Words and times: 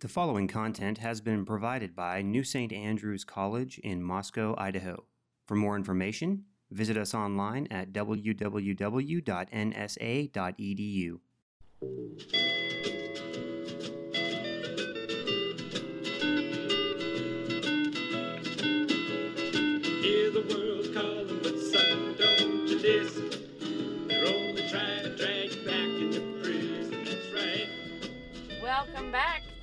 The 0.00 0.08
following 0.08 0.48
content 0.48 0.96
has 0.96 1.20
been 1.20 1.44
provided 1.44 1.94
by 1.94 2.22
New 2.22 2.42
St. 2.42 2.72
Andrews 2.72 3.22
College 3.22 3.78
in 3.80 4.02
Moscow, 4.02 4.54
Idaho. 4.56 5.04
For 5.46 5.56
more 5.56 5.76
information, 5.76 6.44
visit 6.70 6.96
us 6.96 7.12
online 7.12 7.66
at 7.70 7.92
www.nsa.edu. 7.92 8.40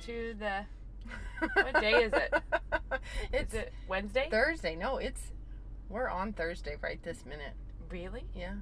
to 0.08 0.34
the. 0.38 0.64
What 1.54 1.80
day 1.82 1.92
is 2.04 2.12
it? 2.14 2.34
it's 3.32 3.52
Is 3.52 3.60
it 3.60 3.72
Wednesday? 3.88 4.28
Thursday. 4.30 4.74
No, 4.74 4.96
it's 4.96 5.32
we're 5.90 6.08
on 6.08 6.32
Thursday 6.32 6.76
right 6.82 7.02
this 7.02 7.24
minute. 7.26 7.52
Really? 7.90 8.24
Yeah, 8.34 8.54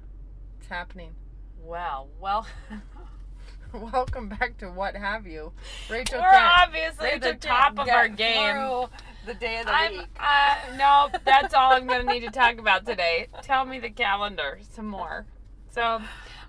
it's 0.59 0.67
happening. 0.67 1.15
Well, 1.63 2.09
well, 2.19 2.45
Welcome 3.73 4.29
back 4.29 4.57
to 4.59 4.67
what 4.69 4.95
have 4.95 5.25
you, 5.25 5.51
Rachel. 5.89 6.19
we're 6.19 6.29
can't- 6.31 6.67
obviously 6.67 7.05
Rachel 7.05 7.29
at 7.29 7.41
the 7.41 7.47
top 7.47 7.75
can't 7.75 7.79
of 7.79 7.89
our 7.89 8.07
game. 8.09 8.87
The 9.25 9.33
day 9.33 9.59
of 9.59 9.65
the 9.65 9.71
I'm. 9.73 9.97
week. 9.97 10.07
Uh, 10.19 10.55
no, 10.77 11.09
that's 11.25 11.53
all 11.53 11.73
I'm 11.73 11.85
going 11.87 12.05
to 12.05 12.13
need 12.13 12.21
to 12.21 12.31
talk 12.31 12.57
about 12.59 12.85
today. 12.85 13.27
Tell 13.41 13.65
me 13.65 13.79
the 13.79 13.89
calendar 13.89 14.59
some 14.73 14.87
more. 14.87 15.25
So, 15.69 16.01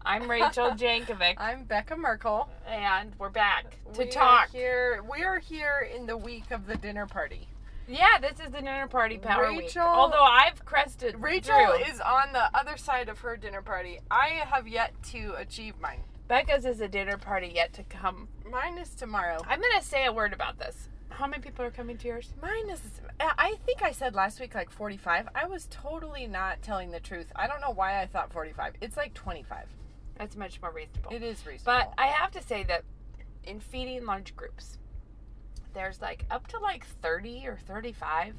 I'm 0.09 0.29
Rachel 0.31 0.71
Jankovic, 0.71 1.35
I'm 1.37 1.67
Bekah 1.67 1.99
Merkle. 1.99 2.49
and 2.67 3.13
we're 3.19 3.29
back 3.29 3.77
to 3.93 3.99
We 4.01 4.05
are 4.07 4.11
talk. 4.11 4.51
here. 4.51 5.03
We 5.11 5.23
are 5.23 5.39
here 5.39 5.87
in 5.95 6.07
the 6.07 6.17
week 6.17 6.51
of 6.51 6.67
the 6.67 6.77
dinner 6.79 7.05
party. 7.07 7.47
Yeah, 7.87 8.19
this 8.19 8.41
is 8.41 8.51
the 8.51 8.63
dinner 8.63 8.87
party 8.89 9.19
power 9.19 9.51
week. 9.53 9.61
Rachel- 9.67 9.83
Although 9.83 10.25
I've 10.25 10.65
crested 10.65 11.17
Rachel 11.19 11.55
through. 11.55 11.85
is 11.93 12.01
on 12.01 12.33
the 12.33 12.49
other 12.57 12.79
side 12.79 13.11
of 13.11 13.19
her 13.21 13.37
dinner 13.37 13.61
party. 13.61 13.99
I 14.11 14.29
have 14.47 14.67
yet 14.67 14.95
to 15.11 15.35
achieve 15.37 15.75
mine. 15.79 16.01
Bekah's 16.29 16.65
is 16.65 16.81
a 16.81 16.89
dinner 16.89 17.19
party 17.19 17.53
yet 17.55 17.75
to 17.75 17.83
come. 17.85 18.29
Mine 18.51 18.79
is 18.79 18.95
tomorrow. 18.95 19.39
I'm 19.47 19.61
going 19.61 19.79
to 19.79 19.85
say 19.85 20.07
a 20.07 20.13
word 20.13 20.33
about 20.33 20.59
this. 20.59 20.89
How 21.11 21.27
many 21.27 21.43
people 21.43 21.65
are 21.67 21.71
coming 21.71 21.99
to 21.99 22.09
yours? 22.09 22.33
Mine 22.41 22.71
is. 22.71 22.81
I 23.21 23.57
think 23.67 23.83
I 23.83 23.93
said 23.93 24.15
last 24.15 24.41
week 24.41 24.55
like 24.55 24.71
45. 24.71 25.29
I 25.35 25.47
was 25.47 25.67
totally 25.71 26.27
not 26.27 26.63
telling 26.63 26.93
the 26.93 27.01
truth. 27.01 27.31
I 27.37 27.47
don't 27.47 27.61
know 27.61 27.73
why 27.73 28.01
I 28.01 28.07
thought 28.07 28.33
45. 28.33 28.75
It's 28.81 28.97
like 28.97 29.13
25. 29.15 29.65
That's 30.19 30.37
much 30.37 30.61
more 30.61 30.73
reasonable. 30.73 31.11
It 31.13 31.23
is 31.23 31.47
reasonable. 31.47 31.81
But 31.81 31.95
I 31.97 32.07
have 32.09 32.31
to 32.33 32.43
say 32.43 32.65
that 32.65 32.83
in 33.45 33.61
feeding 33.61 34.05
large 34.05 34.35
groups, 34.37 34.79
there's 35.75 36.01
like 36.01 36.25
up 36.31 36.47
to 36.49 36.59
like 36.59 36.85
30 37.03 37.47
or 37.47 37.59
35. 37.67 38.35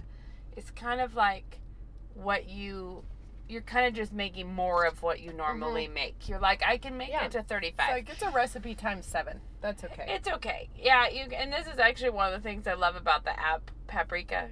It's 0.58 0.72
kind 0.72 1.00
of 1.02 1.16
like 1.16 1.60
what 2.14 2.50
you 2.50 3.04
you're 3.48 3.62
kind 3.62 3.88
of 3.88 3.96
just 3.96 4.14
making 4.14 4.54
more 4.54 4.86
of 4.86 5.02
what 5.02 5.22
you 5.22 5.34
normally 5.34 5.88
make. 5.88 6.30
You're 6.30 6.40
like 6.40 6.62
I 6.68 6.78
can 6.78 6.98
make 6.98 7.10
Mm-hmm. 7.10 7.20
Yeah. 7.22 7.26
it 7.26 7.32
to 7.32 7.44
35. 7.44 7.74
it's 7.80 7.92
like 7.92 8.10
it's 8.10 8.22
a 8.22 8.30
recipe 8.30 8.76
times 8.76 9.06
seven. 9.08 9.40
That's 9.62 9.84
okay. 9.86 10.06
It's 10.08 10.28
okay. 10.28 10.70
Yeah, 10.78 11.08
you 11.10 11.24
and 11.36 11.52
this 11.52 11.66
is 11.66 11.80
actually 11.80 12.12
one 12.12 12.32
of 12.32 12.44
the 12.44 12.48
things 12.48 12.68
I 12.68 12.74
love 12.74 12.96
about 12.96 13.24
the 13.24 13.32
app 13.40 13.72
Paprika. 13.88 14.50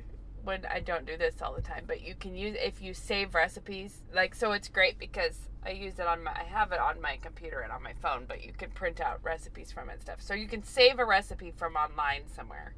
When 0.47 0.65
I 0.71 0.79
don't 0.79 1.05
do 1.05 1.17
this 1.17 1.41
all 1.41 1.53
the 1.53 1.61
time, 1.61 1.83
but 1.85 2.01
you 2.01 2.15
can 2.15 2.33
use 2.33 2.55
if 2.57 2.81
you 2.81 2.93
save 2.93 3.35
recipes. 3.35 4.01
Like 4.15 4.33
so, 4.33 4.53
it's 4.53 4.69
great 4.69 4.97
because 4.97 5.37
I 5.65 5.71
use 5.71 5.99
it 5.99 6.07
on 6.07 6.23
my 6.23 6.31
I 6.31 6.45
have 6.45 6.71
it 6.71 6.79
on 6.79 7.01
my 7.01 7.17
computer 7.21 7.59
and 7.59 7.69
on 7.69 7.83
my 7.83 7.91
phone, 8.01 8.23
but 8.25 8.45
you 8.45 8.53
can 8.53 8.69
print 8.71 9.01
out 9.01 9.19
recipes 9.23 9.73
from 9.73 9.89
it 9.89 9.93
and 9.93 10.01
stuff. 10.01 10.21
So 10.21 10.33
you 10.33 10.47
can 10.47 10.63
save 10.63 10.99
a 10.99 11.05
recipe 11.05 11.51
from 11.51 11.75
online 11.75 12.21
somewhere 12.33 12.75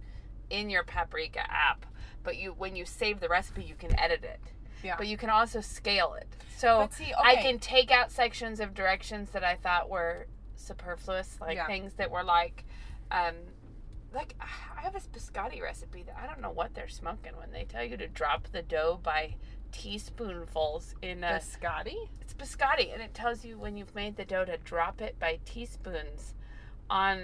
in 0.50 0.72
your 0.72 0.84
Paprika 0.84 1.42
app. 1.42 1.86
But 2.24 2.38
you 2.38 2.56
when 2.58 2.76
you 2.76 2.86
save 2.86 3.20
the 3.20 3.30
recipe, 3.30 3.62
you 3.64 3.76
can 3.76 3.98
edit 4.00 4.24
it. 4.24 4.42
yeah. 4.84 4.96
But 4.98 5.06
you 5.06 5.16
can 5.18 5.30
also 5.30 5.62
scale 5.62 6.16
it. 6.16 6.28
So 6.58 6.90
see, 6.92 7.14
I 7.24 7.36
can 7.36 7.60
take 7.60 7.92
out 7.92 8.12
sections 8.12 8.60
of 8.60 8.74
directions 8.74 9.30
that 9.30 9.44
I 9.44 9.56
thought 9.58 9.92
were 9.92 10.26
superfluous, 10.56 11.38
like 11.40 11.58
Yeah. 11.58 11.68
things 11.68 11.94
that 11.98 12.10
were 12.10 12.24
like, 12.24 12.66
um, 13.12 13.36
like 14.14 14.36
I 14.40 14.82
have 14.82 14.94
this 14.94 15.08
biscotti 15.08 15.62
recipe 15.62 16.04
that 16.04 16.18
I 16.22 16.28
don't 16.28 16.42
know 16.42 16.52
what 16.52 16.74
they're 16.74 16.88
smoking 16.88 17.34
when 17.38 17.52
they 17.52 17.64
tell 17.64 17.84
you 17.84 17.98
to 17.98 18.08
drop 18.08 18.48
the 18.52 18.62
dough 18.62 19.00
by 19.02 19.36
teaspoonfuls 19.72 20.96
in 21.02 21.24
a. 21.24 21.40
Biscotti? 21.40 22.10
It's 22.22 22.34
biscotti, 22.34 22.94
and 22.94 23.02
it 23.02 23.14
tells 23.14 23.46
you 23.46 23.58
when 23.58 23.78
you've 23.78 23.96
made 23.96 24.18
the 24.18 24.26
dough 24.26 24.46
to 24.46 24.58
drop 24.58 25.02
it 25.02 25.20
by 25.20 25.40
teaspoons. 25.46 26.34
On 26.92 27.20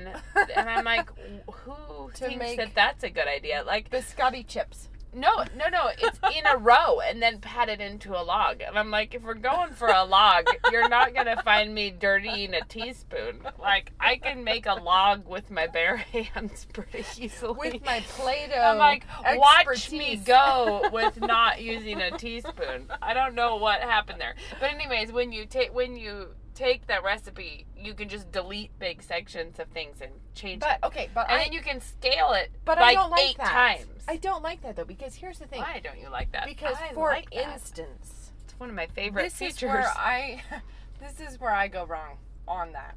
and 0.56 0.70
I'm 0.70 0.86
like, 0.86 1.10
who 1.52 2.12
thinks 2.14 2.38
make- 2.38 2.58
that 2.58 2.76
that's 2.76 3.04
a 3.04 3.10
good 3.10 3.28
idea? 3.28 3.64
Like, 3.66 3.90
Biscotti 3.90 4.46
chips. 4.46 4.90
No, 5.16 5.44
no, 5.56 5.70
no. 5.70 5.90
It's 5.98 6.20
in 6.36 6.46
a 6.46 6.58
row 6.58 7.00
and 7.00 7.22
then 7.22 7.40
pat 7.40 7.70
it 7.70 7.80
into 7.80 8.12
a 8.12 8.22
log. 8.22 8.62
And 8.62 8.78
I'm 8.78 8.92
like, 8.92 9.16
if 9.16 9.24
we're 9.24 9.34
going 9.34 9.72
for 9.72 9.88
a 9.88 10.04
log, 10.04 10.46
you're 10.72 10.90
not 10.90 11.14
gonna 11.14 11.42
find 11.42 11.74
me 11.74 11.92
dirtying 11.92 12.54
a 12.54 12.62
teaspoon. 12.66 13.40
Like 13.60 13.92
I 14.00 14.18
can 14.18 14.44
make 14.44 14.66
a 14.66 14.76
log 14.76 15.28
with 15.28 15.50
my 15.50 15.68
bare 15.68 15.98
hands 16.14 16.68
pretty 16.74 17.06
easily. 17.18 17.72
With 17.72 17.86
my 17.86 18.02
Play-Doh 18.02 18.56
I'm 18.56 18.78
like, 18.78 19.06
watch 19.36 19.92
me 19.92 20.18
go 20.18 20.90
with 20.92 21.20
not 21.20 21.62
using 21.62 22.02
a 22.02 22.12
teaspoon. 22.18 22.88
I 23.02 23.14
don't 23.14 23.36
know 23.36 23.56
what 23.56 23.82
happened 23.82 24.20
there. 24.20 24.36
But 24.60 24.72
anyways, 24.72 25.12
when 25.12 25.32
you 25.32 25.46
take 25.46 25.74
when 25.74 25.96
you 25.96 26.30
take 26.56 26.88
that 26.88 27.04
recipe, 27.04 27.66
you 27.78 27.94
can 27.94 28.10
just 28.10 28.32
delete 28.32 28.78
big 28.80 29.04
sections 29.04 29.60
of 29.60 29.68
things 29.68 29.98
and 30.02 30.12
change 30.34 30.62
But 30.62 30.80
it. 30.82 30.86
okay, 30.88 31.10
but 31.14 31.30
And 31.30 31.40
I 31.40 31.44
then 31.44 31.54
you 31.54 31.62
can 31.62 31.82
scale 31.82 32.32
it 32.34 32.50
but 32.66 32.80
like 32.80 32.98
I 32.98 33.02
don't 33.02 33.12
like 33.12 33.22
eight 33.32 33.38
that. 33.38 33.52
times. 33.52 34.04
I 34.08 34.16
don't 34.18 34.42
like 34.42 34.62
that 34.64 34.76
though 34.76 34.86
because 34.86 35.14
here's 35.16 35.38
the 35.40 35.46
thing. 35.48 35.60
Why 35.62 35.82
don't 35.84 36.00
you 36.00 36.10
like 36.10 36.32
that? 36.32 36.48
Because 36.48 36.76
I 36.82 36.94
for 36.94 37.10
like 37.10 37.30
that. 37.32 37.54
instance, 37.54 38.32
it's 38.46 38.58
one 38.60 38.70
of 38.70 38.76
my 38.76 38.88
favorite 38.88 39.24
this 39.24 39.34
features. 39.36 39.56
is 39.58 39.64
where 39.64 39.88
I 39.96 40.42
this 41.00 41.20
is 41.20 41.40
where 41.40 41.52
I 41.54 41.68
go 41.68 41.86
wrong 41.86 42.18
on 42.48 42.72
that. 42.72 42.96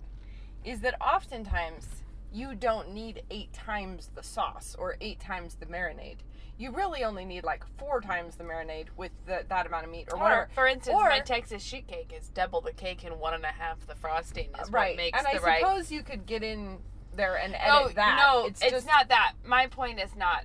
Is 0.64 0.80
that 0.80 0.94
oftentimes 1.00 1.86
you 2.32 2.54
don't 2.54 2.92
need 2.92 3.22
eight 3.30 3.52
times 3.52 4.10
the 4.14 4.22
sauce 4.22 4.76
or 4.78 4.97
eight 5.00 5.18
times 5.20 5.54
the 5.56 5.66
marinade. 5.66 6.18
You 6.58 6.72
really 6.72 7.04
only 7.04 7.24
need 7.24 7.44
like 7.44 7.64
four 7.78 8.00
times 8.00 8.34
the 8.34 8.44
marinade 8.44 8.86
with 8.96 9.12
the, 9.26 9.44
that 9.48 9.66
amount 9.66 9.84
of 9.84 9.91
meat 9.92 10.08
or, 10.12 10.19
or, 10.19 10.22
whatever. 10.22 10.48
for 10.54 10.66
instance, 10.66 10.96
Or- 10.98 11.08
my 11.08 11.20
Texas 11.20 11.62
sheet 11.62 11.86
cake 11.86 12.12
is 12.19 12.28
double 12.30 12.60
the 12.60 12.72
cake 12.72 13.04
and 13.04 13.19
one 13.20 13.32
and 13.34 13.44
a 13.44 13.48
half 13.48 13.86
the 13.86 13.94
frosting 13.94 14.48
is 14.60 14.70
right. 14.70 14.91
what 14.91 14.97
makes 14.97 15.18
and 15.18 15.26
the 15.26 15.41
I 15.41 15.47
right. 15.47 15.60
suppose 15.60 15.92
you 15.92 16.02
could 16.02 16.26
get 16.26 16.42
in 16.42 16.78
there 17.18 17.36
and 17.36 17.54
edit 17.54 17.68
Oh 17.68 17.88
that. 17.94 18.18
no, 18.18 18.47
it's, 18.47 18.62
it's, 18.62 18.72
just 18.72 18.86
not 18.86 19.08
that. 19.08 19.34
My 19.44 19.66
point 19.66 20.00
is 20.00 20.16
not. 20.16 20.44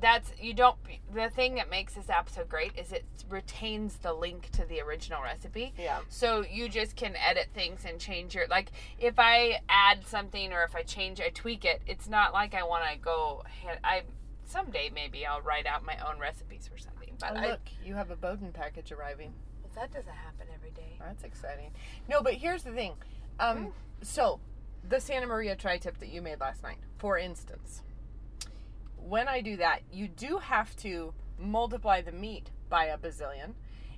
That's 0.00 0.30
you 0.38 0.52
don't. 0.52 0.76
The 1.14 1.30
thing 1.30 1.54
that 1.54 1.70
makes 1.70 1.94
this 1.94 2.10
app 2.10 2.28
so 2.28 2.44
great 2.44 2.72
is 2.76 2.92
it 2.92 3.06
retains 3.30 3.96
the 3.96 4.12
link 4.12 4.50
to 4.50 4.66
the 4.66 4.80
original 4.80 5.22
recipe. 5.22 5.72
Yeah. 5.78 6.00
So 6.10 6.44
you 6.44 6.68
just 6.68 6.96
can 6.96 7.14
edit 7.16 7.48
things 7.54 7.86
and 7.88 7.98
change 7.98 8.34
your 8.34 8.46
like. 8.48 8.72
If 8.98 9.14
I 9.18 9.60
add 9.70 10.06
something 10.06 10.52
or 10.52 10.64
if 10.64 10.74
I 10.76 10.82
change, 10.82 11.20
I 11.20 11.30
tweak 11.30 11.64
it. 11.64 11.80
It's 11.86 12.08
not 12.08 12.34
like 12.34 12.54
I 12.54 12.62
want 12.64 12.84
to 12.92 12.98
go. 12.98 13.42
I 13.82 14.02
someday 14.46 14.90
maybe 14.94 15.26
I'll 15.26 15.42
write 15.42 15.66
out 15.66 15.84
my 15.84 15.96
own 16.08 16.18
recipes 16.18 16.68
for 16.72 16.78
something. 16.78 17.14
But 17.20 17.32
Oh, 17.32 17.36
I, 17.38 17.46
look, 17.50 17.60
you 17.84 17.94
have 17.94 18.10
a 18.10 18.16
Bowden 18.16 18.52
package 18.52 18.92
arriving. 18.92 19.32
that 19.74 19.92
doesn't 19.92 20.12
happen 20.14 20.46
every 20.54 20.70
day. 20.70 20.96
That's 20.98 21.22
exciting. 21.24 21.70
No, 22.08 22.22
but 22.22 22.34
here's 22.34 22.62
the 22.62 22.72
thing. 22.72 22.94
Mm. 23.38 23.50
Um, 23.50 23.72
so 24.02 24.40
the 24.88 25.00
Santa 25.00 25.26
Maria 25.26 25.56
tri-tip 25.56 25.98
that 25.98 26.08
you 26.08 26.22
made 26.22 26.40
last 26.40 26.62
night, 26.62 26.78
for 26.98 27.18
instance, 27.18 27.82
when 28.96 29.28
I 29.28 29.40
do 29.40 29.56
that, 29.58 29.80
you 29.92 30.08
do 30.08 30.38
have 30.38 30.74
to 30.76 31.12
multiply 31.38 32.00
the 32.00 32.12
meat 32.12 32.50
by 32.68 32.86
a 32.86 32.98
bazillion, 32.98 33.52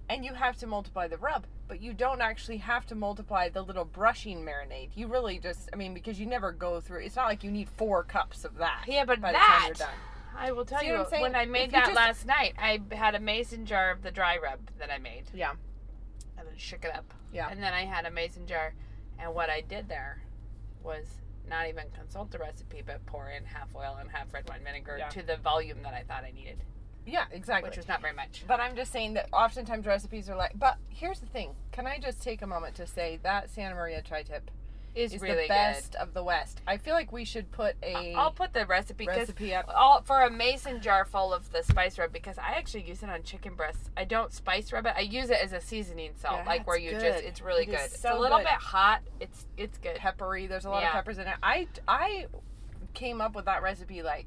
and 0.08 0.24
you 0.24 0.34
have 0.34 0.56
to 0.58 0.66
multiply 0.66 1.06
the 1.06 1.16
rub, 1.18 1.46
but 1.68 1.80
you 1.80 1.92
don't 1.92 2.20
actually 2.20 2.56
have 2.58 2.86
to 2.86 2.94
multiply 2.94 3.48
the 3.48 3.62
little 3.62 3.84
brushing 3.84 4.44
marinade. 4.44 4.90
You 4.94 5.06
really 5.06 5.38
just, 5.38 5.68
I 5.72 5.76
mean, 5.76 5.94
because 5.94 6.18
you 6.18 6.26
never 6.26 6.50
go 6.52 6.80
through. 6.80 7.00
It's 7.04 7.16
not 7.16 7.26
like 7.26 7.44
you 7.44 7.50
need 7.50 7.68
four 7.76 8.02
cups 8.02 8.44
of 8.44 8.56
that. 8.58 8.84
Yeah, 8.88 9.04
but 9.04 9.20
by 9.20 9.32
the 9.32 9.38
time 9.38 9.46
that 9.60 9.66
you're 9.66 9.74
done. 9.74 9.94
I 10.38 10.52
will 10.52 10.64
tell 10.64 10.80
See 10.80 10.86
you 10.86 10.92
what 10.92 11.00
I'm 11.06 11.10
saying? 11.10 11.22
when 11.22 11.34
I 11.34 11.44
made 11.46 11.72
that 11.72 11.86
just- 11.86 11.96
last 11.96 12.26
night, 12.26 12.54
I 12.58 12.80
had 12.94 13.14
a 13.14 13.20
mason 13.20 13.66
jar 13.66 13.90
of 13.90 14.02
the 14.02 14.10
dry 14.10 14.38
rub 14.38 14.60
that 14.78 14.90
I 14.90 14.98
made. 14.98 15.24
Yeah. 15.34 15.54
and 16.36 16.46
then 16.46 16.56
shook 16.56 16.84
it 16.84 16.94
up. 16.94 17.12
Yeah. 17.32 17.48
And 17.50 17.60
then 17.60 17.74
I 17.74 17.84
had 17.84 18.06
a 18.06 18.10
mason 18.12 18.46
jar, 18.46 18.72
and 19.18 19.34
what 19.34 19.50
I 19.50 19.60
did 19.60 19.88
there 19.88 20.22
was 20.84 21.04
not 21.48 21.66
even 21.66 21.90
consult 21.90 22.30
the 22.30 22.38
recipe, 22.38 22.80
but 22.86 23.04
pour 23.06 23.28
in 23.30 23.44
half 23.44 23.74
oil 23.74 23.96
and 24.00 24.08
half 24.10 24.32
red 24.32 24.48
wine 24.48 24.62
vinegar 24.62 24.98
Yeah. 24.98 25.08
to 25.08 25.22
the 25.22 25.36
volume 25.38 25.82
that 25.82 25.94
I 25.94 26.04
thought 26.04 26.22
I 26.22 26.30
needed, 26.30 26.62
Yeah, 27.04 27.24
exactly. 27.32 27.68
which 27.70 27.76
was 27.76 27.88
not 27.88 28.00
very 28.00 28.12
much. 28.14 28.44
But 28.46 28.60
I'm 28.60 28.76
just 28.76 28.92
saying 28.92 29.14
that 29.14 29.28
oftentimes 29.32 29.84
recipes 29.86 30.30
are 30.30 30.36
like. 30.36 30.52
But 30.54 30.78
here's 30.88 31.18
the 31.20 31.26
thing. 31.26 31.56
Can 31.72 31.86
I 31.88 31.98
just 31.98 32.22
take 32.22 32.40
a 32.42 32.46
moment 32.46 32.76
to 32.76 32.86
say 32.86 33.16
that 33.24 33.50
Santa 33.50 33.74
Maria 33.74 34.00
tri-tip 34.02 34.48
It's 34.48 34.57
is 34.98 35.20
really 35.20 35.42
the 35.42 35.48
best 35.48 35.94
of 35.94 36.12
the 36.14 36.22
West? 36.22 36.60
I 36.66 36.76
feel 36.76 36.94
like 36.94 37.12
we 37.12 37.24
should 37.24 37.50
put 37.50 37.76
a 37.82 37.92
good. 37.92 38.14
I'll 38.16 38.30
put 38.32 38.52
the 38.52 38.66
recipe 38.66 39.06
recipe 39.06 39.54
up. 39.54 39.66
all 39.74 40.02
for 40.02 40.22
a 40.22 40.30
mason 40.30 40.80
jar 40.80 41.04
full 41.04 41.32
of 41.32 41.50
the 41.52 41.62
spice 41.62 41.98
rub 41.98 42.12
because 42.12 42.38
I 42.38 42.52
actually 42.56 42.82
use 42.84 43.02
it 43.02 43.10
on 43.10 43.22
chicken 43.22 43.54
breasts. 43.54 43.90
I 43.96 44.04
don't 44.04 44.32
spice 44.32 44.72
rub 44.72 44.86
it. 44.86 44.94
I 44.96 45.00
use 45.00 45.30
it 45.30 45.38
as 45.42 45.52
a 45.52 45.60
seasoning 45.60 46.12
salt, 46.16 46.38
Yeah, 46.40 46.44
like 46.46 46.66
where 46.66 46.78
you 46.78 46.90
good. 46.90 47.00
just 47.00 47.24
it's 47.24 47.40
really 47.40 47.64
It 47.64 47.68
is 47.70 47.74
good. 47.76 47.84
it's 47.94 48.04
a 48.04 48.18
little 48.18 48.38
good. 48.38 48.44
bit 48.44 48.52
hot. 48.54 49.00
It's 49.20 49.46
it's 49.56 49.78
good. 49.78 49.96
peppery. 49.96 50.46
There's 50.46 50.64
a 50.64 50.70
lot 50.70 50.82
Yeah. 50.82 50.88
of 50.88 50.92
peppers 50.94 51.18
in 51.18 51.26
it. 51.26 51.36
I 51.42 51.66
I 51.86 52.26
came 52.94 53.20
up 53.20 53.34
with 53.34 53.44
that 53.44 53.62
recipe 53.62 54.02
like 54.02 54.26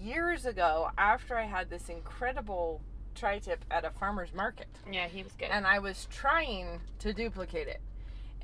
years 0.00 0.46
ago 0.46 0.90
after 0.98 1.36
I 1.36 1.44
had 1.44 1.70
this 1.70 1.88
incredible 1.88 2.80
tri 3.14 3.38
tip 3.38 3.64
at 3.70 3.84
a 3.84 3.90
farmer's 3.90 4.34
market. 4.34 4.68
Yeah, 4.90 5.08
he 5.08 5.22
was 5.22 5.32
good. 5.32 5.48
And 5.50 5.66
I 5.66 5.78
was 5.78 6.06
trying 6.10 6.80
to 6.98 7.12
duplicate 7.14 7.66
it 7.66 7.80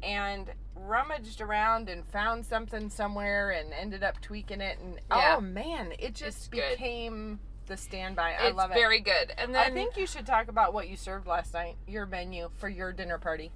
and 0.02 0.50
rummaged 0.75 1.40
around 1.40 1.88
and 1.88 2.04
found 2.06 2.44
something 2.44 2.90
somewhere 2.90 3.50
and 3.50 3.72
ended 3.72 4.02
up 4.02 4.20
tweaking 4.20 4.60
it. 4.60 4.78
And 4.81 5.00
Yeah. 5.10 5.37
oh 5.37 5.40
man, 5.40 5.93
it 5.99 6.14
just 6.14 6.38
It's 6.38 6.49
good. 6.49 6.70
became 6.78 7.40
the 7.66 7.76
standby. 7.76 8.34
I 8.34 8.49
it's 8.49 8.56
love 8.56 8.70
it. 8.72 8.75
very 8.75 9.00
good. 9.00 9.32
And 9.38 9.54
then 9.54 9.70
I 9.70 9.75
think 9.75 9.96
you 9.96 10.06
should 10.06 10.26
talk 10.26 10.49
about 10.49 10.75
what 10.75 10.88
you 10.88 10.96
served 10.96 11.26
last 11.26 11.54
night, 11.54 11.76
your 11.87 12.06
menu 12.06 12.50
for 12.58 12.69
your 12.69 12.93
dinner 12.93 13.19
party. 13.19 13.52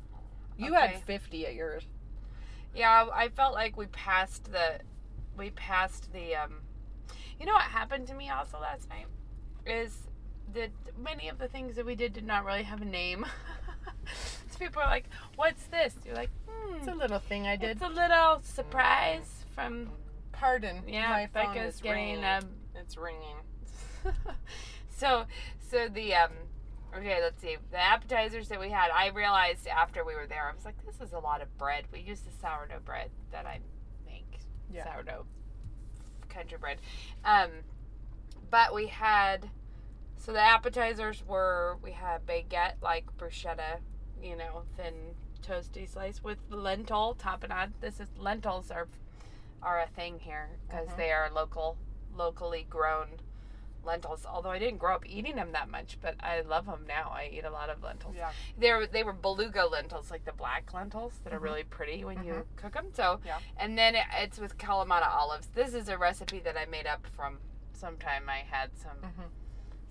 You 0.57 0.75
Okay. 0.75 0.87
had 0.93 1.03
50 1.03 1.47
at 1.47 1.55
yours. 1.55 1.85
Yeah, 2.75 3.07
I 3.13 3.29
felt 3.29 3.55
like 3.55 3.77
we 3.77 3.87
passed 3.87 4.53
the 4.53 4.81
we 5.37 5.51
passed 5.51 6.13
the 6.13 6.35
um 6.37 6.61
you 7.39 7.45
know 7.47 7.53
what 7.53 7.63
happened 7.65 8.07
to 8.07 8.15
me 8.15 8.31
also 8.31 8.59
last 8.59 8.89
night 8.89 9.07
is 9.67 10.09
that 10.55 10.71
many 10.99 11.29
of 11.29 11.39
the 11.39 11.49
things 11.49 11.77
that 11.77 11.85
we 11.85 11.95
did 11.95 12.13
did 12.15 12.25
not 12.25 12.45
really 12.45 12.63
have 12.63 12.81
a 12.81 12.85
name. 12.87 13.27
so 14.59 14.65
people 14.65 14.83
are 14.83 14.89
like, 14.89 15.05
"What's 15.37 15.65
this?" 15.67 15.95
You're 16.05 16.15
like, 16.15 16.31
hmm, 16.49 16.77
It's 16.79 16.89
a 16.89 16.95
little 16.95 17.19
thing 17.19 17.47
I 17.47 17.57
did. 17.57 17.71
it's 17.71 17.83
a 17.83 17.89
little 17.89 18.41
surprise 18.43 19.45
from 19.55 19.91
Pardon. 20.33 20.83
yeah, 20.87 21.09
my 21.11 21.27
phone 21.29 21.55
Bekah's 21.55 21.75
is 21.77 21.81
getting 21.81 22.15
ringing. 22.17 22.25
um 22.25 22.45
It's 22.75 22.97
ringing. 22.97 23.37
so 24.91 25.25
so 25.71 25.89
the 25.89 26.15
um 26.15 26.31
okay 26.97 27.19
let's 27.21 27.41
see 27.43 27.57
the 27.73 27.79
appetizers 27.79 28.49
that 28.49 28.61
we 28.61 28.71
had 28.71 28.89
i 28.95 29.09
realized 29.09 29.67
after 29.67 30.05
we 30.05 30.15
were 30.15 30.27
there 30.29 30.49
i 30.49 30.55
was 30.55 30.65
like 30.65 30.77
this 30.87 31.01
is 31.01 31.13
a 31.13 31.19
lot 31.19 31.43
of 31.43 31.59
bread 31.59 31.85
we 31.93 31.99
use 32.01 32.21
the 32.21 32.31
sourdough 32.41 32.79
bread 32.85 33.11
that 33.33 33.45
i 33.47 33.59
make 34.07 34.39
Yeah. 34.73 34.85
sourdough 34.95 35.27
country 36.29 36.57
bread 36.59 36.79
um 37.25 37.51
but 38.51 38.73
we 38.73 38.87
had 38.87 39.51
so 40.17 40.33
the 40.33 40.41
appetizers 40.41 41.25
were 41.27 41.77
we 41.83 41.91
had 41.91 42.25
baguette 42.25 42.75
like 42.81 43.05
bruschetta 43.19 43.79
you 44.23 44.37
know 44.37 44.63
thin 44.77 44.95
toasty 45.47 45.89
slice 45.89 46.23
with 46.25 46.39
lentil 46.51 47.15
topping 47.15 47.53
on. 47.53 47.73
this 47.81 48.01
is 48.01 48.09
lentils 48.19 48.71
are 48.71 48.89
are 49.63 49.81
a 49.81 49.87
thing 49.87 50.19
here 50.21 50.49
because 50.69 50.89
Mhm. 50.89 50.97
they 50.97 51.11
are 51.13 51.31
local 51.31 51.77
locally 52.15 52.67
grown 52.69 53.09
lentils 53.85 54.27
although 54.27 54.51
i 54.51 54.59
didn't 54.59 54.79
grow 54.79 54.97
up 54.97 55.07
eating 55.07 55.37
them 55.37 55.53
that 55.53 55.69
much 55.69 55.97
but 56.01 56.17
i 56.21 56.41
love 56.41 56.67
them 56.67 56.85
now 56.89 57.11
i 57.15 57.29
eat 57.33 57.45
a 57.45 57.51
lot 57.51 57.71
of 57.71 57.83
lentils 57.85 58.17
Yeah. 58.17 58.33
they 58.59 58.73
were 58.73 58.87
they 58.87 59.05
were 59.05 59.13
beluga 59.13 59.65
lentils 59.65 60.11
like 60.11 60.25
the 60.25 60.33
black 60.33 60.73
lentils 60.75 61.21
that 61.23 61.33
are 61.33 61.39
Mhm. 61.39 61.43
really 61.45 61.65
pretty 61.65 62.05
when 62.05 62.25
you 62.25 62.47
cook 62.57 62.73
them 62.73 62.93
so 62.93 63.21
Yeah. 63.25 63.39
and 63.57 63.79
then 63.79 63.95
it, 63.95 64.07
it's 64.15 64.39
with 64.39 64.59
kalamata 64.59 65.07
olives 65.09 65.47
this 65.49 65.73
is 65.75 65.89
a 65.89 65.97
recipe 65.97 66.41
that 66.41 66.57
i 66.57 66.65
made 66.65 66.87
up 66.89 67.07
from 67.07 67.39
sometime 67.73 68.29
i 68.29 68.39
had 68.39 68.77
some 68.77 68.97
Mhm. 69.01 69.31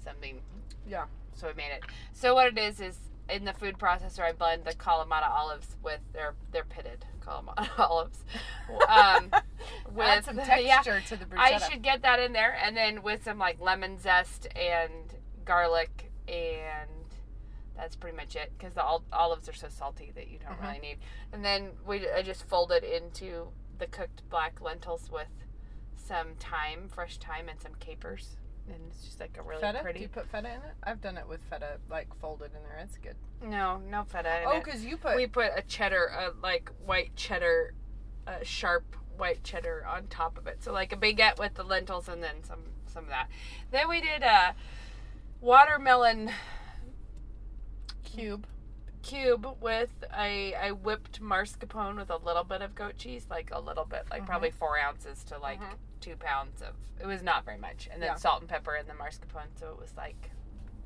something 0.04 0.42
Yeah. 0.86 1.06
so 1.33 1.50
I 1.50 1.54
made 1.54 1.72
it. 1.72 1.83
So 2.13 2.33
what 2.36 2.48
it 2.48 2.57
is 2.57 2.80
is 2.80 3.00
in 3.30 3.45
the 3.45 3.54
food 3.54 3.77
processor, 3.80 4.22
I 4.22 4.31
blend 4.33 4.66
the 4.66 4.74
Kalamata 4.74 5.30
olives 5.30 5.75
with 5.83 6.00
their 6.13 6.33
they're 6.51 6.63
pitted 6.66 7.06
Kalamata 7.25 7.68
olives. 7.80 8.19
Um, 8.88 9.31
Add 10.00 10.25
some 10.25 10.36
texture 10.38 10.62
yeah, 10.98 11.00
to 11.07 11.16
the 11.18 11.25
bruschetta. 11.25 11.38
I 11.39 11.57
should 11.57 11.81
get 11.81 12.01
that 12.04 12.19
in 12.19 12.33
there, 12.33 12.56
and 12.63 12.75
then 12.77 13.01
with 13.01 13.24
some 13.24 13.38
like 13.39 13.60
lemon 13.60 13.98
zest 14.00 14.48
and 14.56 15.13
garlic, 15.44 16.12
and 16.27 16.89
that's 17.75 17.95
pretty 17.95 18.16
much 18.16 18.36
it. 18.36 18.51
Because 18.57 18.74
the 18.74 18.83
ol- 18.86 19.04
olives 19.12 19.50
are 19.50 19.54
so 19.54 19.68
salty 19.69 20.12
that 20.16 20.27
you 20.30 20.38
don't 20.39 20.60
Mhm. 20.60 20.68
really 20.68 20.80
need. 20.80 20.98
And 21.33 21.44
then 21.44 21.72
we 21.86 22.10
I 22.10 22.22
just 22.22 22.44
fold 22.48 22.72
it 22.72 22.83
into 22.83 23.50
the 23.77 23.88
cooked 23.88 24.22
black 24.30 24.62
lentils 24.62 25.10
with 25.12 25.27
some 25.95 26.36
thyme, 26.39 26.88
fresh 26.88 27.18
thyme, 27.18 27.50
and 27.50 27.60
some 27.60 27.74
capers. 27.80 28.38
And 28.67 28.77
it's 28.89 29.03
just 29.03 29.19
like 29.19 29.38
a 29.38 29.44
really 29.44 29.62
feta? 29.62 29.79
pretty. 29.81 30.00
Do 30.00 30.03
you 30.03 30.09
put 30.09 30.27
feta 30.27 30.47
in 30.47 30.56
it? 30.56 30.73
I've 30.83 31.01
done 31.01 31.17
it 31.17 31.27
with 31.27 31.41
feta 31.50 31.77
like 31.89 32.07
folded 32.19 32.47
in 32.47 32.63
there. 32.63 32.79
It's 32.83 32.97
good. 32.97 33.15
No, 33.41 33.79
no 33.89 34.03
feta. 34.03 34.41
In 34.41 34.47
Oh, 34.47 34.59
because 34.63 34.83
you 34.83 34.97
put 34.97 35.15
we 35.15 35.27
put 35.27 35.51
a 35.56 35.62
cheddar, 35.62 36.12
uh, 36.12 36.29
like 36.41 36.71
white 36.85 37.15
cheddar, 37.15 37.73
uh, 38.25 38.38
sharp 38.44 38.95
white 39.17 39.44
cheddar 39.44 39.85
on 39.88 40.07
top 40.07 40.38
of 40.38 40.47
it. 40.47 40.63
So 40.63 40.73
like 40.73 40.91
a 40.91 40.97
baguette 40.97 41.38
with 41.39 41.53
the 41.53 41.63
lentils 41.63 42.09
and 42.09 42.23
then 42.23 42.44
some 42.44 42.59
some 42.88 43.03
of 43.03 43.09
that. 43.09 43.27
Then 43.71 43.88
we 43.88 44.01
did 44.01 44.23
a 44.23 44.56
watermelon 45.41 46.31
cube. 48.03 48.47
Cube 49.05 49.47
with 49.61 50.03
a, 50.17 50.53
a 50.55 50.71
whipped 50.73 51.21
mascarpone 51.21 51.95
with 51.95 52.09
a 52.09 52.17
little 52.17 52.43
bit 52.43 52.61
of 52.63 52.73
goat 52.73 52.97
cheese, 52.97 53.27
like 53.29 53.51
a 53.51 53.59
little 53.59 53.85
bit, 53.85 54.03
like 54.09 54.23
Mhm. 54.23 54.25
probably 54.25 54.49
four 54.51 54.79
ounces 54.79 55.23
to 55.25 55.37
like 55.37 55.61
Mhm. 55.61 55.77
two 56.01 56.15
pounds 56.17 56.61
of. 56.63 56.75
It 56.99 57.05
was 57.05 57.21
not 57.21 57.45
very 57.45 57.57
much, 57.59 57.87
and 57.91 58.01
then 58.01 58.09
Yeah. 58.09 58.15
salt 58.15 58.41
and 58.41 58.49
pepper 58.49 58.73
and 58.75 58.89
the 58.89 58.93
mascarpone, 58.95 59.55
so 59.59 59.69
it 59.69 59.77
was 59.77 59.95
like 59.95 60.31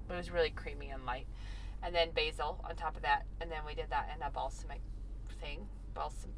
it 0.09 0.13
was 0.13 0.31
really 0.31 0.49
creamy 0.49 0.89
and 0.89 1.05
light. 1.05 1.27
And 1.81 1.95
then 1.95 2.11
basil 2.11 2.59
on 2.65 2.75
top 2.75 2.95
of 2.97 3.03
that, 3.03 3.25
and 3.39 3.49
then 3.49 3.63
we 3.63 3.73
did 3.73 3.89
that 3.91 4.09
in 4.13 4.21
a 4.21 4.29
balsamic 4.29 4.81
thing, 5.39 5.69
balsam, 5.93 6.33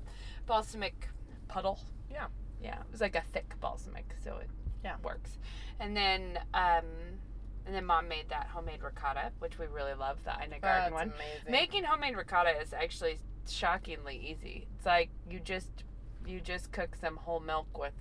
balsamic 0.46 1.10
puddle. 1.48 1.80
Yeah. 2.12 2.28
yeah, 2.62 2.82
it 2.82 2.92
was 2.92 3.02
like 3.02 3.16
a 3.16 3.22
thick 3.22 3.60
balsamic, 3.60 4.14
so 4.24 4.38
it 4.38 4.50
Yeah. 4.84 4.98
works. 4.98 5.40
And 5.80 5.98
then 5.98 6.38
um, 6.54 7.20
and 7.66 7.76
then 7.76 7.86
mom 7.86 8.08
made 8.08 8.30
that 8.30 8.48
homemade 8.48 8.82
ricotta, 8.82 9.32
which 9.40 9.60
we 9.60 9.68
really 9.68 9.94
love, 9.94 10.18
the 10.24 10.32
Ina 10.32 10.60
Garten 10.60 10.62
That's 10.62 10.92
one. 10.92 11.14
amazing. 11.16 11.52
Making 11.52 11.84
homemade 11.84 12.18
ricotta 12.18 12.60
is 12.62 12.74
actually 12.74 13.20
shockingly 13.50 14.18
easy. 14.18 14.68
It's 14.76 14.86
like 14.86 15.10
you 15.30 15.40
just 15.40 15.84
you 16.26 16.40
just 16.40 16.72
cook 16.72 16.96
some 17.00 17.18
whole 17.18 17.40
milk 17.40 17.78
with 17.78 17.94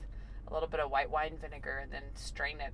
a 0.49 0.53
little 0.53 0.69
bit 0.69 0.81
of 0.81 0.91
white 0.91 1.11
wine 1.11 1.37
vinegar 1.41 1.79
and 1.83 1.93
then 1.93 2.03
strain 2.15 2.61
it. 2.61 2.73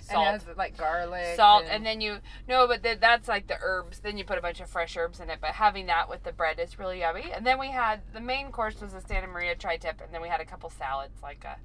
Salt, 0.00 0.26
and 0.26 0.42
has 0.42 0.56
like 0.56 0.76
garlic. 0.76 1.34
salt, 1.34 1.64
and, 1.68 1.84
then 1.84 2.00
you 2.00 2.18
no, 2.48 2.68
but 2.68 2.84
th- 2.84 3.00
that's 3.00 3.26
like 3.26 3.48
the 3.48 3.56
herbs. 3.60 3.98
Then 3.98 4.16
you 4.16 4.24
put 4.24 4.38
a 4.38 4.40
bunch 4.40 4.60
of 4.60 4.70
fresh 4.70 4.96
herbs 4.96 5.18
in 5.18 5.30
it. 5.30 5.38
But 5.40 5.50
having 5.50 5.86
that 5.86 6.08
with 6.08 6.22
the 6.22 6.30
bread 6.30 6.60
is 6.60 6.78
really 6.78 7.00
yummy. 7.00 7.32
And 7.34 7.44
then 7.44 7.58
we 7.58 7.72
had 7.72 8.02
the 8.12 8.20
main 8.20 8.52
course 8.52 8.80
was 8.80 8.94
a 8.94 9.00
Santa 9.00 9.26
Maria 9.26 9.56
tri-tip, 9.56 10.00
and 10.00 10.14
then 10.14 10.22
we 10.22 10.28
had 10.28 10.40
a 10.40 10.44
couple 10.44 10.70
salads, 10.70 11.20
like 11.24 11.44
a 11.44 11.56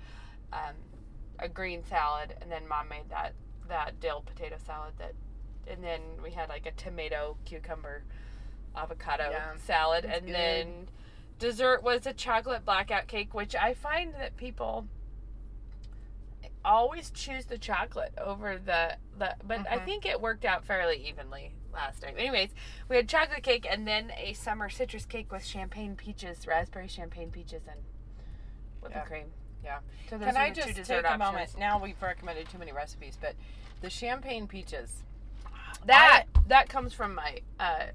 um, 0.55 0.73
a 1.37 1.47
green 1.47 1.83
salad, 1.87 2.35
and 2.41 2.51
then 2.51 2.67
mom 2.67 2.89
made 2.89 3.09
that 3.09 3.33
that 3.71 3.99
dill 4.01 4.21
potato 4.21 4.57
salad 4.65 4.93
that, 4.99 5.13
and 5.65 5.81
then 5.81 6.01
we 6.21 6.31
had 6.31 6.49
like 6.49 6.65
a 6.65 6.71
tomato 6.71 7.37
cucumber 7.45 8.03
avocado 8.75 9.29
Yeah, 9.31 9.55
salad, 9.55 10.03
and 10.05 10.25
good. 10.25 10.35
then 10.35 10.87
dessert 11.39 11.81
was 11.81 12.05
a 12.05 12.13
chocolate 12.13 12.65
blackout 12.65 13.07
cake, 13.07 13.33
which 13.33 13.55
I 13.55 13.73
find 13.73 14.13
that 14.15 14.35
people 14.35 14.87
always 16.63 17.09
choose 17.11 17.45
the 17.45 17.57
chocolate 17.57 18.13
over 18.19 18.57
the 18.57 18.97
the 19.17 19.35
but 19.43 19.59
I 19.69 19.79
Mhm. 19.79 19.85
think 19.85 20.05
it 20.05 20.19
worked 20.21 20.45
out 20.45 20.65
fairly 20.65 21.07
evenly 21.07 21.55
last 21.73 22.03
night. 22.03 22.15
Anyways, 22.17 22.53
we 22.89 22.97
had 22.97 23.07
chocolate 23.09 23.41
cake 23.43 23.65
and 23.69 23.87
then 23.87 24.11
a 24.17 24.33
summer 24.33 24.69
citrus 24.69 25.05
cake 25.05 25.31
with 25.31 25.45
champagne 25.45 25.95
peaches, 25.95 26.45
raspberry 26.45 26.87
champagne 26.89 27.31
peaches 27.31 27.63
and 27.67 27.79
whipping 28.81 28.97
Yeah. 28.97 29.05
cream. 29.05 29.33
Yeah. 29.63 29.79
So 30.09 30.17
Can 30.17 30.35
I 30.37 30.49
just 30.49 30.75
take 30.83 30.89
a 31.05 31.17
moment? 31.17 31.21
options. 31.21 31.57
Now 31.57 31.81
we've 31.81 32.01
recommended 32.01 32.49
too 32.49 32.57
many 32.57 32.71
recipes, 32.71 33.17
but 33.19 33.35
the 33.81 33.89
champagne 33.89 34.47
peaches. 34.47 35.03
That 35.85 36.25
that 36.47 36.69
comes 36.69 36.93
from 36.93 37.15
my 37.15 37.39
uh 37.59 37.85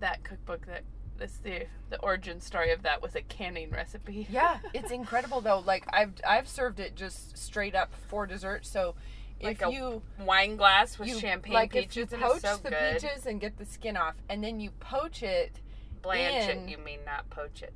that 0.00 0.24
cookbook 0.24 0.66
that 0.66 0.82
this 1.18 1.38
the 1.42 1.66
the 1.90 1.98
origin 2.00 2.40
story 2.40 2.72
of 2.72 2.82
that 2.82 3.02
was 3.02 3.14
a 3.14 3.22
canning 3.22 3.70
recipe. 3.70 4.26
Yeah, 4.30 4.58
it's 4.74 4.90
incredible 4.90 5.40
though. 5.40 5.58
Like 5.60 5.84
I've 5.92 6.12
I've 6.26 6.48
served 6.48 6.80
it 6.80 6.96
just 6.96 7.36
straight 7.36 7.74
up 7.74 7.92
for 8.08 8.26
dessert. 8.26 8.64
So 8.66 8.94
if 9.38 9.46
Like 9.46 9.62
a 9.62 9.70
you 9.72 10.02
Wine 10.20 10.56
glass 10.56 10.98
with 10.98 11.08
you 11.08 11.18
champagne 11.18 11.54
like 11.54 11.72
peaches 11.72 12.12
if 12.12 12.12
you 12.12 12.16
and 12.18 12.22
poach 12.24 12.42
so 12.42 12.56
the 12.62 12.70
good. 12.70 13.00
peaches 13.00 13.26
and 13.26 13.40
get 13.40 13.56
the 13.58 13.64
skin 13.66 13.96
off, 13.96 14.14
and 14.28 14.42
then 14.44 14.60
you 14.60 14.70
poach 14.80 15.22
it. 15.22 15.60
Blanch 16.02 16.48
in- 16.50 16.58
it, 16.64 16.68
you 16.70 16.78
mean 16.78 17.00
not 17.06 17.28
poach 17.30 17.62
it. 17.62 17.72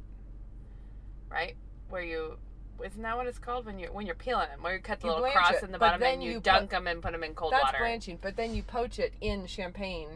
Right? 1.30 1.56
Where 1.88 2.02
you 2.02 2.38
isn't 2.84 3.02
that 3.02 3.16
what 3.16 3.26
it's 3.26 3.38
called 3.38 3.66
when 3.66 3.78
you're 3.78 3.92
when 3.92 4.06
you're 4.06 4.14
peeling 4.14 4.48
them? 4.48 4.62
Where 4.62 4.74
you 4.74 4.80
cut 4.80 5.00
the 5.00 5.08
You 5.08 5.14
little 5.14 5.30
cross 5.30 5.52
it, 5.54 5.62
in 5.62 5.72
the 5.72 5.78
bottom 5.78 6.02
and 6.02 6.22
you, 6.22 6.32
you 6.32 6.40
dunk 6.40 6.62
put- 6.62 6.70
them 6.70 6.86
and 6.86 7.02
put 7.02 7.12
them 7.12 7.22
in 7.24 7.34
cold 7.34 7.52
That's 7.52 7.64
water. 7.64 7.78
blanching, 7.80 8.18
but 8.20 8.36
then 8.36 8.54
you 8.54 8.62
poach 8.62 8.98
it 8.98 9.12
in 9.20 9.46
champagne 9.46 10.08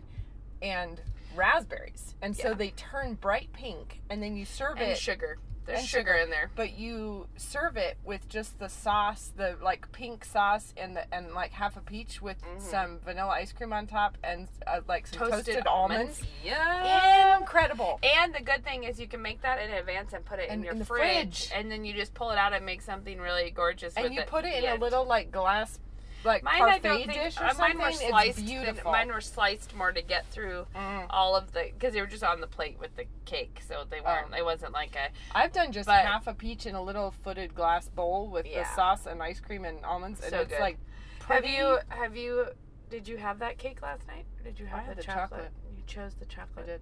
and 0.63 1.01
raspberries, 1.37 2.15
and 2.23 2.37
so 2.37 2.55
they 2.55 2.71
turn 2.71 3.15
bright 3.15 3.53
pink, 3.53 4.01
and 4.11 4.23
then 4.23 4.37
you 4.37 4.45
serve 4.45 4.79
and 4.79 4.91
it. 4.93 4.99
sugar. 4.99 5.39
There's 5.69 5.87
sugar 5.87 6.13
sugar. 6.13 6.15
in 6.15 6.31
there. 6.31 6.51
but 6.57 6.79
you 6.79 7.27
serve 7.37 7.77
it 7.77 7.97
with 8.05 8.29
just 8.29 8.59
the 8.59 8.69
sauce, 8.69 9.33
the 9.37 9.57
like 9.63 9.91
pink 9.93 10.25
sauce, 10.25 10.73
and 10.77 10.97
the 10.97 11.15
and 11.15 11.33
like 11.35 11.53
half 11.53 11.77
a 11.77 11.81
peach 11.81 12.21
with 12.21 12.43
Mhm. 12.43 12.61
some 12.61 12.99
vanilla 13.05 13.31
ice 13.33 13.53
cream 13.53 13.73
on 13.73 13.87
top, 13.87 14.19
and 14.25 14.49
uh, 14.67 14.81
like 14.89 15.07
some 15.07 15.19
Toasted, 15.21 15.47
toasted, 15.47 15.67
almonds. 15.67 16.19
almonds. 16.21 16.23
Yeah. 16.45 17.39
Incredible. 17.39 18.01
And 18.03 18.35
the 18.35 18.41
good 18.43 18.65
thing 18.65 18.85
is 18.85 18.99
you 19.01 19.07
can 19.07 19.23
make 19.23 19.43
that 19.43 19.61
in 19.61 19.71
advance 19.71 20.13
and 20.13 20.25
put 20.25 20.39
it 20.39 20.51
in 20.51 20.63
your 20.63 20.75
in 20.75 20.85
fridge, 20.85 21.49
fridge. 21.49 21.51
and 21.55 21.71
then 21.71 21.85
you 21.85 21.93
just 21.95 22.15
pull 22.15 22.31
it 22.31 22.39
out 22.39 22.53
and 22.53 22.65
make 22.67 22.83
something 22.83 23.19
really 23.19 23.51
gorgeous 23.51 23.95
And 23.95 24.13
you 24.15 24.21
it 24.23 24.27
put 24.27 24.45
it 24.45 24.55
in 24.55 24.63
the 24.63 24.77
a 24.77 24.79
little 24.79 25.05
like 25.05 25.31
glass 25.31 25.79
like 26.25 26.43
Mine, 26.43 26.61
I 26.63 26.79
don't 26.79 26.83
think. 27.07 27.13
dish 27.13 27.37
or 27.41 27.45
uh, 27.45 27.55
something. 27.55 27.79
mine 27.79 27.79
were 27.79 27.89
it's 27.91 28.07
sliced. 28.07 28.45
beautiful. 28.45 28.91
Mine 28.93 29.09
were 29.09 29.21
sliced 29.21 29.75
more 29.75 29.93
to 29.93 30.03
get 30.03 30.27
through 30.31 30.67
Mm. 30.75 31.07
all 31.11 31.37
of 31.37 31.53
the 31.53 31.71
because 31.73 31.95
they 31.95 32.01
were 32.01 32.07
just 32.07 32.25
on 32.25 32.41
the 32.41 32.47
plate 32.47 32.77
with 32.81 32.95
the 32.97 33.05
cake, 33.25 33.61
so 33.67 33.85
they 33.89 34.01
weren't. 34.01 34.29
Oh. 34.33 34.37
It 34.37 34.45
wasn't 34.45 34.73
like 34.73 34.97
a. 34.97 35.11
I've 35.37 35.53
done 35.53 35.71
just 35.73 35.87
But- 35.87 36.05
half 36.05 36.27
a 36.27 36.35
peach 36.35 36.67
in 36.67 36.75
a 36.75 36.83
little 36.83 37.11
footed 37.11 37.55
glass 37.55 37.89
bowl 37.89 38.29
with 38.29 38.47
Yeah. 38.47 38.65
the 38.65 38.75
sauce 38.75 39.07
and 39.07 39.23
ice 39.23 39.41
cream 39.41 39.65
and 39.65 39.85
almonds, 39.85 40.21
and 40.21 40.31
So 40.31 40.41
it's 40.41 40.51
good. 40.51 40.61
like 40.61 40.79
Have 41.29 41.47
you? 41.47 41.79
Have 41.89 42.17
you? 42.17 42.47
Did 42.91 43.07
you 43.07 43.19
have 43.19 43.39
that 43.41 43.59
cake 43.59 43.83
last 43.83 44.07
night? 44.07 44.25
Or 44.41 44.45
did 44.45 44.59
you 44.59 44.67
have 44.67 44.89
the, 44.89 44.95
the 44.97 45.03
chocolate? 45.03 45.31
chocolate. 45.31 45.53
You 45.77 45.83
chose 45.87 46.15
the 46.15 46.25
chocolate. 46.27 46.65
I 46.65 46.67
did. 46.67 46.81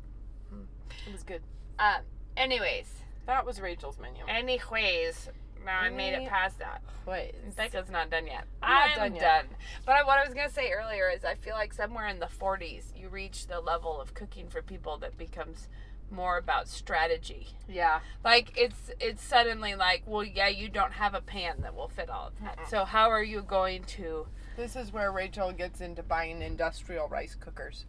It 1.06 1.12
was 1.12 1.22
good. 1.24 1.42
Um. 1.78 2.02
Anyways, 2.36 3.02
That 3.26 3.44
was 3.44 3.60
Rachel's 3.60 3.98
menu. 3.98 4.24
anyways, 4.28 5.28
now 5.66 5.80
I 5.80 5.90
made 5.90 6.14
it 6.14 6.28
past 6.28 6.58
that. 6.60 6.80
Wait, 7.06 7.34
Bekah's 7.56 7.90
not 7.90 8.10
done 8.10 8.26
yet. 8.26 8.44
I'm 8.62 8.98
I'm 9.00 9.12
done 9.12 9.20
done. 9.20 9.44
But 9.84 9.96
I, 9.96 10.04
what 10.04 10.18
I 10.18 10.24
was 10.24 10.32
gonna 10.34 10.48
say 10.50 10.70
earlier 10.72 11.10
is 11.14 11.24
I 11.24 11.34
feel 11.34 11.54
like 11.54 11.74
somewhere 11.74 12.08
in 12.08 12.18
the 12.18 12.26
40s 12.26 12.84
you 12.96 13.08
reach 13.08 13.46
the 13.46 13.60
level 13.60 14.00
of 14.00 14.14
cooking 14.14 14.48
for 14.48 14.62
people 14.62 14.96
that 14.98 15.18
becomes 15.18 15.68
more 16.10 16.38
about 16.38 16.68
strategy. 16.68 17.48
yeah. 17.68 18.00
Like 18.24 18.56
it's 18.56 18.90
it's 19.00 19.22
suddenly 19.22 19.74
like, 19.74 20.02
well, 20.06 20.24
yeah, 20.24 20.48
you 20.48 20.68
don't 20.68 20.92
have 20.92 21.14
a 21.14 21.20
pan 21.20 21.56
that 21.62 21.74
will 21.74 21.88
fit 21.88 22.08
all 22.08 22.28
of 22.28 22.32
that. 22.42 22.68
So 22.70 22.84
how 22.84 23.10
are 23.10 23.22
you 23.24 23.42
going 23.42 23.84
to? 23.98 24.26
This 24.56 24.74
is 24.76 24.92
where 24.92 25.12
Rachel 25.12 25.52
gets 25.52 25.80
into 25.80 26.02
buying 26.02 26.40
industrial 26.42 27.08
rice 27.08 27.34
cookers. 27.34 27.84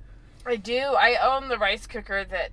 I 0.46 0.56
do. 0.58 0.78
I 0.80 1.16
own 1.16 1.48
the 1.48 1.58
rice 1.58 1.88
cooker 1.88 2.26
that. 2.26 2.52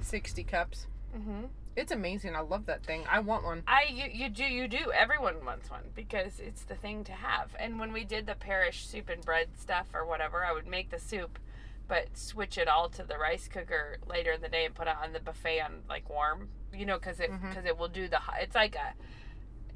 60 0.00 0.44
cups. 0.44 0.86
hmm 1.12 1.46
It's 1.78 1.92
amazing. 1.92 2.34
I 2.34 2.40
love 2.40 2.66
that 2.66 2.84
thing. 2.84 3.04
I 3.08 3.20
want 3.20 3.44
one. 3.44 3.62
I 3.68 3.84
you, 3.88 4.06
you 4.12 4.28
do 4.28 4.42
you 4.42 4.66
do 4.66 4.90
everyone 4.92 5.44
wants 5.44 5.70
one 5.70 5.84
because 5.94 6.40
it's 6.40 6.62
the 6.64 6.74
thing 6.74 7.04
to 7.04 7.12
have. 7.12 7.54
And 7.56 7.78
when 7.78 7.92
we 7.92 8.02
did 8.02 8.26
the 8.26 8.34
parish 8.34 8.84
soup 8.84 9.08
and 9.08 9.24
bread 9.24 9.50
stuff 9.56 9.86
or 9.94 10.04
whatever, 10.04 10.44
I 10.44 10.52
would 10.52 10.66
make 10.66 10.90
the 10.90 10.98
soup, 10.98 11.38
but 11.86 12.18
switch 12.18 12.58
it 12.58 12.66
all 12.66 12.88
to 12.90 13.04
the 13.04 13.16
rice 13.16 13.46
cooker 13.46 13.98
later 14.08 14.32
in 14.32 14.40
the 14.40 14.48
day 14.48 14.64
and 14.64 14.74
put 14.74 14.88
it 14.88 14.94
on 15.00 15.12
the 15.12 15.20
buffet 15.20 15.60
on 15.60 15.82
like 15.88 16.10
warm, 16.10 16.48
you 16.74 16.84
know, 16.84 16.98
because 16.98 17.20
it 17.20 17.30
mm-hmm. 17.30 17.48
because 17.48 17.64
it 17.64 17.78
will 17.78 17.86
do 17.86 18.08
the 18.08 18.18
hot. 18.18 18.38
It's 18.42 18.56
like 18.56 18.74
a, 18.74 18.94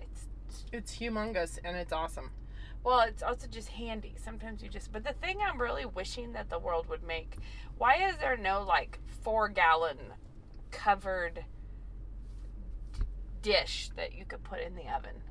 it's 0.01 0.27
It's 0.73 0.97
humongous 0.97 1.61
and 1.63 1.77
it's 1.77 1.93
awesome. 1.93 2.31
well, 2.83 3.03
it's 3.03 3.23
also 3.23 3.47
just 3.47 3.69
handy. 3.69 4.15
Sometimes 4.17 4.61
you 4.61 4.69
just. 4.69 4.91
But 4.91 5.05
the 5.05 5.13
thing 5.13 5.39
I'm 5.41 5.61
really 5.61 5.87
wishing 5.87 6.33
that 6.33 6.51
the 6.51 6.59
world 6.59 6.89
would 6.89 7.05
make, 7.05 7.37
why 7.79 8.09
is 8.09 8.17
there 8.17 8.37
no 8.37 8.65
like 8.65 8.99
four 9.23 9.49
gallon 9.49 9.99
covered 10.73 11.45
dish 13.43 13.91
that 13.97 14.15
you 14.15 14.25
could 14.25 14.43
put 14.45 14.61
in 14.61 14.75
the 14.75 14.89
oven? 14.89 15.23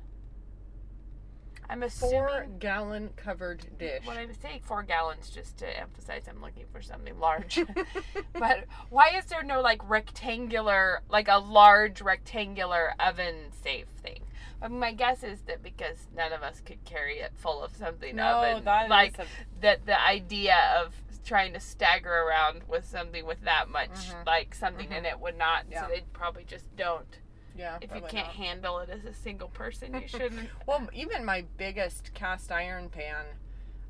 I'm 1.68 1.82
assuming. 1.82 2.18
Four 2.18 2.46
gallon 2.58 3.10
covered 3.16 3.66
dish. 3.78 4.04
When 4.04 4.18
I 4.18 4.26
say 4.32 4.60
four 4.64 4.82
gallons, 4.82 5.30
just 5.30 5.56
to 5.58 5.80
emphasize, 5.80 6.24
I'm 6.28 6.42
looking 6.42 6.66
for 6.70 6.82
something 6.82 7.18
large. 7.18 7.60
but 8.34 8.64
why 8.90 9.12
is 9.16 9.24
there 9.26 9.42
no 9.42 9.60
like 9.62 9.80
rectangular, 9.88 11.00
like 11.08 11.28
a 11.28 11.38
large 11.38 12.02
rectangular 12.02 12.94
oven 13.00 13.52
safe 13.62 13.86
thing? 14.02 14.20
I 14.60 14.68
mean, 14.68 14.78
my 14.80 14.92
guess 14.92 15.22
is 15.24 15.40
that 15.42 15.62
because 15.62 15.96
none 16.14 16.32
of 16.32 16.42
us 16.42 16.60
could 16.64 16.84
carry 16.84 17.18
it 17.20 17.32
full 17.36 17.62
of 17.62 17.74
something 17.74 18.16
No, 18.16 18.42
oven, 18.44 18.64
that 18.64 18.84
is 18.84 18.90
like 18.90 19.18
a- 19.18 19.26
that 19.60 19.86
the 19.86 20.00
idea 20.00 20.56
of 20.78 20.94
trying 21.24 21.52
to 21.54 21.60
stagger 21.60 22.12
around 22.12 22.62
with 22.68 22.84
something 22.84 23.24
with 23.24 23.40
that 23.42 23.68
much 23.70 23.90
Mhm. 23.90 24.26
like 24.26 24.54
something 24.54 24.90
in 24.92 25.06
it 25.06 25.18
would 25.20 25.38
not 25.38 25.64
Yeah. 25.70 25.82
so 25.82 25.88
they 25.88 26.02
probably 26.12 26.44
just 26.44 26.74
don't 26.76 27.18
yeah. 27.56 27.78
if 27.80 27.94
you 27.94 28.00
can't 28.02 28.26
not. 28.26 28.36
handle 28.36 28.78
it 28.78 28.88
as 28.88 29.04
a 29.04 29.14
single 29.14 29.48
person 29.48 29.94
you 29.94 30.08
shouldn't 30.08 30.48
Well, 30.66 30.88
even 30.92 31.24
my 31.24 31.44
biggest 31.56 32.14
cast 32.14 32.50
iron 32.50 32.88
pan, 32.88 33.24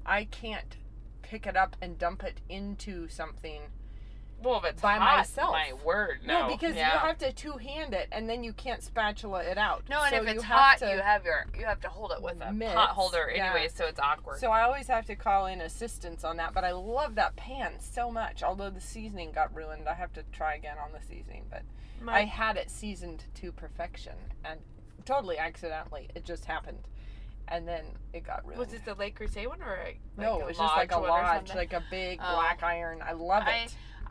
I 0.05 0.25
can't 0.25 0.77
pick 1.23 1.47
it 1.47 1.57
up 1.57 1.77
and 1.81 1.99
dump 1.99 2.23
it 2.23 2.41
into 2.49 3.09
something. 3.09 3.63
Well 4.43 4.59
if 4.59 4.65
it's 4.65 4.83
By 4.83 4.95
hot, 4.97 5.19
myself. 5.19 5.53
my 5.53 5.73
word 5.85 6.21
no, 6.25 6.43
No, 6.49 6.49
because 6.55 6.75
Yeah. 6.75 6.93
you 6.95 6.99
have 7.01 7.19
to 7.19 7.33
two 7.33 7.53
hand 7.53 7.95
it 7.95 8.09
and 8.13 8.29
then 8.29 8.43
you 8.45 8.53
can't 8.53 8.83
spatula 8.83 9.43
it 9.45 9.59
out. 9.59 9.85
No, 9.89 10.03
and 10.03 10.15
So 10.15 10.23
if 10.23 10.29
it's 10.29 10.43
have 10.45 10.59
hot, 10.61 10.79
to- 10.79 10.91
you 10.91 11.01
have 11.01 11.25
your 11.25 11.47
you 11.59 11.65
have 11.67 11.81
to 11.81 11.89
hold 11.89 12.13
it 12.13 12.21
with 12.23 12.41
a 12.41 12.53
Mitts, 12.53 12.75
pot 12.75 12.91
holder 12.91 13.31
yeah. 13.35 13.47
anyway, 13.53 13.69
so 13.69 13.87
it's 13.87 14.01
awkward. 14.01 14.39
So 14.39 14.51
I 14.51 14.63
always 14.63 14.87
have 14.89 15.07
to 15.07 15.17
call 15.17 15.47
in 15.47 15.61
assistance 15.61 16.25
on 16.25 16.37
that, 16.39 16.53
but 16.55 16.65
I 16.65 16.73
love 16.73 17.15
that 17.17 17.37
pan 17.37 17.79
so 17.81 18.11
much. 18.11 18.43
Although 18.43 18.71
the 18.71 18.81
seasoning 18.81 19.33
got 19.33 19.55
ruined, 19.55 19.89
I 19.89 19.95
have 19.95 20.13
to 20.15 20.23
try 20.33 20.55
again 20.55 20.77
on 20.79 20.93
the 20.93 21.01
seasoning. 21.01 21.47
But 21.51 21.63
My- 22.01 22.19
I 22.19 22.25
had 22.25 22.57
it 22.57 22.71
seasoned 22.71 23.25
to 23.35 23.53
perfection, 23.53 24.17
and 24.45 24.61
totally 25.05 25.39
accidentally, 25.39 26.09
it 26.15 26.25
just 26.25 26.45
happened, 26.47 26.87
and 27.49 27.67
then 27.69 27.85
it 28.13 28.21
got 28.25 28.45
ruined. 28.45 28.59
was 28.59 28.73
it 28.73 28.85
the 28.85 28.95
Le 28.95 29.11
Creuset 29.11 29.47
one 29.49 29.63
or 29.63 29.75
a, 29.75 29.85
like 29.87 30.01
no, 30.17 30.37
a 30.37 30.39
it 30.41 30.47
was 30.47 30.59
just 30.59 30.77
like 30.77 30.93
a 30.93 30.99
lodge 30.99 31.09
one 31.11 31.21
or 31.21 31.23
lodge, 31.23 31.37
something? 31.49 31.57
like 31.57 31.73
a 31.73 31.83
big 31.91 32.19
Oh. 32.23 32.35
black 32.37 32.63
iron. 32.63 33.03
I 33.03 33.13
love 33.13 33.43
it. 33.47 33.51
I 33.51 33.69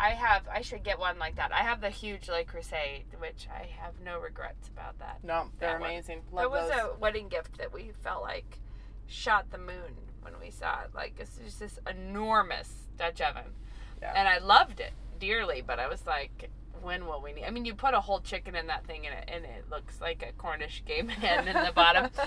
have 0.09 0.47
I 0.53 0.61
should 0.61 0.83
get 0.83 0.99
one 0.99 1.17
like 1.19 1.35
that. 1.37 1.51
I 1.53 1.59
have 1.63 1.79
the 1.81 1.89
huge 1.89 2.27
Le 2.27 2.43
Creuset, 2.43 3.03
which 3.19 3.47
I 3.53 3.67
have 3.81 3.93
no 4.03 4.19
regrets 4.19 4.67
about 4.67 4.99
that. 4.99 5.19
no, 5.23 5.47
they're 5.59 5.71
that 5.73 5.79
one. 5.81 5.89
amazing. 5.91 6.21
That 6.31 6.35
Love 6.35 6.51
was 6.51 6.69
those. 6.69 6.79
a 6.95 6.99
wedding 6.99 7.29
gift 7.29 7.57
that 7.59 7.71
we 7.73 7.91
felt 8.03 8.21
like 8.23 8.59
shot 9.07 9.51
the 9.51 9.57
moon 9.57 9.95
when 10.21 10.33
we 10.41 10.49
saw 10.51 10.81
it. 10.83 10.89
Like 10.93 11.15
it's 11.19 11.37
just 11.37 11.59
this 11.59 11.79
enormous 11.89 12.69
Dutch 12.97 13.21
oven, 13.21 13.53
Yeah. 14.01 14.13
and 14.15 14.27
I 14.27 14.39
loved 14.39 14.79
it 14.79 14.93
dearly. 15.19 15.61
But 15.65 15.79
I 15.79 15.87
was 15.87 16.05
like, 16.05 16.49
when 16.81 17.05
will 17.05 17.21
we 17.21 17.33
need? 17.33 17.45
I 17.45 17.51
mean, 17.51 17.65
you 17.65 17.73
put 17.73 17.93
a 17.93 17.99
whole 17.99 18.19
chicken 18.19 18.55
in 18.55 18.67
that 18.67 18.85
thing, 18.85 19.05
and 19.05 19.15
it 19.17 19.29
and 19.33 19.45
it 19.45 19.65
looks 19.69 19.99
like 20.01 20.23
a 20.27 20.31
Cornish 20.33 20.83
game 20.85 21.07
hen 21.09 21.47
in 21.47 21.53
the 21.53 21.71
bottom. 21.73 22.09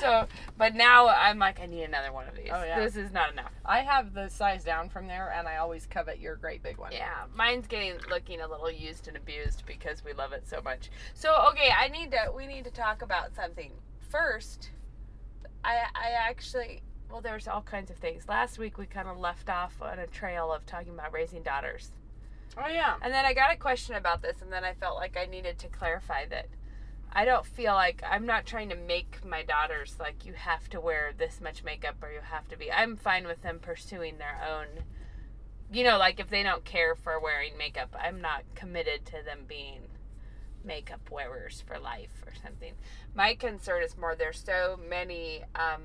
So, 0.00 0.26
but 0.58 0.74
now 0.74 1.08
I'm 1.08 1.38
like, 1.38 1.60
I 1.60 1.66
need 1.66 1.84
another 1.84 2.12
one 2.12 2.26
of 2.26 2.34
these. 2.34 2.48
Oh, 2.50 2.64
yeah. 2.64 2.80
This 2.80 2.96
is 2.96 3.12
not 3.12 3.30
enough. 3.30 3.52
I 3.64 3.80
have 3.80 4.14
the 4.14 4.28
size 4.28 4.64
down 4.64 4.88
from 4.88 5.06
there, 5.06 5.32
and 5.36 5.46
I 5.46 5.58
always 5.58 5.86
covet 5.86 6.18
your 6.18 6.34
great 6.34 6.62
big 6.62 6.78
one. 6.78 6.90
Yeah, 6.90 7.24
mine's 7.36 7.68
getting 7.68 7.94
looking 8.10 8.40
a 8.40 8.48
little 8.48 8.70
used 8.70 9.06
and 9.06 9.16
abused 9.16 9.64
because 9.64 10.04
we 10.04 10.12
love 10.12 10.32
it 10.32 10.48
so 10.48 10.60
much. 10.62 10.90
So 11.14 11.46
okay, 11.50 11.70
I 11.76 11.88
need 11.88 12.10
to 12.10 12.32
we 12.34 12.46
need 12.46 12.64
to 12.64 12.70
talk 12.70 13.02
about 13.02 13.34
something 13.34 13.70
first. 14.08 14.70
I 15.64 15.82
I 15.94 16.10
actually 16.28 16.82
well, 17.12 17.20
there's 17.20 17.46
all 17.46 17.62
kinds 17.62 17.90
of 17.90 17.98
things. 17.98 18.26
Last 18.26 18.58
week 18.58 18.78
we 18.78 18.86
kind 18.86 19.06
of 19.06 19.18
left 19.18 19.50
off 19.50 19.74
on 19.82 19.98
a 19.98 20.06
trail 20.06 20.50
of 20.50 20.64
talking 20.64 20.94
about 20.94 21.12
raising 21.12 21.42
daughters, 21.42 21.92
Oh 22.58 22.68
yeah. 22.68 22.96
and 23.00 23.12
then 23.12 23.24
I 23.24 23.32
got 23.32 23.52
a 23.52 23.56
question 23.56 23.94
about 23.94 24.22
this, 24.22 24.42
and 24.42 24.52
then 24.52 24.64
I 24.64 24.74
felt 24.74 24.96
like 24.96 25.16
I 25.16 25.26
needed 25.26 25.58
to 25.60 25.68
clarify 25.68 26.26
that. 26.26 26.48
I 27.14 27.24
don't 27.24 27.44
feel 27.44 27.74
like 27.74 28.02
I'm 28.08 28.24
not 28.24 28.46
trying 28.46 28.70
to 28.70 28.76
make 28.76 29.24
my 29.24 29.42
daughters 29.42 29.96
like 30.00 30.24
you 30.24 30.32
have 30.32 30.68
to 30.70 30.80
wear 30.80 31.12
this 31.16 31.40
much 31.42 31.62
makeup 31.62 31.96
or 32.02 32.10
you 32.10 32.20
have 32.22 32.48
to 32.48 32.56
be. 32.56 32.72
I'm 32.72 32.96
fine 32.96 33.26
with 33.26 33.42
them 33.42 33.58
pursuing 33.60 34.16
their 34.18 34.40
own 34.48 34.84
you 35.72 35.84
know, 35.84 35.96
like 35.96 36.20
if 36.20 36.28
they 36.28 36.42
don't 36.42 36.64
care 36.64 36.94
for 36.94 37.18
wearing 37.18 37.56
makeup, 37.56 37.96
I'm 37.98 38.20
not 38.20 38.42
committed 38.54 39.06
to 39.06 39.22
them 39.24 39.44
being 39.48 39.80
makeup 40.64 41.10
wearers 41.10 41.64
for 41.66 41.78
life 41.78 42.22
or 42.26 42.32
something. 42.44 42.74
My 43.14 43.34
concern 43.34 43.82
is 43.82 43.96
more 43.96 44.14
there's 44.14 44.42
so 44.44 44.78
many 44.88 45.42
um 45.54 45.82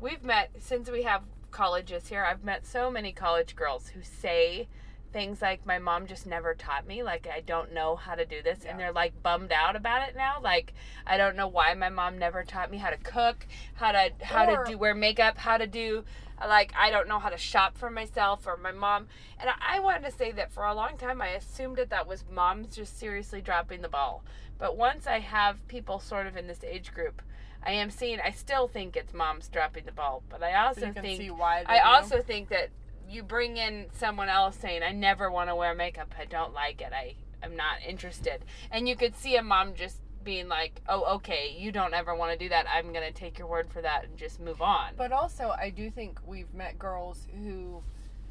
we've 0.00 0.22
met 0.22 0.50
since 0.58 0.90
we 0.90 1.02
have 1.02 1.22
colleges 1.50 2.08
here, 2.08 2.24
I've 2.24 2.44
met 2.44 2.64
so 2.64 2.90
many 2.90 3.12
college 3.12 3.56
girls 3.56 3.88
who 3.88 4.02
say 4.02 4.68
things 5.12 5.42
like 5.42 5.64
my 5.66 5.78
mom 5.78 6.06
just 6.06 6.26
never 6.26 6.54
taught 6.54 6.86
me 6.86 7.02
like 7.02 7.26
i 7.34 7.40
don't 7.40 7.72
know 7.72 7.96
how 7.96 8.14
to 8.14 8.24
do 8.24 8.42
this 8.42 8.60
Yeah. 8.62 8.70
and 8.70 8.80
they're 8.80 8.92
like 8.92 9.20
bummed 9.22 9.52
out 9.52 9.76
about 9.76 10.08
it 10.08 10.14
now 10.16 10.36
like 10.42 10.72
i 11.06 11.16
don't 11.16 11.36
know 11.36 11.48
why 11.48 11.74
my 11.74 11.88
mom 11.88 12.18
never 12.18 12.44
taught 12.44 12.70
me 12.70 12.78
how 12.78 12.90
to 12.90 12.96
cook 12.96 13.46
how 13.74 13.92
to 13.92 14.10
how 14.22 14.48
Or- 14.50 14.64
to 14.64 14.72
do 14.72 14.78
wear 14.78 14.94
makeup 14.94 15.36
how 15.38 15.56
to 15.56 15.66
do 15.66 16.04
like 16.40 16.72
i 16.78 16.90
don't 16.90 17.08
know 17.08 17.18
how 17.18 17.28
to 17.28 17.36
shop 17.36 17.76
for 17.76 17.90
myself 17.90 18.46
or 18.46 18.56
my 18.56 18.72
mom 18.72 19.06
and 19.38 19.50
I, 19.50 19.76
I 19.76 19.80
wanted 19.80 20.04
to 20.04 20.16
say 20.16 20.32
that 20.32 20.52
for 20.52 20.64
a 20.64 20.74
long 20.74 20.96
time 20.96 21.20
i 21.20 21.28
assumed 21.28 21.76
that 21.76 21.90
that 21.90 22.06
was 22.06 22.24
moms 22.30 22.74
just 22.74 22.98
seriously 22.98 23.40
dropping 23.40 23.82
the 23.82 23.88
ball 23.88 24.24
but 24.58 24.76
once 24.76 25.06
i 25.06 25.18
have 25.18 25.66
people 25.68 25.98
sort 26.00 26.26
of 26.26 26.36
in 26.36 26.46
this 26.46 26.62
age 26.64 26.94
group 26.94 27.20
i 27.62 27.72
am 27.72 27.90
seeing 27.90 28.20
i 28.20 28.30
still 28.30 28.68
think 28.68 28.96
it's 28.96 29.12
moms 29.12 29.48
dropping 29.48 29.84
the 29.84 29.92
ball 29.92 30.22
but 30.30 30.42
i 30.42 30.54
also 30.54 30.92
think 30.92 31.18
see 31.18 31.30
why. 31.30 31.62
I 31.66 31.76
do. 31.78 31.84
also 31.84 32.22
think 32.22 32.48
that 32.48 32.70
you 33.10 33.22
bring 33.22 33.56
in 33.56 33.86
someone 33.92 34.28
else 34.28 34.56
saying, 34.56 34.82
"I 34.82 34.92
never 34.92 35.30
want 35.30 35.48
to 35.50 35.54
wear 35.56 35.74
makeup. 35.74 36.14
I 36.18 36.24
don't 36.24 36.52
like 36.54 36.80
it. 36.80 36.92
I 36.92 37.14
am 37.42 37.56
not 37.56 37.82
interested." 37.86 38.44
And 38.70 38.88
you 38.88 38.96
could 38.96 39.16
see 39.16 39.36
a 39.36 39.42
mom 39.42 39.74
just 39.74 39.98
being 40.22 40.48
like, 40.48 40.80
"Oh, 40.88 41.16
okay, 41.16 41.54
you 41.58 41.72
don't 41.72 41.94
ever 41.94 42.14
want 42.14 42.32
to 42.32 42.38
do 42.38 42.48
that. 42.50 42.66
I'm 42.68 42.92
going 42.92 43.06
to 43.06 43.12
take 43.12 43.38
your 43.38 43.48
word 43.48 43.70
for 43.72 43.80
that 43.82 44.04
and 44.04 44.16
just 44.16 44.38
move 44.40 44.60
on." 44.62 44.92
But 44.96 45.12
also, 45.12 45.50
I 45.58 45.70
do 45.70 45.90
think 45.90 46.20
we've 46.26 46.52
met 46.54 46.78
girls 46.78 47.26
who 47.42 47.82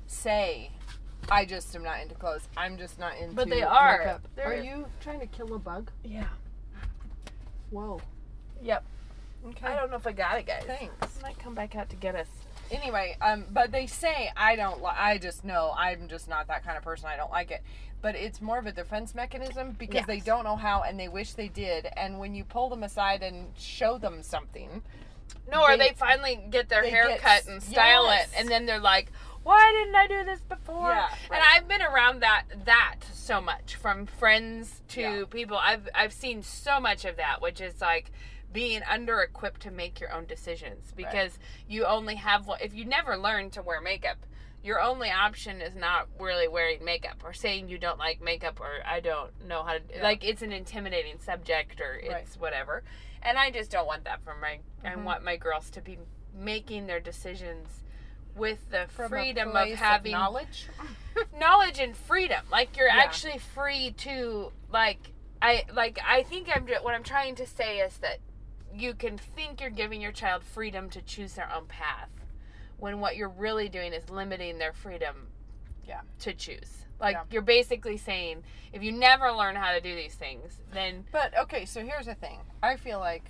say, 0.07 0.71
"I 1.29 1.45
just 1.45 1.75
am 1.75 1.83
not 1.83 2.00
into 2.01 2.15
clothes. 2.15 2.48
I'm 2.55 2.77
just 2.77 3.00
not 3.00 3.17
into." 3.17 3.36
But 3.36 3.50
they 3.50 3.63
are. 3.63 3.98
makeup." 4.00 4.27
They're- 4.36 4.45
Are 4.45 4.55
you 4.55 4.88
trying 5.01 5.19
to 5.19 5.27
kill 5.27 5.53
a 5.55 5.59
bug? 5.59 5.91
yeah. 6.03 6.27
Whoa. 7.71 8.01
Yep. 8.62 8.83
Okay. 9.50 9.67
I 9.67 9.75
don't 9.75 9.89
know 9.91 9.98
if 9.98 10.07
I 10.07 10.12
got 10.12 10.38
it, 10.39 10.45
guys. 10.45 10.63
Thanks. 10.65 11.21
Might 11.21 11.38
come 11.39 11.53
back 11.53 11.75
out 11.75 11.89
to 11.89 11.95
get 11.95 12.15
us. 12.15 12.27
Anyway, 12.71 13.17
um, 13.21 13.45
but 13.51 13.71
they 13.71 13.88
say 13.88 14.31
I 14.35 14.55
don't. 14.55 14.81
Li- 14.81 14.91
I 14.95 15.17
just 15.17 15.43
know 15.43 15.73
I'm 15.77 16.07
just 16.07 16.27
not 16.29 16.47
that 16.47 16.63
kind 16.63 16.77
of 16.77 16.83
person. 16.83 17.07
I 17.07 17.15
don't 17.17 17.31
like 17.31 17.51
it. 17.51 17.63
But 18.01 18.15
it's 18.15 18.41
more 18.41 18.57
of 18.57 18.65
a 18.65 18.71
defense 18.71 19.13
mechanism 19.13 19.75
because 19.77 20.05
they 20.05 20.19
don't 20.21 20.45
know 20.45 20.55
how 20.55 20.83
and 20.83 20.97
they 20.97 21.09
wish 21.09 21.33
they 21.33 21.49
did. 21.49 21.85
And 21.97 22.17
when 22.17 22.33
you 22.33 22.45
pull 22.45 22.69
them 22.69 22.83
aside 22.83 23.23
and 23.23 23.47
show 23.57 23.97
them 23.97 24.23
something, 24.23 24.81
No, 25.51 25.61
or 25.63 25.77
They- 25.77 25.89
they 25.89 25.93
finally 25.95 26.35
get 26.49 26.69
their 26.69 26.83
hair 26.88 27.07
get 27.07 27.21
cut 27.21 27.45
and 27.47 27.61
style 27.61 28.05
yes. 28.05 28.31
it, 28.31 28.39
and 28.39 28.49
then 28.49 28.65
they're 28.65 28.79
like, 28.79 29.11
"Why 29.43 29.71
didn't 29.71 29.95
I 29.95 30.07
do 30.07 30.23
this 30.23 30.41
before?" 30.41 30.89
Yeah, 30.91 31.09
And. 31.31 31.43
I've 31.53 31.67
been 31.67 31.81
around 31.83 32.21
that 32.21 32.45
that 32.65 32.97
so 33.13 33.39
much, 33.41 33.75
from 33.75 34.05
friends 34.05 34.81
to 34.89 35.01
Yeah. 35.01 35.23
people. 35.29 35.57
I've 35.57 35.88
I've 35.93 36.13
seen 36.13 36.41
so 36.43 36.79
much 36.79 37.03
of 37.05 37.17
that, 37.17 37.41
which 37.41 37.61
is 37.61 37.79
like 37.81 38.11
being 38.51 38.82
under 38.89 39.20
equipped 39.22 39.62
to 39.62 39.72
make 39.72 40.00
your 40.00 40.12
own 40.12 40.25
decisions 40.25 40.91
because 40.96 41.38
you 41.68 41.86
only 41.86 42.15
have 42.15 42.48
one. 42.48 42.60
If 42.62 42.74
you 42.74 42.86
never 42.86 43.18
learn 43.18 43.50
to 43.51 43.62
wear 43.62 43.82
makeup. 43.82 44.18
Your 44.62 44.82
only 44.82 45.10
option 45.10 45.62
is 45.62 45.74
not 45.74 46.10
really 46.20 46.50
wearing 46.50 46.84
makeup 46.84 47.22
or 47.24 47.32
saying 47.32 47.70
you 47.70 47.77
don't 47.77 47.98
like 47.98 48.22
makeup 48.22 48.60
or 48.60 48.86
I 48.86 49.00
don't 49.00 49.32
know 49.48 49.63
how 49.63 49.75
to 49.75 49.82
Yeah. 49.89 50.03
like 50.03 50.25
it's 50.25 50.41
an 50.41 50.51
intimidating 50.51 51.18
subject 51.20 51.79
or 51.79 51.94
it's 51.94 52.12
Right. 52.36 52.41
whatever. 52.41 52.84
And 53.22 53.38
I 53.38 53.51
just 53.51 53.72
don't 53.72 53.88
want 53.88 54.03
that 54.03 54.22
for 54.22 54.36
my. 54.36 54.60
I 54.84 54.96
Mhm. 54.96 55.06
want 55.06 55.24
my 55.24 55.38
girls 55.38 55.70
to 55.72 55.82
be 55.82 55.98
making 56.34 56.88
their 56.88 57.00
decisions 57.00 57.84
with 58.36 58.70
the 58.70 58.88
From 58.89 59.08
freedom 59.10 59.56
of 59.56 59.70
having 59.70 60.12
knowledge. 60.12 60.68
knowledge 61.34 61.79
and 61.79 61.96
freedom. 61.96 62.46
Like 62.51 62.75
you're 62.75 62.88
Yeah. 62.88 62.98
actually 63.01 63.38
free 63.38 63.91
to 64.00 64.51
like. 64.70 65.13
I 65.41 65.63
like. 65.72 66.00
I 66.06 66.24
think 66.24 66.50
I'm. 66.53 66.68
What 66.84 66.94
I'm 66.96 67.03
trying 67.03 67.36
to 67.36 67.48
say 67.48 67.79
is 67.79 67.98
that 68.00 68.20
you 68.75 68.93
can 68.93 69.17
think 69.17 69.61
you're 69.61 69.69
giving 69.69 70.01
your 70.01 70.11
child 70.11 70.43
freedom 70.43 70.89
to 70.91 71.01
choose 71.01 71.33
their 71.33 71.51
own 71.53 71.65
path, 71.65 72.09
when 72.77 72.99
what 72.99 73.15
you're 73.15 73.29
really 73.29 73.69
doing 73.69 73.93
is 73.93 74.09
limiting 74.09 74.57
their 74.57 74.73
freedom. 74.73 75.27
Yeah. 75.88 76.01
To 76.19 76.33
choose. 76.33 76.85
Like 76.99 77.15
Yeah. 77.15 77.23
you're 77.31 77.41
basically 77.41 77.97
saying, 77.97 78.43
if 78.73 78.83
you 78.83 78.91
never 78.91 79.31
learn 79.31 79.55
how 79.55 79.71
to 79.73 79.81
do 79.81 79.95
these 79.95 80.15
things, 80.15 80.59
then 80.71 81.05
But 81.11 81.38
okay, 81.38 81.65
so 81.65 81.83
here's 81.83 82.05
the 82.05 82.15
thing. 82.15 82.39
I 82.61 82.75
feel 82.75 82.99
like 82.99 83.23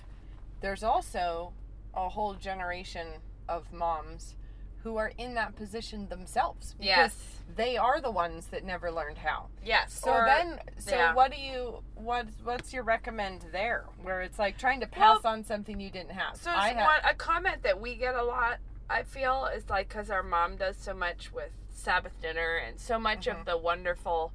there's 0.60 0.82
also 0.82 1.52
a 1.94 2.08
whole 2.08 2.34
generation 2.34 3.20
of 3.48 3.72
moms 3.72 4.34
who 4.82 4.96
are 4.96 5.12
in 5.18 5.34
that 5.34 5.54
position 5.56 6.08
themselves 6.08 6.74
because 6.78 6.86
Yes. 6.86 7.16
they 7.56 7.76
are 7.76 8.00
the 8.00 8.10
ones 8.10 8.46
that 8.46 8.64
never 8.64 8.90
learned 8.90 9.18
how. 9.18 9.48
yes. 9.64 9.92
So 9.92 10.10
or- 10.12 10.24
then 10.24 10.60
so 10.78 10.96
yeah. 10.96 11.14
what 11.14 11.30
do 11.32 11.38
you 11.40 11.82
what 11.94 12.26
what's 12.44 12.72
your 12.72 12.82
recommend 12.82 13.44
there 13.52 13.84
where 14.02 14.22
it's 14.22 14.38
like 14.38 14.56
trying 14.58 14.80
to 14.80 14.86
pass 14.86 15.22
Well, 15.22 15.34
on 15.34 15.44
something 15.44 15.78
you 15.80 15.90
didn't 15.90 16.12
have. 16.12 16.36
So 16.36 16.50
I 16.50 16.72
ha- 16.72 16.86
one, 16.86 17.00
a 17.10 17.14
comment 17.14 17.62
that 17.62 17.80
we 17.80 17.94
get 17.94 18.14
a 18.14 18.22
lot, 18.24 18.58
I 18.88 19.02
feel, 19.02 19.46
is 19.54 19.68
like 19.68 19.88
because 19.88 20.10
our 20.10 20.22
mom 20.22 20.56
does 20.56 20.76
so 20.76 20.94
much 20.94 21.32
with 21.32 21.50
Sabbath 21.68 22.18
dinner 22.20 22.56
and 22.56 22.80
so 22.80 22.98
much 22.98 23.26
Mm-hmm. 23.26 23.40
of 23.40 23.46
the 23.46 23.56
wonderful, 23.58 24.32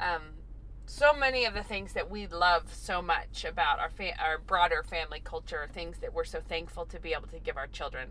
um, 0.00 0.22
so 0.86 1.12
many 1.12 1.44
of 1.44 1.54
the 1.54 1.62
things 1.62 1.92
that 1.92 2.10
we 2.10 2.26
love 2.26 2.74
so 2.74 3.00
much 3.02 3.44
about 3.44 3.78
our 3.78 3.88
fa- 3.90 4.18
our 4.20 4.38
broader 4.38 4.82
family 4.82 5.20
culture, 5.22 5.68
things 5.72 5.98
that 5.98 6.12
we're 6.14 6.24
so 6.24 6.40
thankful 6.40 6.84
to 6.86 6.98
be 6.98 7.12
able 7.12 7.28
to 7.28 7.38
give 7.38 7.56
our 7.56 7.66
children, 7.68 8.10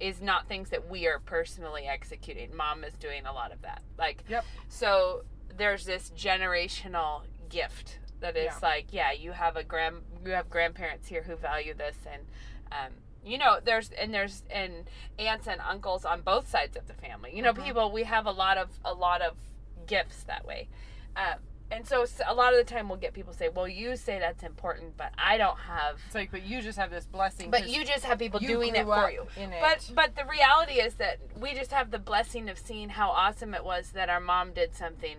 is 0.00 0.20
not 0.20 0.48
things 0.48 0.70
that 0.70 0.88
we 0.88 1.06
are 1.06 1.18
personally 1.18 1.86
executing. 1.86 2.54
Mom 2.56 2.82
is 2.84 2.94
doing 2.94 3.26
a 3.26 3.32
lot 3.32 3.52
of 3.52 3.60
that. 3.62 3.82
Like, 3.98 4.24
Yep. 4.28 4.44
so 4.68 5.24
there's 5.56 5.84
this 5.84 6.10
generational 6.16 7.22
gift 7.48 7.98
that 8.20 8.36
is 8.36 8.46
Yeah. 8.46 8.58
like, 8.62 8.86
yeah, 8.92 9.12
you 9.12 9.32
have 9.32 9.56
a 9.56 9.64
grand, 9.64 10.02
you 10.24 10.32
have 10.32 10.48
grandparents 10.50 11.08
here 11.08 11.22
who 11.22 11.36
value 11.36 11.74
this, 11.74 11.96
and 12.10 12.22
um, 12.72 12.92
you 13.24 13.36
know, 13.36 13.58
there's 13.62 13.90
and 13.90 14.14
there's 14.14 14.44
and 14.48 14.88
aunts 15.18 15.46
and 15.48 15.60
uncles 15.60 16.04
on 16.06 16.22
both 16.22 16.48
sides 16.48 16.76
of 16.76 16.86
the 16.86 16.94
family. 16.94 17.34
You 17.36 17.42
know, 17.42 17.52
Mhm. 17.52 17.64
people 17.64 17.90
we 17.92 18.04
have 18.04 18.24
a 18.26 18.30
lot 18.30 18.56
of 18.56 18.70
a 18.84 18.94
lot 18.94 19.20
of 19.20 19.36
gifts 19.86 20.22
that 20.24 20.46
way. 20.46 20.68
Um, 21.16 21.38
and 21.70 21.86
so 21.86 22.04
a 22.26 22.34
lot 22.34 22.52
of 22.52 22.58
the 22.58 22.64
time 22.64 22.88
we'll 22.88 22.98
get 22.98 23.12
people 23.14 23.32
say, 23.32 23.48
"Well, 23.48 23.68
you 23.68 23.96
say 23.96 24.18
that's 24.18 24.42
important, 24.42 24.96
but 24.96 25.12
I 25.18 25.36
don't 25.38 25.58
have." 25.58 25.98
it's 26.06 26.14
like 26.14 26.30
but 26.30 26.42
you 26.44 26.60
just 26.62 26.78
have 26.78 26.90
this 26.90 27.06
blessing 27.06 27.50
But 27.50 27.68
you 27.68 27.84
just 27.84 28.04
have 28.04 28.18
people 28.18 28.40
doing 28.40 28.74
it 28.74 28.84
for 28.84 29.10
you. 29.10 29.26
in 29.36 29.52
it. 29.52 29.60
But 29.60 29.90
but 29.94 30.16
the 30.16 30.24
reality 30.30 30.74
is 30.80 30.94
that 30.94 31.18
we 31.38 31.54
just 31.54 31.72
have 31.72 31.90
the 31.90 31.98
blessing 31.98 32.48
of 32.48 32.58
seeing 32.58 32.90
how 32.90 33.10
awesome 33.10 33.54
it 33.54 33.64
was 33.64 33.90
that 33.92 34.08
our 34.08 34.20
mom 34.20 34.52
did 34.52 34.74
something 34.74 35.16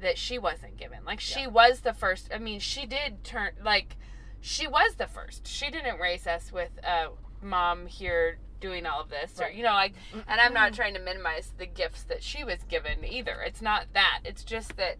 that 0.00 0.18
she 0.18 0.38
wasn't 0.38 0.76
given. 0.76 0.98
Like 1.04 1.20
she 1.20 1.42
Yeah. 1.42 1.46
was 1.48 1.80
the 1.80 1.94
first. 1.94 2.30
I 2.34 2.38
mean, 2.38 2.60
she 2.60 2.86
did 2.86 3.24
turn 3.24 3.52
like 3.62 3.96
she 4.40 4.66
was 4.66 4.96
the 4.96 5.06
first. 5.06 5.46
She 5.46 5.70
didn't 5.70 5.98
raise 5.98 6.26
us 6.26 6.52
with 6.52 6.70
a 6.84 7.08
mom 7.40 7.86
here 7.86 8.38
doing 8.60 8.86
all 8.86 8.98
of 9.02 9.10
this 9.10 9.38
or 9.42 9.50
you 9.50 9.62
know 9.62 9.74
like 9.74 9.92
and 10.26 10.40
I'm 10.40 10.54
not 10.54 10.72
trying 10.72 10.94
to 10.94 11.00
minimize 11.00 11.52
the 11.58 11.66
gifts 11.66 12.02
that 12.04 12.22
she 12.22 12.44
was 12.44 12.62
given 12.66 13.04
either. 13.04 13.42
It's 13.44 13.60
not 13.60 13.86
that. 13.92 14.20
It's 14.24 14.42
just 14.42 14.76
that 14.78 14.96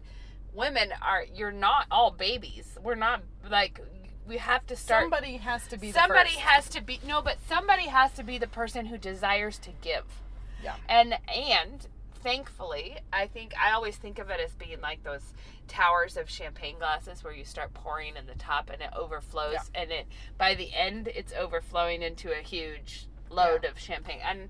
women 0.55 0.91
are 1.01 1.25
you're 1.33 1.51
not 1.51 1.85
all 1.91 2.11
babies. 2.11 2.77
We're 2.81 2.95
not 2.95 3.21
like 3.49 3.79
we 4.27 4.37
have 4.37 4.65
to 4.67 4.75
start 4.75 5.03
somebody 5.03 5.37
has 5.37 5.67
to 5.67 5.77
be 5.77 5.91
the 5.91 5.99
somebody 5.99 6.31
has 6.31 6.67
to 6.69 6.81
be 6.81 6.99
no 7.07 7.21
but 7.21 7.37
somebody 7.47 7.83
has 7.87 8.11
to 8.13 8.23
be 8.23 8.37
the 8.39 8.47
person 8.47 8.87
who 8.87 8.97
desires 8.97 9.59
to 9.59 9.69
give 9.81 10.03
Yeah. 10.63 10.75
and 10.89 11.15
and 11.27 11.85
thankfully 12.23 12.97
i 13.13 13.27
think 13.27 13.53
i 13.55 13.71
always 13.71 13.97
think 13.97 14.17
of 14.17 14.31
it 14.31 14.39
as 14.39 14.55
being 14.55 14.81
like 14.81 15.03
those 15.03 15.31
towers 15.67 16.17
of 16.17 16.27
champagne 16.27 16.79
glasses 16.79 17.23
where 17.23 17.33
you 17.33 17.45
start 17.45 17.71
pouring 17.75 18.15
in 18.17 18.25
the 18.25 18.33
top 18.33 18.71
and 18.71 18.81
it 18.81 18.89
overflows 18.95 19.53
Yeah. 19.53 19.81
and 19.83 19.91
it 19.91 20.07
by 20.39 20.55
the 20.55 20.73
end 20.73 21.07
it's 21.13 21.31
overflowing 21.33 22.01
into 22.01 22.31
a 22.31 22.41
huge 22.41 23.05
load 23.29 23.63
of 23.63 23.77
champagne 23.79 24.21
and 24.27 24.49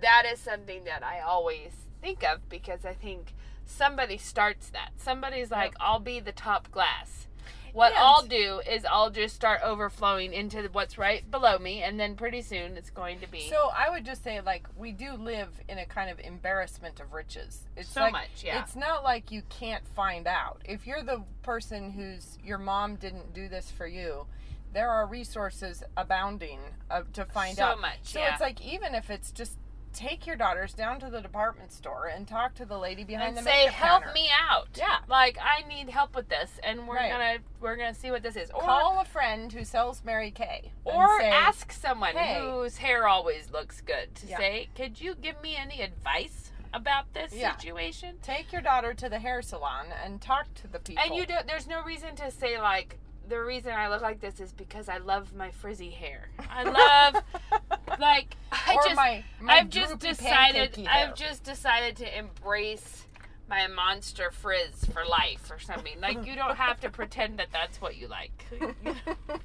that 0.00 0.22
is 0.32 0.38
something 0.38 0.84
that 0.84 1.02
i 1.02 1.18
always 1.18 1.72
think 2.00 2.22
of 2.22 2.48
because 2.48 2.84
i 2.84 2.92
think 2.92 3.34
somebody 3.66 4.16
starts 4.16 4.70
that 4.70 4.90
somebody's 4.96 5.50
like 5.50 5.74
i'll 5.80 5.98
be 6.00 6.20
the 6.20 6.32
top 6.32 6.70
glass 6.70 7.26
what 7.72 7.92
And- 7.92 7.98
I'll 8.00 8.22
do 8.22 8.62
is 8.66 8.86
I'll 8.90 9.10
just 9.10 9.34
start 9.34 9.60
overflowing 9.62 10.32
into 10.32 10.62
what's 10.72 10.96
right 10.96 11.30
below 11.30 11.58
me, 11.58 11.82
and 11.82 12.00
then 12.00 12.16
pretty 12.16 12.40
soon 12.40 12.74
it's 12.78 12.88
going 12.88 13.20
to 13.20 13.30
be 13.30 13.50
So 13.50 13.68
I 13.76 13.90
would 13.90 14.02
just 14.06 14.24
say, 14.24 14.40
like, 14.40 14.66
we 14.78 14.92
do 14.92 15.12
live 15.12 15.50
in 15.68 15.76
a 15.76 15.84
kind 15.84 16.08
of 16.08 16.18
embarrassment 16.18 17.00
of 17.00 17.12
riches. 17.12 17.68
It's 17.76 17.90
So 17.90 18.00
like, 18.00 18.12
much, 18.12 18.42
yeah. 18.42 18.62
It's 18.62 18.76
not 18.76 19.04
like 19.04 19.30
you 19.30 19.42
can't 19.50 19.86
find 19.88 20.26
out. 20.26 20.62
If 20.64 20.86
you're 20.86 21.02
the 21.02 21.22
person 21.42 21.90
who's 21.90 22.38
your 22.42 22.56
mom 22.56 22.96
didn't 22.96 23.34
do 23.34 23.46
this 23.46 23.70
for 23.70 23.86
you, 23.86 24.24
there 24.72 24.88
are 24.88 25.06
resources 25.06 25.82
abounding 25.98 26.60
uh, 26.90 27.02
to 27.12 27.26
find 27.26 27.58
So 27.58 27.64
out. 27.64 27.80
much, 27.82 27.98
So 28.04 28.20
yeah. 28.20 28.32
it's 28.32 28.40
like 28.40 28.64
even 28.64 28.94
if 28.94 29.10
it's 29.10 29.30
just 29.32 29.58
take 29.96 30.26
your 30.26 30.36
daughters 30.36 30.74
down 30.74 31.00
to 31.00 31.10
the 31.10 31.20
department 31.20 31.72
store 31.72 32.06
and 32.06 32.28
talk 32.28 32.54
to 32.54 32.64
the 32.64 32.78
lady 32.78 33.02
behind 33.02 33.36
and 33.36 33.38
the 33.38 33.42
say, 33.50 33.66
"Help 33.66 34.02
counter. 34.02 34.14
me 34.14 34.28
out." 34.48 34.68
Yeah. 34.76 34.98
like 35.08 35.38
I 35.42 35.66
need 35.68 35.88
help 35.88 36.14
with 36.14 36.28
this, 36.28 36.60
and 36.62 36.86
we're 36.86 36.96
Right. 36.96 37.10
gonna 37.10 37.38
we're 37.60 37.76
gonna 37.76 37.94
see 37.94 38.10
what 38.10 38.22
this 38.22 38.36
is, 38.36 38.50
or 38.50 38.60
Call 38.62 39.00
a 39.00 39.04
friend 39.04 39.52
who 39.52 39.64
sells 39.64 40.04
Mary 40.04 40.30
Kay. 40.30 40.70
or 40.84 41.18
say, 41.20 41.30
ask 41.30 41.72
someone 41.72 42.14
"Hey." 42.14 42.38
whose 42.40 42.76
hair 42.78 43.08
always 43.08 43.50
looks 43.50 43.80
good 43.80 44.14
to 44.16 44.26
Yeah. 44.26 44.36
say, 44.36 44.68
"Could 44.76 45.00
you 45.00 45.14
give 45.14 45.40
me 45.42 45.56
any 45.56 45.80
advice 45.82 46.52
about 46.72 47.12
this 47.14 47.32
Yeah. 47.32 47.56
situation?" 47.56 48.18
Take 48.22 48.52
your 48.52 48.62
daughter 48.62 48.92
to 48.94 49.08
the 49.08 49.18
hair 49.18 49.40
salon 49.42 49.86
and 50.04 50.20
talk 50.20 50.52
to 50.56 50.68
the 50.68 50.78
people. 50.78 51.02
And 51.02 51.14
you 51.16 51.24
don't. 51.26 51.46
There's 51.46 51.66
no 51.66 51.82
reason 51.82 52.14
to 52.16 52.30
say 52.30 52.60
like. 52.60 52.98
The 53.28 53.40
reason 53.42 53.72
I 53.72 53.88
look 53.88 54.02
like 54.02 54.20
this 54.20 54.38
is 54.38 54.52
because 54.52 54.88
I 54.88 54.98
love 54.98 55.34
my 55.34 55.50
frizzy 55.50 55.90
hair. 55.90 56.28
I 56.48 56.62
love, 56.62 57.24
like, 57.98 58.36
I 58.52 58.76
just, 58.84 58.96
my, 58.96 59.24
my 59.40 59.54
I've 59.54 59.70
just 59.70 59.98
decided. 59.98 60.86
I've 60.88 61.14
just 61.14 61.44
decided 61.44 61.96
to 61.96 62.18
embrace 62.18 63.06
my 63.48 63.66
monster 63.68 64.30
frizz 64.30 64.84
for 64.86 65.04
life 65.04 65.50
or 65.50 65.58
something. 65.58 66.00
Like 66.00 66.26
you 66.26 66.34
don't 66.34 66.56
have 66.56 66.80
to 66.80 66.90
pretend 66.90 67.38
that 67.38 67.48
that's 67.52 67.80
what 67.80 67.96
you 67.96 68.08
like. 68.08 68.44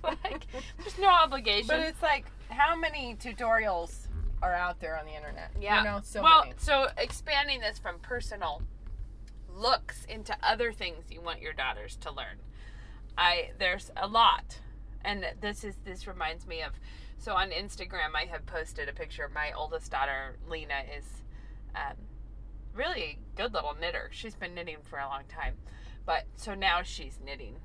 like 0.03 0.45
there's 0.79 0.97
no 0.99 1.09
obligation. 1.09 1.67
But 1.67 1.81
it's 1.81 2.01
like, 2.01 2.25
how 2.49 2.75
many 2.75 3.15
tutorials 3.15 4.07
are 4.41 4.53
out 4.53 4.79
there 4.79 4.97
on 4.97 5.05
the 5.05 5.15
internet? 5.15 5.51
yeah. 5.59 5.79
You 5.79 5.83
know, 5.85 5.99
so 6.03 6.23
well, 6.23 6.43
many. 6.45 6.55
so 6.57 6.87
expanding 6.97 7.59
this 7.59 7.77
from 7.77 7.99
personal 7.99 8.61
looks 9.55 10.05
into 10.05 10.35
other 10.41 10.71
things 10.71 11.05
you 11.11 11.21
want 11.21 11.41
your 11.41 11.53
daughters 11.53 11.95
to 11.97 12.11
learn. 12.11 12.37
I 13.17 13.51
there's 13.59 13.91
a 13.95 14.07
lot. 14.07 14.59
And 15.03 15.25
this 15.41 15.63
is 15.63 15.75
this 15.83 16.07
reminds 16.07 16.47
me 16.47 16.61
of 16.61 16.71
so 17.21 17.33
on 17.33 17.51
Instagram 17.51 18.15
I 18.15 18.25
have 18.25 18.45
posted 18.45 18.89
a 18.89 18.93
picture 18.93 19.23
of 19.23 19.31
my 19.33 19.51
oldest 19.55 19.91
daughter 19.91 20.37
Lena 20.49 20.81
is 20.97 21.05
um, 21.75 21.95
really 22.73 23.01
a 23.03 23.17
good 23.37 23.53
little 23.53 23.75
knitter. 23.79 24.09
She's 24.11 24.35
been 24.35 24.53
knitting 24.55 24.77
for 24.83 24.99
a 24.99 25.07
long 25.07 25.23
time. 25.29 25.53
But 26.05 26.25
so 26.35 26.53
now 26.55 26.81
she's 26.81 27.19
knitting 27.23 27.55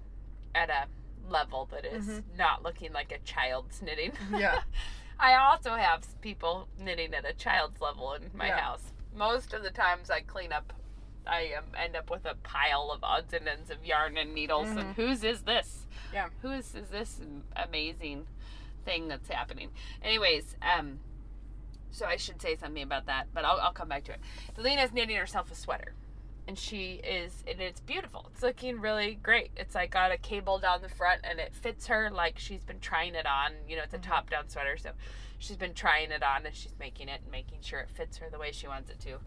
at 0.55 0.69
a 0.71 0.85
level 1.29 1.67
that 1.73 1.85
is 1.85 2.07
Mhm. 2.07 2.23
not 2.37 2.63
looking 2.63 2.93
like 2.93 3.11
a 3.11 3.19
child's 3.21 3.81
knitting. 3.83 4.13
Yeah. 4.31 4.63
I 5.19 5.35
also 5.35 5.75
have 5.75 6.05
people 6.21 6.69
knitting 6.79 7.15
at 7.15 7.25
a 7.25 7.33
child's 7.33 7.81
level 7.81 8.13
in 8.13 8.31
my 8.35 8.49
Yeah. 8.49 8.61
house. 8.61 8.93
Most 9.15 9.55
of 9.55 9.63
the 9.63 9.71
times 9.71 10.11
I 10.11 10.21
clean 10.21 10.53
up, 10.53 10.75
I 11.27 11.55
um, 11.55 11.65
end 11.77 11.97
up 11.97 12.11
with 12.11 12.27
a 12.27 12.35
pile 12.43 12.91
of 12.93 13.03
odds 13.03 13.33
and 13.33 13.49
ends 13.49 13.71
of 13.71 13.85
yarn 13.85 14.19
and 14.19 14.35
needles. 14.35 14.69
And 14.69 14.95
whose 14.95 15.25
is 15.25 15.43
this? 15.43 15.87
Yeah. 16.13 16.29
Whose 16.43 16.75
is 16.75 16.91
this 16.91 17.21
amazing 17.57 18.27
thing 18.87 19.09
that's 19.09 19.29
happening? 19.29 19.69
Anyways, 20.03 20.57
um, 20.63 21.01
so 21.91 22.07
I 22.07 22.17
should 22.17 22.41
say 22.41 22.57
something 22.57 22.83
about 22.83 23.07
that, 23.07 23.27
but 23.35 23.45
I'll, 23.45 23.59
I'll 23.61 23.73
come 23.73 23.89
back 23.89 24.05
to 24.05 24.13
it. 24.13 24.21
Lena's 24.57 24.93
knitting 24.95 25.17
herself 25.17 25.51
a 25.53 25.55
sweater. 25.55 25.95
and 26.49 26.59
she 26.59 27.01
is 27.03 27.43
and 27.49 27.61
it's 27.61 27.81
beautiful. 27.81 28.31
It's 28.33 28.43
looking 28.43 28.81
really 28.81 29.19
great. 29.23 29.51
It's 29.57 29.75
like 29.75 29.91
got 29.93 30.13
a 30.13 30.17
cable 30.19 30.59
down 30.59 30.83
the 30.83 30.89
front 30.89 31.23
and 31.25 31.41
it 31.41 31.55
fits 31.55 31.87
her 31.89 32.11
like 32.11 32.39
she's 32.39 32.65
been 32.65 32.81
trying 32.81 33.15
it 33.15 33.27
on. 33.27 33.53
You 33.69 33.77
know, 33.77 33.83
it's 33.83 33.95
a 33.95 33.99
top 33.99 34.31
down 34.31 34.49
sweater, 34.49 34.77
so 34.77 34.91
she's 35.39 35.57
been 35.57 35.75
trying 35.75 36.11
it 36.13 36.23
on 36.23 36.47
and 36.47 36.55
she's 36.55 36.75
making 36.79 37.09
it 37.09 37.21
and 37.23 37.31
making 37.33 37.59
sure 37.63 37.81
it 37.81 37.91
fits 37.91 38.19
her 38.19 38.29
the 38.31 38.39
way 38.39 38.53
she 38.53 38.69
wants 38.69 38.91
it 38.91 39.01
to. 39.01 39.19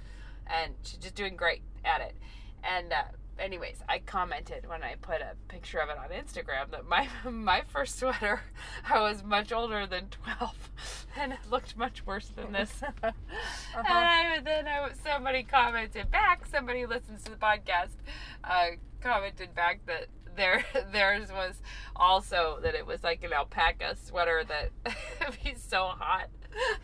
And 0.48 0.76
she's 0.84 0.98
just 1.00 1.16
doing 1.16 1.36
great 1.36 1.62
at 1.84 2.02
it. 2.02 2.16
And 2.64 2.92
uh, 2.94 3.04
anyways, 3.40 3.78
I 3.88 4.00
commented 4.00 4.68
when 4.68 4.84
I 4.84 4.96
put 5.02 5.22
a 5.22 5.36
picture 5.48 5.80
of 5.80 5.90
it 5.90 5.98
on 5.98 6.10
Instagram 6.10 6.72
that 6.72 6.88
my 6.88 7.08
my 7.30 7.64
first 7.68 8.00
sweater, 8.00 8.42
I 8.90 9.00
was 9.00 9.24
much 9.24 9.52
older 9.52 9.88
than 9.88 10.08
twelve, 10.10 10.70
and 11.18 11.34
it 11.34 11.40
looked 11.50 11.78
much 11.78 12.06
worse 12.06 12.28
than 12.28 12.52
this. 12.52 12.82
And 13.02 13.14
I, 13.76 14.40
then 14.44 14.68
I, 14.68 14.90
somebody 15.04 15.44
commented 15.44 16.12
back. 16.12 16.46
Somebody 16.46 16.82
who 16.82 16.88
listens 16.88 17.24
to 17.24 17.32
the 17.32 17.38
podcast 17.38 17.96
uh, 18.44 18.72
commented 19.02 19.56
back 19.56 19.82
that 19.88 20.08
their 20.36 20.64
theirs 20.92 21.32
was 21.32 21.62
also 21.96 22.60
that 22.64 22.76
it 22.76 22.86
was 22.86 23.04
like 23.04 23.24
an 23.24 23.34
alpaca 23.34 23.96
sweater 24.04 24.44
that 24.48 24.72
it'd 25.22 25.44
be 25.44 25.56
so 25.56 25.88
hot. 25.88 26.30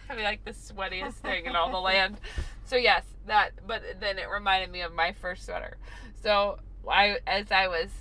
It'd 0.06 0.18
be 0.18 0.24
like 0.24 0.46
the 0.46 0.52
sweatiest 0.52 1.14
thing 1.14 1.46
in 1.46 1.56
all 1.56 1.72
the 1.72 1.80
land. 1.80 2.18
So 2.66 2.76
yes, 2.76 3.04
that. 3.28 3.52
But 3.66 3.82
then 4.00 4.20
it 4.20 4.30
reminded 4.30 4.72
me 4.72 4.82
of 4.82 4.94
my 4.94 5.14
first 5.14 5.46
sweater. 5.46 5.78
So 6.26 6.58
I, 6.90 7.20
as 7.28 7.52
I 7.52 7.68
was 7.68 7.92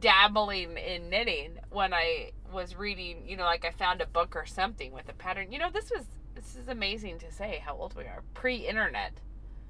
dabbling 0.00 0.78
in 0.78 1.10
knitting, 1.10 1.58
when 1.70 1.92
I 1.92 2.30
was 2.50 2.74
reading, 2.74 3.28
you 3.28 3.36
know, 3.36 3.44
like 3.44 3.66
I 3.66 3.72
found 3.72 4.00
a 4.00 4.06
book 4.06 4.34
or 4.34 4.46
something 4.46 4.90
with 4.90 5.10
a 5.10 5.12
pattern. 5.12 5.52
You 5.52 5.58
know, 5.58 5.68
this 5.70 5.90
was 5.94 6.06
this 6.34 6.56
is 6.56 6.68
amazing 6.68 7.18
to 7.18 7.30
say 7.30 7.62
how 7.62 7.76
old 7.76 7.94
we 7.94 8.04
are. 8.04 8.22
Pre-internet. 8.32 9.20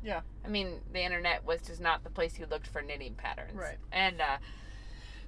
Yeah. 0.05 0.21
I 0.45 0.49
mean, 0.49 0.81
the 0.93 1.03
internet 1.03 1.45
was 1.45 1.61
just 1.63 1.81
not 1.81 2.05
the 2.05 2.11
place 2.11 2.39
you 2.39 2.47
looked 2.47 2.69
for 2.69 2.83
knitting 2.83 3.15
patterns. 3.15 3.57
Right. 3.57 3.79
And 3.91 4.21
uh, 4.21 4.37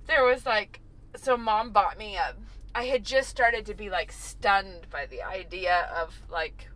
there 0.07 0.25
was 0.25 0.47
like, 0.47 0.79
so 1.17 1.37
mom 1.37 1.73
bought 1.73 1.99
me 1.99 2.15
a. 2.15 2.37
I 2.73 2.85
had 2.85 3.03
just 3.03 3.31
started 3.31 3.67
to 3.67 3.75
be 3.75 3.91
like 3.91 4.13
stunned 4.13 4.87
by 4.91 5.07
the 5.07 5.23
idea 5.23 5.91
of 5.93 6.15
like 6.31 6.69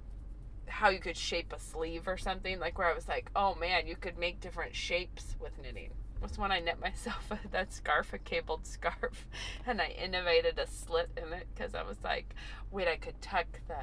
how 0.73 0.89
you 0.89 0.99
could 0.99 1.17
shape 1.17 1.53
a 1.53 1.61
sleeve 1.61 2.09
or 2.09 2.17
something. 2.17 2.59
Like 2.59 2.79
where 2.79 2.91
I 2.91 2.95
was 2.95 3.07
like, 3.09 3.31
oh 3.37 3.55
man, 3.55 3.87
you 3.87 3.95
could 3.95 4.19
make 4.19 4.41
different 4.41 4.75
shapes 4.75 5.37
with 5.39 5.53
knitting. 5.63 5.91
Was 6.21 6.39
when 6.39 6.53
I 6.53 6.61
knit 6.61 6.81
myself 6.81 7.31
that 7.51 7.73
scarf, 7.73 8.13
a 8.13 8.19
cabled 8.19 8.67
scarf, 8.67 9.27
and 9.67 9.81
I 9.81 9.89
innovated 9.89 10.59
a 10.59 10.67
slit 10.67 11.11
in 11.17 11.33
it 11.33 11.47
because 11.55 11.75
I 11.75 11.83
was 11.83 11.99
like, 12.03 12.35
wait, 12.71 12.89
I 12.89 12.97
could 12.97 13.21
tuck 13.21 13.47
the 13.69 13.77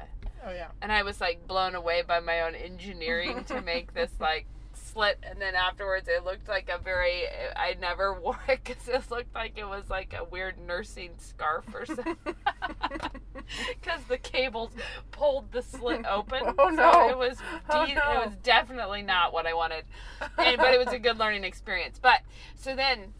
Oh 0.44 0.50
yeah. 0.50 0.68
and 0.80 0.90
I 0.90 1.02
was 1.02 1.20
like 1.20 1.46
blown 1.46 1.74
away 1.74 2.02
by 2.02 2.18
my 2.20 2.40
own 2.40 2.54
engineering 2.54 3.44
to 3.44 3.60
make 3.60 3.92
this 3.92 4.10
like 4.20 4.46
slit 4.92 5.18
and 5.22 5.40
then 5.40 5.54
afterwards 5.54 6.08
it 6.08 6.24
looked 6.24 6.48
like 6.48 6.68
a 6.68 6.82
very 6.82 7.24
I 7.56 7.76
never 7.80 8.14
wore 8.20 8.38
it 8.48 8.60
because 8.64 8.88
it 8.88 9.10
looked 9.10 9.34
like 9.34 9.56
it 9.56 9.68
was 9.68 9.88
like 9.90 10.14
a 10.18 10.24
weird 10.24 10.58
nursing 10.58 11.12
scarf 11.18 11.64
or 11.74 11.86
something. 11.86 12.16
Because 13.68 14.00
the 14.08 14.18
cables 14.18 14.70
pulled 15.10 15.50
the 15.50 15.62
slit 15.62 16.04
oh, 16.08 16.18
open. 16.18 16.54
Oh, 16.56 16.76
so 16.76 17.08
it 17.08 17.18
was 17.18 17.36
Oh, 17.68 17.84
de- 17.84 17.94
no. 17.94 18.12
it 18.12 18.26
was 18.26 18.36
definitely 18.44 19.02
not 19.02 19.32
what 19.32 19.44
I 19.46 19.54
wanted. 19.54 19.84
And 20.38 20.56
but 20.56 20.72
it 20.72 20.78
was 20.78 20.94
a 20.94 21.00
good 21.00 21.18
learning 21.18 21.42
experience. 21.42 21.98
But 22.00 22.20
so 22.54 22.76
then 22.76 23.12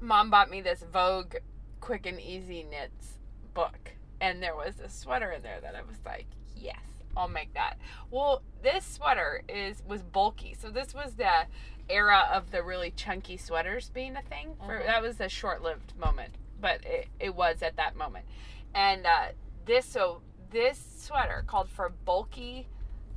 mom 0.00 0.30
bought 0.30 0.50
me 0.50 0.62
this 0.62 0.82
Vogue 0.92 1.34
quick 1.80 2.06
and 2.06 2.20
easy 2.20 2.62
knits 2.62 3.18
book 3.52 3.96
and 4.20 4.42
there 4.42 4.54
was 4.54 4.80
a 4.80 4.88
sweater 4.88 5.30
in 5.30 5.42
there 5.42 5.60
that 5.60 5.74
I 5.74 5.82
was 5.82 5.98
like, 6.04 6.26
yes, 6.56 6.95
I'll 7.16 7.28
make 7.28 7.54
that. 7.54 7.78
Well, 8.10 8.42
this 8.62 8.84
sweater 8.84 9.42
is 9.48 9.82
was 9.88 10.02
bulky. 10.02 10.54
So 10.58 10.70
this 10.70 10.94
was 10.94 11.14
the 11.14 11.46
era 11.88 12.28
of 12.32 12.50
the 12.50 12.62
really 12.62 12.90
chunky 12.90 13.36
sweaters 13.36 13.90
being 13.90 14.16
a 14.16 14.22
thing. 14.22 14.56
For, 14.64 14.78
Mhm. 14.80 14.86
That 14.86 15.02
was 15.02 15.20
a 15.20 15.28
short-lived 15.28 15.96
moment, 15.96 16.34
but 16.60 16.84
it, 16.84 17.08
it 17.20 17.34
was 17.34 17.62
at 17.62 17.76
that 17.76 17.96
moment. 17.96 18.26
And 18.74 19.06
uh, 19.06 19.28
this 19.64 19.86
so 19.86 20.20
this 20.50 20.78
sweater 20.98 21.44
called 21.46 21.68
for 21.68 21.88
bulky 22.04 22.68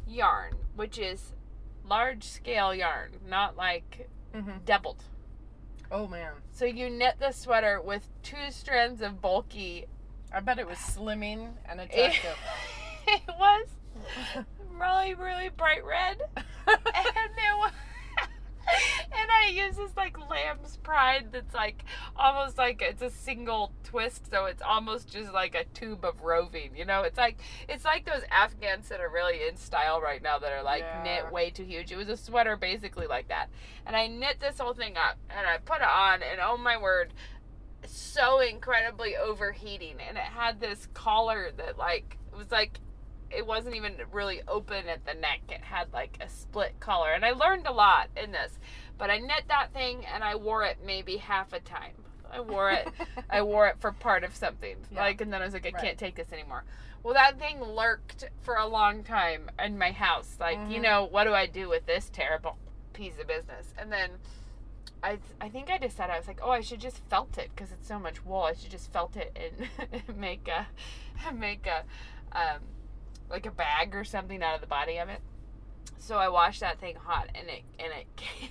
yarn, 0.07 0.53
which 0.75 0.97
is 0.97 1.33
large 1.87 2.23
scale 2.23 2.73
yarn, 2.73 3.11
not 3.27 3.57
like 3.57 4.07
hmm 4.33 4.57
doubled. 4.65 5.03
Oh 5.91 6.05
man. 6.07 6.33
So 6.51 6.65
you 6.65 6.89
knit 6.89 7.15
the 7.19 7.31
sweater 7.31 7.81
with 7.81 8.07
two 8.21 8.51
strands 8.51 9.01
of 9.01 9.21
bulky 9.21 9.87
I 10.31 10.39
bet 10.41 10.59
it 10.59 10.67
was 10.67 10.77
slimming 10.77 11.53
and 11.67 11.81
attractive. 11.81 12.37
it 13.07 13.21
was 13.39 13.65
really 14.79 15.13
really 15.13 15.49
bright 15.49 15.83
red 15.85 16.21
and 16.67 16.77
it 16.85 17.57
was 17.57 17.71
and 19.11 19.29
I 19.31 19.49
use 19.49 19.75
this 19.77 19.95
like 19.97 20.17
lamb's 20.29 20.77
pride 20.77 21.29
that's 21.31 21.53
like 21.55 21.83
almost 22.15 22.57
like 22.57 22.81
it's 22.81 23.01
a 23.01 23.09
single 23.09 23.71
twist, 23.83 24.29
so 24.29 24.45
it's 24.45 24.61
almost 24.61 25.09
just 25.09 25.33
like 25.33 25.55
a 25.55 25.63
tube 25.73 26.05
of 26.05 26.21
roving. 26.21 26.75
You 26.75 26.85
know, 26.85 27.01
it's 27.01 27.17
like 27.17 27.39
it's 27.67 27.83
like 27.83 28.05
those 28.05 28.21
Afghans 28.29 28.89
that 28.89 28.99
are 29.01 29.09
really 29.09 29.47
in 29.47 29.57
style 29.57 30.01
right 30.01 30.21
now 30.21 30.37
that 30.37 30.51
are 30.51 30.61
like 30.61 30.81
Yeah. 30.81 31.01
knit 31.03 31.31
way 31.31 31.49
too 31.49 31.63
huge. 31.63 31.91
It 31.91 31.97
was 31.97 32.09
a 32.09 32.17
sweater 32.17 32.55
basically 32.57 33.07
like 33.07 33.29
that, 33.29 33.47
and 33.87 33.95
I 33.95 34.05
knit 34.05 34.39
this 34.39 34.59
whole 34.59 34.73
thing 34.73 34.95
up 34.97 35.17
and 35.29 35.47
I 35.47 35.57
put 35.57 35.77
it 35.77 35.87
on, 35.87 36.21
and 36.21 36.39
oh 36.39 36.57
my 36.57 36.77
word, 36.79 37.11
so 37.87 38.39
incredibly 38.39 39.15
overheating, 39.17 39.95
and 40.07 40.15
it 40.17 40.23
had 40.23 40.59
this 40.59 40.87
collar 40.93 41.49
that 41.57 41.77
like 41.79 42.17
it 42.31 42.37
was 42.37 42.51
like 42.51 42.79
it 43.31 43.45
wasn't 43.45 43.75
even 43.75 43.95
really 44.11 44.41
open 44.47 44.87
at 44.87 45.05
the 45.05 45.13
neck. 45.13 45.41
It 45.49 45.61
had 45.61 45.91
like 45.93 46.17
a 46.21 46.29
split 46.29 46.79
collar. 46.79 47.11
And 47.11 47.23
I 47.25 47.31
learned 47.31 47.67
a 47.67 47.71
lot 47.71 48.09
in 48.21 48.31
this. 48.31 48.57
But 48.97 49.09
I 49.09 49.17
knit 49.19 49.43
that 49.47 49.71
thing 49.73 50.05
and 50.05 50.23
I 50.23 50.35
wore 50.35 50.63
it 50.63 50.77
maybe 50.85 51.17
half 51.17 51.53
a 51.53 51.59
time. 51.59 51.93
I 52.31 52.41
wore 52.41 52.69
it 52.71 52.87
I 53.29 53.41
wore 53.41 53.67
it 53.67 53.77
for 53.79 53.91
part 53.91 54.23
of 54.23 54.35
something. 54.35 54.75
Yeah. 54.91 55.01
Like 55.01 55.21
and 55.21 55.31
then 55.31 55.41
I 55.41 55.45
was 55.45 55.53
like, 55.53 55.65
I 55.65 55.69
Right. 55.69 55.83
can't 55.83 55.97
take 55.97 56.15
this 56.15 56.31
anymore. 56.33 56.63
Well 57.03 57.13
that 57.13 57.39
thing 57.39 57.61
lurked 57.61 58.25
for 58.41 58.55
a 58.55 58.67
long 58.67 59.03
time 59.03 59.49
in 59.63 59.77
my 59.77 59.91
house. 59.91 60.37
Like, 60.39 60.57
you 60.69 60.79
Mhm. 60.79 60.83
know, 60.83 61.03
what 61.05 61.23
do 61.25 61.33
I 61.33 61.45
do 61.45 61.69
with 61.69 61.85
this 61.85 62.09
terrible 62.09 62.57
piece 62.93 63.17
of 63.19 63.27
business? 63.27 63.73
And 63.77 63.91
then 63.91 64.11
I, 65.01 65.19
I 65.39 65.47
think 65.47 65.69
I 65.69 65.77
decided 65.77 66.11
I 66.13 66.17
was 66.17 66.27
like, 66.27 66.41
oh, 66.43 66.51
I 66.51 66.59
should 66.59 66.81
just 66.81 66.97
felt 67.09 67.37
it 67.37 67.51
because 67.55 67.71
it's 67.71 67.87
so 67.87 67.99
much 67.99 68.25
wool. 68.25 68.41
I 68.43 68.53
should 68.53 68.71
just 68.71 68.91
felt 68.91 69.15
it 69.15 69.31
and 69.35 70.17
make 70.17 70.49
a 70.49 70.67
make 71.33 71.67
a 71.67 71.83
um, 72.37 72.59
like 73.29 73.45
a 73.45 73.51
bag 73.51 73.95
or 73.95 74.03
something 74.03 74.41
out 74.43 74.55
of 74.55 74.61
the 74.61 74.67
body 74.67 74.97
of 74.97 75.09
it. 75.09 75.21
So 75.97 76.17
I 76.17 76.29
washed 76.29 76.61
that 76.61 76.79
thing 76.79 76.95
hot, 76.95 77.29
and 77.35 77.47
it 77.47 77.63
and 77.77 77.91
it 77.93 78.07
came. 78.15 78.49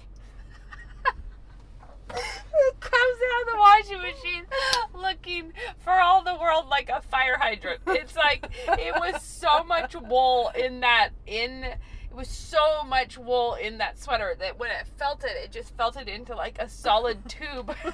it 2.11 2.81
comes 2.81 3.19
out 3.31 3.43
of 3.43 3.53
the 3.53 3.59
washing 3.59 4.01
machine 4.01 4.47
looking 4.95 5.53
for 5.79 5.93
all 5.93 6.23
the 6.23 6.35
world 6.41 6.67
like 6.69 6.89
a 6.89 7.03
fire 7.03 7.37
hydrant. 7.39 7.81
It's 7.87 8.17
like 8.17 8.47
it 8.69 8.95
was 8.95 9.23
so 9.23 9.65
much 9.65 9.95
wool 9.95 10.51
in 10.55 10.81
that 10.81 11.11
in 11.27 11.65
it 11.65 12.15
was 12.15 12.29
so 12.29 12.83
much 12.85 13.19
wool 13.19 13.55
in 13.55 13.79
that 13.79 13.99
sweater 13.99 14.35
that 14.39 14.59
when 14.59 14.71
it 14.71 14.87
felt 14.97 15.25
it, 15.25 15.33
it 15.45 15.53
just 15.53 15.77
felt 15.77 15.97
it 15.97 16.09
into 16.09 16.35
like 16.35 16.59
a 16.59 16.69
solid 16.69 17.29
tube 17.29 17.75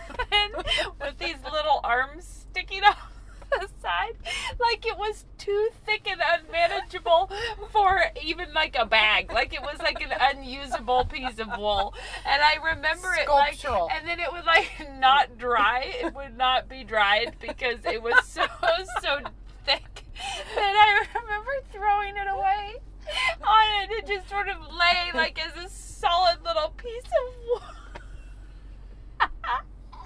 with 1.00 1.18
these 1.18 1.36
little 1.52 1.80
arms 1.82 2.46
sticking 2.50 2.82
off 2.84 3.13
the 3.60 3.68
side. 3.80 4.16
Like 4.58 4.86
it 4.86 4.96
was 4.96 5.24
too 5.38 5.68
thick 5.84 6.08
and 6.10 6.20
unmanageable 6.20 7.30
for 7.70 8.02
even 8.22 8.52
like 8.52 8.76
a 8.78 8.86
bag. 8.86 9.32
Like 9.32 9.54
it 9.54 9.62
was 9.62 9.78
like 9.78 10.00
an 10.00 10.12
unusable 10.20 11.04
piece 11.04 11.38
of 11.38 11.48
wool. 11.58 11.94
And 12.26 12.42
I 12.42 12.56
remember 12.74 13.14
it 13.14 13.28
like 13.28 13.64
and 13.64 14.06
then 14.06 14.20
it 14.20 14.32
would 14.32 14.44
like 14.44 14.70
not 14.98 15.38
dry. 15.38 15.94
It 16.02 16.14
would 16.14 16.36
not 16.36 16.68
be 16.68 16.84
dried 16.84 17.36
because 17.40 17.78
it 17.84 18.02
was 18.02 18.24
so 18.24 18.46
so 19.00 19.18
thick. 19.64 20.04
And 20.56 20.76
I 20.76 21.06
remember 21.14 21.52
throwing 21.72 22.16
it 22.16 22.28
away 22.30 22.76
on 23.42 23.82
it. 23.82 23.90
It 23.90 24.06
just 24.06 24.28
sort 24.28 24.48
of 24.48 24.56
lay 24.72 25.10
like 25.14 25.38
as 25.44 25.64
a 25.64 25.68
solid 25.68 26.38
little 26.44 26.70
piece 26.76 27.04
of 27.04 27.34
wool. 27.46 27.62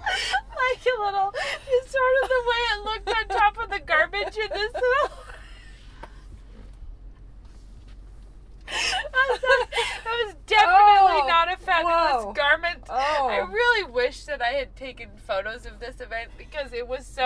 like 0.09 0.85
a 0.85 1.03
little, 1.03 1.33
it's 1.67 1.91
sort 1.91 2.15
of 2.23 2.29
the 2.29 2.41
way 2.47 2.61
it 2.71 2.85
looked 2.85 3.09
on 3.09 3.27
top 3.27 3.57
of 3.57 3.69
the 4.31 4.39
garbage 4.39 4.51
in 4.51 4.57
this 4.57 4.73
little. 4.73 5.17
I 8.71 9.27
was, 9.31 9.39
I 10.05 10.25
was 10.25 10.35
definitely 10.45 11.21
Oh, 11.21 11.25
not 11.27 11.51
a 11.51 11.57
fan 11.57 11.81
of 11.85 11.91
whoa. 11.91 12.25
this 12.27 12.37
garment. 12.37 12.83
Oh. 12.89 13.27
I 13.29 13.39
really 13.79 13.91
wish 13.91 14.25
that 14.25 14.41
I 14.41 14.49
had 14.49 14.75
taken 14.75 15.09
photos 15.27 15.65
of 15.65 15.79
this 15.79 16.01
event 16.01 16.29
because 16.37 16.73
it 16.73 16.87
was 16.87 17.05
so 17.05 17.21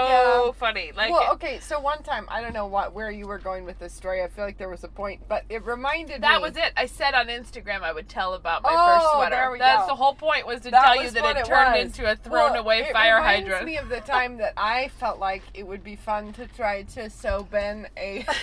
Yeah. 0.48 0.52
funny. 0.54 0.92
Like, 0.96 1.12
well, 1.12 1.34
okay, 1.34 1.60
so 1.60 1.80
one 1.80 2.04
time 2.04 2.26
I 2.30 2.42
don't 2.42 2.54
know 2.54 2.66
what 2.68 2.94
where 2.94 3.12
you 3.12 3.28
were 3.28 3.38
going 3.39 3.66
with 3.66 3.80
this 3.80 3.94
story. 3.94 4.22
I 4.24 4.28
feel 4.28 4.46
like 4.46 4.58
there 4.58 4.70
was 4.70 4.84
a 4.84 4.88
point, 4.88 5.22
but 5.28 5.44
it 5.50 5.63
reminded 5.66 6.22
me 6.22 6.28
that 6.28 6.42
was 6.42 6.56
it. 6.58 6.74
I 6.78 6.86
said 6.86 7.13
on 7.13 7.28
Instagram 7.28 7.82
I 7.82 7.92
would 7.94 8.10
tell 8.10 8.34
about 8.34 8.63
my 8.63 8.70
Oh, 8.72 8.86
first 9.00 9.13
sweater. 9.16 9.36
there 9.36 9.52
we 9.52 9.60
That's 9.60 9.84
go. 9.84 9.88
the 9.88 9.96
whole 9.96 10.16
point 10.16 10.46
was 10.48 10.62
to 10.62 10.72
That 10.72 10.84
tell 10.84 11.02
you 11.04 11.10
that 11.12 11.26
it 11.26 11.38
it 11.38 11.46
turned 11.46 11.74
was. 11.76 11.86
into 11.86 12.10
a 12.12 12.16
thrown 12.16 12.54
Well, 12.54 12.56
away 12.62 12.80
it 12.84 12.94
fire 12.94 13.18
reminds 13.18 13.48
hydrant. 13.50 13.66
me 13.66 13.78
of 13.78 13.89
the 13.89 14.02
time 14.13 14.38
that 14.38 14.54
I 14.58 14.89
felt 15.00 15.20
like 15.20 15.44
it 15.54 15.66
would 15.66 15.84
be 15.84 15.96
fun 15.96 16.34
to 16.34 16.48
try 16.48 16.84
to 16.84 17.10
sew 17.10 17.48
Ben 17.50 17.88
a 17.98 18.26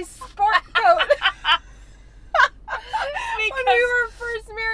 a 0.00 0.04
sport 0.04 0.62
coat. 0.74 1.08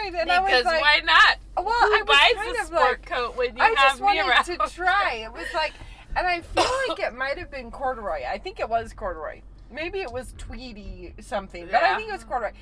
And 0.07 0.14
because 0.14 0.29
I 0.29 0.40
was 0.40 0.64
like, 0.64 0.81
why 0.81 1.01
not? 1.05 1.38
Well, 1.57 1.67
Who 1.67 1.95
I 1.95 2.03
was 2.03 2.07
buys 2.07 2.45
kind 2.45 2.57
a 2.57 2.61
of 2.61 2.67
sport 2.67 2.83
like, 2.83 3.07
coat 3.07 3.37
when 3.37 3.57
you 3.57 3.62
I 3.62 3.67
have 3.69 3.77
just 3.77 4.01
wanted 4.01 4.23
me 4.25 4.29
around? 4.31 4.45
to 4.45 4.75
try. 4.75 5.14
It 5.25 5.33
was 5.33 5.47
like, 5.55 5.73
and 6.17 6.27
I 6.27 6.40
feel 6.40 6.64
like 6.88 7.01
it 7.01 7.14
might 7.14 7.38
have 7.38 7.51
been 7.51 7.71
corduroy. 7.71 8.23
I 8.29 8.38
think 8.38 8.61
it 8.61 8.69
was 8.69 8.93
corduroy. 8.93 9.40
Maybe 9.71 10.01
it 10.01 10.12
was 10.12 10.35
tweedy 10.38 11.14
something, 11.21 11.67
but 11.67 11.81
yeah. 11.83 11.95
I 11.95 11.97
think 11.97 12.09
it 12.09 12.12
was 12.12 12.25
corduroy. 12.25 12.53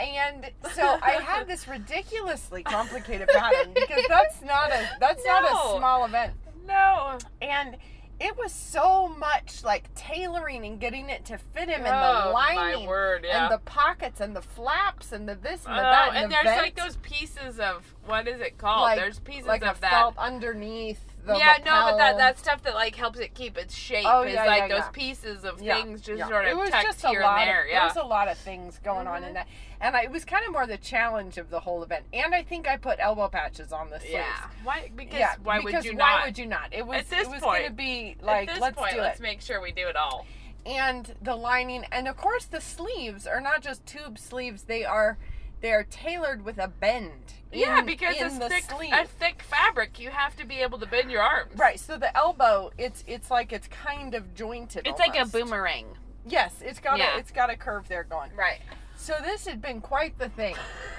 And 0.00 0.50
so 0.72 0.98
I 1.02 1.12
had 1.22 1.46
this 1.48 1.68
ridiculously 1.68 2.62
complicated 2.62 3.28
pattern 3.28 3.72
because 3.74 4.04
that's 4.08 4.42
not 4.42 4.70
a 4.70 4.88
that's 5.00 5.24
no. 5.24 5.32
not 5.40 5.44
a 5.44 5.78
small 5.78 6.04
event. 6.04 6.32
No. 6.66 7.18
And 7.40 7.76
it 8.20 8.36
was 8.38 8.52
so 8.52 9.08
much 9.08 9.64
like 9.64 9.92
tailoring 9.94 10.64
and 10.64 10.78
getting 10.80 11.10
it 11.10 11.24
to 11.26 11.36
fit 11.38 11.68
him 11.68 11.80
and 11.84 11.88
Oh, 11.88 12.28
the 12.28 12.32
my 12.32 12.54
lining 12.54 12.86
word, 12.86 13.24
yeah. 13.26 13.44
and 13.44 13.52
the 13.52 13.58
pockets 13.64 14.20
and 14.20 14.34
the 14.36 14.42
flaps 14.42 15.12
and 15.12 15.28
the 15.28 15.34
this 15.34 15.64
and 15.66 15.74
the 15.74 15.80
Oh, 15.80 15.82
that 15.82 16.08
and, 16.10 16.16
and 16.24 16.32
the 16.32 16.36
there's 16.44 16.58
like 16.62 16.74
those 16.76 16.96
pieces 16.96 17.58
of 17.60 17.84
what 18.06 18.28
is 18.28 18.40
it 18.40 18.56
called? 18.58 18.82
like, 18.82 18.98
there's 18.98 19.18
pieces 19.20 19.46
like 19.46 19.64
of 19.64 19.80
that. 19.80 19.90
felt 19.90 20.16
underneath 20.18 21.00
the 21.26 21.36
yeah, 21.38 21.56
no, 21.64 21.90
but 21.90 21.96
that 21.96 22.16
that 22.18 22.38
stuff 22.38 22.62
that 22.64 22.74
like 22.74 22.94
helps 22.94 23.18
it 23.18 23.34
keep 23.34 23.56
its 23.56 23.74
shape 23.74 24.04
Oh, 24.06 24.22
is 24.22 24.34
yeah, 24.34 24.44
like 24.44 24.62
yeah, 24.62 24.68
those 24.68 24.78
yeah. 24.78 24.90
pieces 24.90 25.44
of 25.44 25.58
things 25.58 26.02
just 26.02 26.28
sort 26.28 26.44
it 26.44 26.52
of 26.52 26.58
was 26.58 26.70
tucked 26.70 27.02
here 27.06 27.22
lot 27.22 27.40
and 27.40 27.48
there. 27.48 27.62
Of, 27.62 27.68
yeah. 27.70 27.78
There 27.80 27.88
was 27.88 27.96
a 27.96 28.06
lot 28.06 28.28
of 28.28 28.36
things 28.38 28.78
going 28.84 29.06
on 29.06 29.18
in 29.18 29.24
mm-hmm. 29.24 29.34
that, 29.34 29.48
and 29.80 29.96
I, 29.96 30.02
it 30.02 30.10
was 30.10 30.24
kind 30.24 30.44
of 30.46 30.52
more 30.52 30.66
the 30.66 30.76
challenge 30.76 31.38
of 31.38 31.50
the 31.50 31.60
whole 31.60 31.82
event. 31.82 32.04
And 32.12 32.34
I 32.34 32.42
think 32.42 32.68
I 32.68 32.76
put 32.76 32.98
elbow 33.00 33.28
patches 33.28 33.72
on 33.72 33.90
the 33.90 34.00
sleeves. 34.00 34.14
yeah. 34.14 34.48
Why? 34.62 34.90
Because 34.94 35.24
why 35.42 35.58
because 35.60 35.84
would 35.84 35.84
you 35.84 35.98
why 35.98 36.10
not? 36.10 36.24
would 36.26 36.38
you 36.38 36.46
not? 36.46 36.68
It 36.72 36.86
was 36.86 36.98
At 36.98 37.10
this 37.10 37.26
it 37.26 37.30
was 37.30 37.40
going 37.40 37.64
to 37.66 37.72
be 37.72 38.16
like 38.20 38.48
At 38.48 38.54
this 38.54 38.62
let's 38.62 38.78
point, 38.78 38.96
let's 38.98 39.20
make 39.20 39.40
sure 39.40 39.60
we 39.60 39.72
do 39.72 39.88
it 39.88 39.96
all. 39.96 40.26
and 40.66 41.14
the 41.22 41.36
lining, 41.36 41.84
and 41.90 42.06
of 42.06 42.16
course 42.16 42.44
the 42.44 42.60
sleeves 42.60 43.26
are 43.26 43.40
not 43.40 43.62
just 43.62 43.86
tube 43.86 44.18
sleeves; 44.18 44.64
they 44.64 44.84
are 44.84 45.16
they 45.64 45.72
are 45.72 45.84
tailored 45.84 46.44
with 46.44 46.58
a 46.58 46.68
bend. 46.68 47.32
Yeah, 47.50 47.80
because 47.80 48.16
in 48.18 48.26
it's 48.26 48.38
the 48.38 48.50
thick, 48.50 48.64
sleeve. 48.64 48.92
a 48.92 49.06
thick 49.06 49.42
fabric. 49.42 49.98
You 49.98 50.10
have 50.10 50.36
to 50.36 50.44
be 50.44 50.56
able 50.60 50.78
to 50.78 50.84
bend 50.84 51.10
your 51.10 51.22
arms. 51.22 51.56
Right, 51.56 51.80
so 51.80 51.96
the 51.96 52.14
elbow, 52.14 52.70
it's 52.76 53.02
it's 53.06 53.30
like 53.30 53.50
it's 53.50 53.66
kind 53.68 54.14
of 54.14 54.34
jointed. 54.34 54.86
It's 54.86 54.98
like 54.98 55.18
a 55.18 55.24
boomerang. 55.24 55.86
Yes, 56.26 56.52
it's 56.60 56.80
got 56.80 56.98
Yeah. 56.98 57.16
a 57.16 57.18
it's 57.18 57.30
got 57.30 57.48
a 57.48 57.56
curve 57.56 57.88
there 57.88 58.04
going. 58.04 58.30
Right. 58.36 58.58
So 58.96 59.14
this 59.22 59.46
had 59.46 59.62
been 59.62 59.80
quite 59.80 60.18
the 60.18 60.28
thing. 60.28 60.54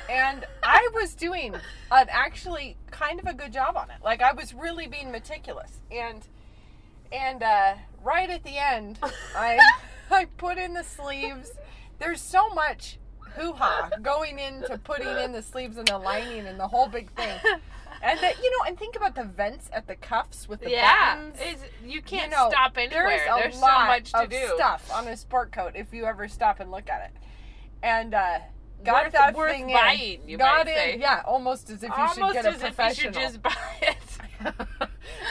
And 0.09 0.45
I 0.63 0.89
was 0.95 1.13
doing 1.13 1.53
an 1.91 2.07
actually 2.09 2.75
kind 2.89 3.19
of 3.19 3.27
a 3.27 3.35
good 3.35 3.53
job 3.53 3.77
on 3.77 3.91
it. 3.91 3.97
Like 4.03 4.23
I 4.23 4.33
was 4.33 4.51
really 4.51 4.87
being 4.87 5.11
meticulous. 5.11 5.79
And 5.91 6.25
and 7.11 7.43
uh, 7.43 7.75
right 8.03 8.31
at 8.31 8.43
the 8.43 8.57
end, 8.57 8.97
I 9.35 9.59
I 10.09 10.25
put 10.25 10.57
in 10.57 10.73
the 10.73 10.83
sleeves. 10.83 11.51
There's 11.99 12.19
so 12.19 12.49
much 12.49 12.97
hoo-ha 13.35 13.89
going 14.01 14.39
into 14.39 14.77
putting 14.79 15.07
in 15.07 15.31
the 15.31 15.41
sleeves 15.41 15.77
and 15.77 15.87
the 15.87 15.97
lining 15.97 16.47
and 16.47 16.59
the 16.59 16.67
whole 16.67 16.87
big 16.87 17.11
thing. 17.11 17.37
And 18.03 18.19
that 18.19 18.37
you 18.43 18.51
know, 18.51 18.67
and 18.67 18.77
think 18.77 18.95
about 18.95 19.15
the 19.15 19.23
vents 19.23 19.67
at 19.73 19.87
the 19.87 19.95
cuffs 19.95 20.47
with 20.47 20.61
the 20.61 20.69
yeah. 20.69 21.15
buttons. 21.15 21.37
It's, 21.39 21.63
you 21.83 22.03
can't 22.03 22.29
you 22.29 22.37
know, 22.37 22.49
stop 22.51 22.77
anywhere. 22.77 23.07
There's, 23.07 23.21
a 23.21 23.39
There's 23.41 23.59
lot 23.59 23.79
so 23.81 23.85
much 23.87 24.11
to 24.11 24.23
of 24.23 24.29
do. 24.29 24.55
stuff 24.55 24.91
on 24.93 25.07
a 25.07 25.17
sport 25.17 25.51
coat 25.51 25.71
if 25.75 25.91
you 25.91 26.05
ever 26.05 26.27
stop 26.27 26.59
and 26.59 26.69
look 26.69 26.87
at 26.87 27.09
it. 27.09 27.17
And 27.81 28.13
uh, 28.13 28.39
got 28.83 29.05
Worth- 29.05 29.13
that 29.13 29.35
worth 29.35 29.51
thing 29.53 29.67
buying, 29.67 30.21
in. 30.21 30.29
you 30.29 30.37
got 30.37 30.67
might 30.67 30.93
in, 30.93 31.01
yeah, 31.01 31.23
almost 31.25 31.69
as 31.71 31.81
if 31.81 31.89
you 31.89 31.95
Almost 31.95 32.15
should 32.15 32.33
get 32.33 32.45
a 32.45 32.49
as 32.49 32.63
if 32.63 32.77
you 32.77 32.93
should 32.93 33.13
just 33.13 33.41
buy 33.41 33.55
it. 33.81 33.97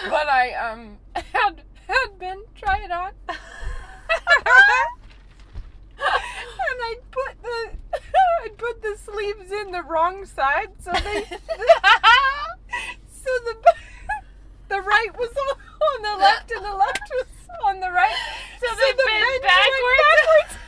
but 0.08 0.28
I 0.28 0.54
um 0.54 0.96
had 1.14 1.62
had 1.86 2.18
Ben 2.18 2.42
try 2.56 2.78
it 2.78 2.90
on. 2.90 3.12
And 6.70 6.80
I 6.82 6.96
put 7.10 7.42
the 7.42 7.98
I 8.44 8.48
put 8.56 8.82
the 8.82 8.96
sleeves 8.96 9.52
in 9.52 9.70
the 9.72 9.82
wrong 9.82 10.24
side, 10.26 10.70
so 10.80 10.92
they 10.92 11.24
so 13.24 13.30
the 13.44 13.56
the 14.68 14.80
right 14.80 15.18
was 15.18 15.30
on, 15.30 16.02
the 16.02 16.16
left 16.18 16.50
and 16.50 16.64
the 16.64 16.74
left 16.74 17.02
was 17.12 17.26
on 17.66 17.80
the 17.80 17.90
right. 17.90 18.16
So 18.60 18.66
they 18.74 18.92
the 18.92 19.04
bent 19.06 19.24
went 19.30 19.42
backwards? 19.42 20.58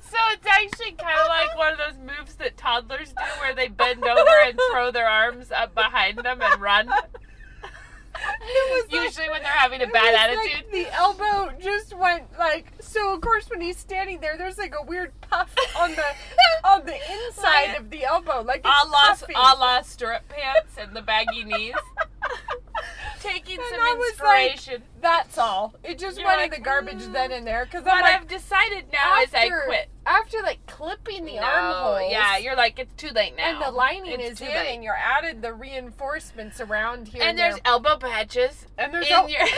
so 0.10 0.16
it's 0.32 0.46
actually 0.46 0.92
kind 0.92 1.18
of 1.20 1.28
like 1.28 1.56
one 1.56 1.72
of 1.72 1.78
those 1.78 1.98
moves 1.98 2.34
that 2.36 2.56
toddlers 2.56 3.08
do 3.10 3.40
where 3.40 3.54
they 3.54 3.68
bend 3.68 4.04
over 4.04 4.40
and 4.44 4.58
throw 4.72 4.90
their 4.90 5.08
arms 5.08 5.50
up 5.50 5.74
behind 5.74 6.18
them 6.18 6.40
and 6.42 6.60
run. 6.60 6.90
It 8.44 8.72
was 8.84 8.92
like- 8.92 9.02
Usually 9.04 9.28
when 9.30 9.42
they're 9.42 9.52
having 9.52 9.82
a 9.82 9.86
bad 9.86 10.12
was 10.28 10.36
like 10.36 10.54
attitude. 10.54 10.72
the 10.72 10.92
elbow 10.94 11.52
just 11.60 11.96
went 11.96 12.24
like 12.38 12.72
so. 12.80 13.14
Of 13.14 13.20
course, 13.20 13.48
when 13.50 13.60
he's 13.60 13.76
standing 13.76 14.20
there, 14.20 14.36
there's 14.36 14.58
like 14.58 14.74
a 14.80 14.84
weird 14.84 15.12
puff 15.20 15.54
on 15.78 15.92
the 15.94 16.04
on 16.64 16.84
the 16.86 16.94
inside 16.94 17.68
Like- 17.68 17.78
of 17.80 17.90
the 17.90 18.04
elbow, 18.04 18.42
like 18.42 18.64
a 18.64 18.68
la, 18.88 19.16
a 19.36 19.56
la 19.58 19.82
stirrup 19.82 20.28
pants 20.28 20.76
and 20.78 20.94
the 20.94 21.02
baggy 21.02 21.44
knees. 21.44 21.74
Taking 23.22 23.58
And 23.58 23.66
some 23.70 23.80
I 23.80 23.94
was 23.96 24.20
like, 24.20 24.52
inspiration. 24.52 24.82
That's 25.00 25.38
all. 25.38 25.74
It 25.84 25.98
just 25.98 26.18
You're 26.18 26.26
went 26.26 26.40
like, 26.40 26.52
in 26.54 26.60
the 26.60 26.64
garbage 26.64 27.02
mm. 27.02 27.12
then 27.12 27.30
and 27.30 27.46
there 27.46 27.64
because 27.64 27.84
what 27.84 28.02
like, 28.02 28.20
I've 28.20 28.26
decided 28.26 28.86
now 28.92 29.20
is 29.22 29.32
I 29.32 29.44
after- 29.44 29.62
quit. 29.66 29.88
after 30.04 30.38
like 30.42 30.66
clipping 30.66 31.24
the 31.26 31.36
No, 31.36 31.42
armholes. 31.42 32.10
yeah, 32.10 32.36
you're 32.38 32.56
like 32.56 32.80
it's 32.80 32.92
too 32.94 33.10
late 33.14 33.36
now. 33.36 33.44
and 33.44 33.62
the 33.62 33.70
lining 33.70 34.20
It's 34.20 34.32
is 34.32 34.40
in, 34.40 34.48
late. 34.48 34.74
and 34.74 34.82
you're 34.82 34.96
added 34.96 35.40
the 35.40 35.52
reinforcements 35.54 36.60
around 36.60 37.08
here. 37.08 37.22
and 37.22 37.38
there's 37.38 37.54
there. 37.54 37.62
elbow 37.66 37.96
patches 37.96 38.66
and 38.76 38.92
there's 38.92 39.06
in 39.06 39.12
el- 39.12 39.28
your. 39.28 39.46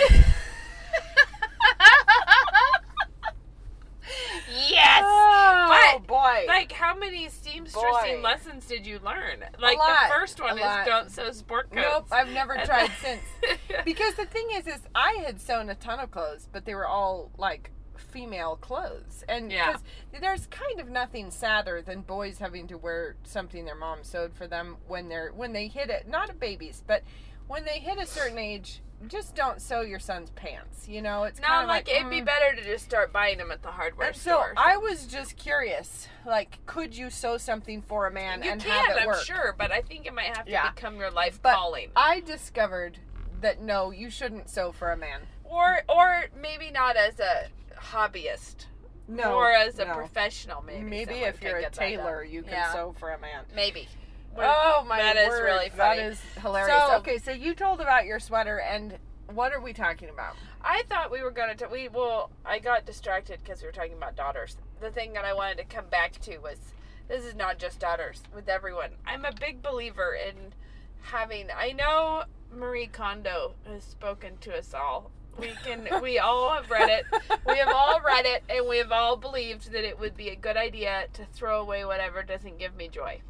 yes. 4.68 5.02
Oh 5.04 5.66
But, 5.98 6.06
boy! 6.06 6.44
Like, 6.46 6.72
how 6.72 6.94
many 6.96 7.26
seamstressing 7.26 7.72
Boy. 7.72 8.20
lessons 8.22 8.66
did 8.66 8.86
you 8.86 8.98
learn? 9.04 9.44
Like, 9.58 9.78
the 9.78 10.14
first 10.14 10.40
one 10.40 10.52
a 10.52 10.54
is 10.56 10.60
lot. 10.60 10.86
don't 10.86 11.10
sew 11.10 11.30
sport 11.32 11.70
coats. 11.72 11.86
nope, 11.92 12.06
I've 12.10 12.30
never 12.30 12.54
And- 12.54 12.64
tried 12.64 12.90
since. 13.02 13.22
Because 13.84 14.14
the 14.14 14.26
thing 14.26 14.48
is, 14.54 14.66
is 14.66 14.80
I 14.94 15.22
had 15.24 15.40
sewn 15.40 15.68
a 15.70 15.74
ton 15.74 16.00
of 16.00 16.10
clothes, 16.10 16.48
but 16.52 16.64
they 16.64 16.74
were 16.74 16.86
all 16.86 17.30
like 17.38 17.70
female 17.96 18.56
clothes, 18.56 19.24
and 19.28 19.50
Yeah. 19.50 19.76
there's 20.20 20.46
kind 20.46 20.80
of 20.80 20.88
nothing 20.88 21.30
sadder 21.30 21.82
than 21.82 22.02
boys 22.02 22.38
having 22.38 22.66
to 22.68 22.78
wear 22.78 23.16
something 23.24 23.64
their 23.64 23.74
mom 23.74 24.04
sewed 24.04 24.34
for 24.34 24.46
them 24.46 24.76
when 24.86 25.08
they're 25.08 25.30
when 25.34 25.52
they 25.52 25.66
hit 25.68 25.90
it. 25.90 26.06
Not 26.08 26.30
a 26.30 26.34
babies, 26.34 26.82
but 26.86 27.02
when 27.48 27.64
they 27.64 27.78
hit 27.80 27.98
a 27.98 28.06
certain 28.06 28.38
age. 28.38 28.80
Just 29.08 29.34
don't 29.34 29.60
sew 29.60 29.80
your 29.82 29.98
son's 29.98 30.30
pants. 30.30 30.88
You 30.88 31.02
know, 31.02 31.24
it's 31.24 31.40
no, 31.40 31.48
like, 31.48 31.66
like, 31.66 31.88
it'd 31.88 32.10
be 32.10 32.20
mm. 32.20 32.26
better 32.26 32.54
to 32.56 32.62
just 32.62 32.84
start 32.84 33.12
buying 33.12 33.38
them 33.38 33.50
at 33.50 33.62
the 33.62 33.68
hardware 33.70 34.08
And 34.08 34.16
so 34.16 34.30
store. 34.30 34.54
I 34.56 34.76
was 34.76 35.06
just 35.06 35.36
curious, 35.36 36.08
like, 36.26 36.58
could 36.66 36.96
you 36.96 37.10
sew 37.10 37.36
something 37.38 37.82
for 37.82 38.06
a 38.06 38.10
man 38.10 38.42
you 38.42 38.50
and 38.50 38.60
can, 38.62 38.70
have 38.70 38.96
it 38.96 39.00
I'm 39.02 39.06
work? 39.06 39.24
sure, 39.24 39.54
but 39.58 39.70
I 39.72 39.80
think 39.82 40.06
it 40.06 40.14
might 40.14 40.36
have 40.36 40.46
to 40.46 40.50
Yeah. 40.52 40.70
become 40.70 40.96
your 40.96 41.10
life 41.10 41.40
But 41.42 41.54
calling. 41.54 41.90
I 41.96 42.20
discovered 42.20 42.98
that 43.40 43.60
no, 43.60 43.90
you 43.90 44.10
shouldn't 44.10 44.48
sew 44.48 44.72
for 44.72 44.90
a 44.92 44.96
man. 44.96 45.20
or 45.44 45.82
or 45.88 46.24
maybe 46.40 46.70
not 46.70 46.96
as 46.96 47.20
a 47.20 47.48
hobbyist 47.76 48.66
No, 49.06 49.34
or 49.34 49.50
as 49.52 49.78
a 49.78 49.84
no. 49.84 49.94
professional 49.94 50.62
maybe 50.62 50.82
Maybe 50.88 51.14
if 51.16 51.42
you're 51.42 51.58
a 51.58 51.70
tailor, 51.70 52.24
you 52.24 52.42
can 52.42 52.52
Yeah. 52.52 52.72
sew 52.72 52.94
for 52.98 53.10
a 53.10 53.18
man. 53.18 53.44
maybe 53.54 53.88
Oh 54.36 54.84
my 54.88 54.98
that 54.98 55.16
is 55.16 55.28
word, 55.28 55.44
really 55.44 55.68
funny 55.68 56.00
That 56.00 56.06
is 56.12 56.20
hilarious. 56.44 56.78
So- 56.88 56.96
okay, 56.98 57.18
so 57.18 57.32
you 57.32 57.54
told 57.54 57.80
about 57.80 58.04
your 58.04 58.20
sweater, 58.20 58.60
and 58.60 58.98
what 59.32 59.52
are 59.52 59.60
we 59.60 59.72
talking 59.72 60.08
about? 60.08 60.36
I 60.62 60.82
thought 60.88 61.10
we 61.10 61.22
were 61.22 61.30
going 61.30 61.56
to 61.56 61.66
we 61.68 61.88
well 61.88 62.30
I 62.44 62.58
got 62.58 62.86
distracted 62.86 63.40
because 63.42 63.60
we 63.62 63.66
were 63.66 63.72
talking 63.72 63.94
about 63.94 64.16
daughters. 64.16 64.56
The 64.80 64.90
thing 64.90 65.12
that 65.14 65.24
I 65.24 65.32
wanted 65.34 65.58
to 65.58 65.64
come 65.64 65.86
back 65.90 66.12
to 66.20 66.38
was 66.38 66.58
this 67.08 67.24
is 67.24 67.34
not 67.34 67.58
just 67.58 67.80
daughters 67.80 68.22
with 68.34 68.48
everyone. 68.48 68.90
I'm 69.06 69.24
a 69.24 69.32
big 69.32 69.62
believer 69.62 70.14
in 70.14 70.52
having 71.02 71.48
I 71.56 71.72
know 71.72 72.24
Marie 72.52 72.86
Kondo 72.86 73.54
has 73.66 73.84
spoken 73.84 74.36
to 74.42 74.56
us 74.56 74.72
all. 74.74 75.10
We 75.38 75.52
can 75.64 75.88
we 76.02 76.18
all 76.18 76.50
have 76.54 76.70
read 76.70 76.88
it. 76.90 77.04
We 77.46 77.58
have 77.58 77.68
all 77.74 78.00
read 78.00 78.26
it 78.26 78.44
and 78.48 78.68
we 78.68 78.78
have 78.78 78.92
all 78.92 79.16
believed 79.16 79.72
that 79.72 79.84
it 79.84 79.98
would 79.98 80.16
be 80.16 80.28
a 80.28 80.36
good 80.36 80.56
idea 80.56 81.06
to 81.14 81.24
throw 81.34 81.60
away 81.60 81.84
whatever 81.84 82.22
doesn't 82.22 82.58
give 82.58 82.74
me 82.76 82.88
joy. 82.88 83.20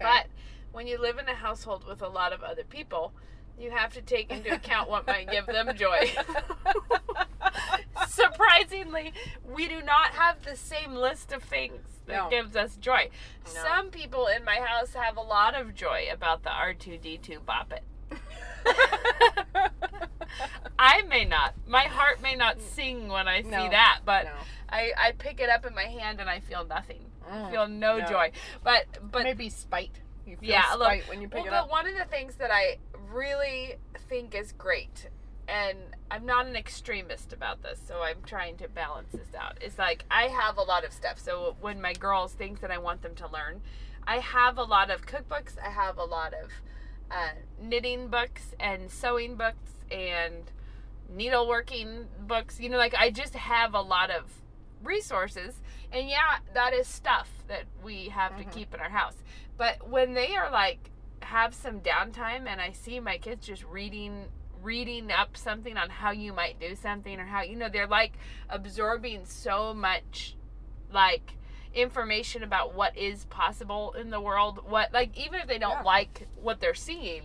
But 0.00 0.26
when 0.72 0.86
you 0.86 0.98
live 1.00 1.18
in 1.18 1.28
a 1.28 1.34
household 1.34 1.86
with 1.86 2.02
a 2.02 2.08
lot 2.08 2.32
of 2.32 2.42
other 2.42 2.64
people, 2.64 3.12
you 3.58 3.70
have 3.70 3.92
to 3.94 4.02
take 4.02 4.30
into 4.30 4.52
account 4.54 4.88
what 4.88 5.06
might 5.06 5.30
give 5.30 5.46
them 5.46 5.76
joy. 5.76 6.10
Surprisingly, 8.08 9.12
we 9.44 9.68
do 9.68 9.82
not 9.82 10.10
have 10.10 10.42
the 10.44 10.56
same 10.56 10.94
list 10.94 11.32
of 11.32 11.42
things 11.42 11.80
that 12.06 12.16
No. 12.24 12.30
gives 12.30 12.56
us 12.56 12.76
joy. 12.76 13.10
No. 13.44 13.50
Some 13.62 13.90
people 13.90 14.26
in 14.26 14.44
my 14.44 14.56
house 14.56 14.94
have 14.94 15.16
a 15.16 15.20
lot 15.22 15.54
of 15.54 15.74
joy 15.74 16.06
about 16.12 16.42
the 16.42 16.50
R2D2 16.50 17.44
Bop 17.44 17.72
It. 17.72 17.82
I 20.78 21.02
may 21.02 21.24
not. 21.24 21.54
My 21.66 21.82
heart 21.84 22.22
may 22.22 22.34
not 22.34 22.60
sing 22.60 23.08
when 23.08 23.28
I 23.28 23.42
see 23.42 23.48
No. 23.50 23.68
that, 23.70 24.00
but 24.04 24.24
No. 24.24 24.30
I, 24.70 24.92
I 24.96 25.12
pick 25.12 25.40
it 25.40 25.50
up 25.50 25.66
in 25.66 25.74
my 25.74 25.84
hand 25.84 26.20
and 26.20 26.30
I 26.30 26.40
feel 26.40 26.64
nothing. 26.64 27.04
I 27.28 27.34
Mm, 27.36 27.50
feel 27.50 27.68
no, 27.68 27.98
no. 27.98 28.08
joy. 28.08 28.32
But 28.64 28.86
but 29.12 29.22
maybe 29.24 29.48
spite. 29.50 30.00
You 30.26 30.36
feel 30.36 30.50
yeah, 30.50 30.74
look, 30.78 31.00
when 31.08 31.20
you 31.20 31.28
pick 31.28 31.44
well, 31.44 31.46
it 31.46 31.50
but 31.50 31.70
one 31.70 31.86
of 31.86 31.96
the 31.96 32.04
things 32.04 32.36
that 32.36 32.50
I 32.50 32.78
really 33.12 33.76
think 34.08 34.34
is 34.34 34.52
great, 34.52 35.08
and 35.48 35.78
I'm 36.10 36.24
not 36.26 36.46
an 36.46 36.56
extremist 36.56 37.32
about 37.32 37.62
this, 37.62 37.80
so 37.86 38.02
I'm 38.02 38.22
trying 38.24 38.56
to 38.58 38.68
balance 38.68 39.12
this 39.12 39.34
out. 39.38 39.62
Is 39.62 39.78
like 39.78 40.04
I 40.10 40.24
have 40.24 40.56
a 40.56 40.62
lot 40.62 40.84
of 40.84 40.92
stuff. 40.92 41.18
So 41.18 41.56
when 41.60 41.80
my 41.80 41.92
girls 41.92 42.32
think 42.32 42.60
that 42.60 42.70
I 42.70 42.78
want 42.78 43.02
them 43.02 43.14
to 43.16 43.28
learn, 43.28 43.60
I 44.06 44.18
have 44.18 44.58
a 44.58 44.64
lot 44.64 44.90
of 44.90 45.06
cookbooks. 45.06 45.58
I 45.64 45.70
have 45.70 45.98
a 45.98 46.04
lot 46.04 46.34
of 46.34 46.50
uh, 47.10 47.30
knitting 47.60 48.08
books 48.08 48.54
and 48.60 48.90
sewing 48.90 49.36
books 49.36 49.70
and 49.90 50.50
needleworking 51.14 52.04
books. 52.26 52.60
You 52.60 52.68
know, 52.68 52.78
like 52.78 52.94
I 52.94 53.10
just 53.10 53.34
have 53.34 53.74
a 53.74 53.80
lot 53.80 54.10
of 54.10 54.24
resources. 54.82 55.60
And 55.92 56.08
yeah, 56.08 56.38
that 56.54 56.72
is 56.72 56.86
stuff 56.86 57.28
that 57.48 57.64
we 57.84 58.08
have 58.10 58.36
to 58.38 58.44
keep 58.44 58.72
in 58.74 58.80
our 58.80 58.88
house. 58.90 59.16
But 59.56 59.88
when 59.88 60.14
they 60.14 60.36
are 60.36 60.50
like 60.50 60.90
have 61.22 61.54
some 61.54 61.80
downtime 61.80 62.46
and 62.46 62.60
I 62.60 62.72
see 62.72 62.98
my 63.00 63.18
kids 63.18 63.46
just 63.46 63.64
reading 63.64 64.26
reading 64.62 65.10
up 65.10 65.36
something 65.36 65.76
on 65.76 65.88
how 65.88 66.10
you 66.10 66.32
might 66.32 66.60
do 66.60 66.74
something 66.74 67.18
or 67.18 67.24
how 67.24 67.42
you 67.42 67.56
know 67.56 67.68
they're 67.70 67.86
like 67.86 68.12
absorbing 68.50 69.24
so 69.24 69.72
much 69.72 70.36
like 70.92 71.32
information 71.74 72.42
about 72.42 72.74
what 72.74 72.96
is 72.96 73.24
possible 73.26 73.92
in 73.98 74.10
the 74.10 74.20
world 74.20 74.58
what 74.68 74.92
like 74.92 75.16
even 75.16 75.40
if 75.40 75.46
they 75.46 75.56
don't 75.58 75.78
Yeah. 75.78 75.82
like 75.82 76.26
what 76.42 76.60
they're 76.60 76.74
seeing 76.74 77.22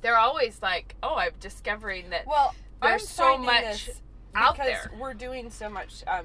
they're 0.00 0.16
always 0.18 0.62
like 0.62 0.94
oh 1.02 1.16
i'm 1.16 1.32
discovering 1.40 2.08
that 2.10 2.26
Well, 2.26 2.54
There's 2.80 3.02
I'm 3.02 3.06
so 3.06 3.36
much 3.38 3.90
out 4.34 4.54
because 4.54 4.66
there. 4.66 4.92
We're 4.98 5.12
doing 5.14 5.50
so 5.50 5.68
much 5.68 6.02
um, 6.06 6.24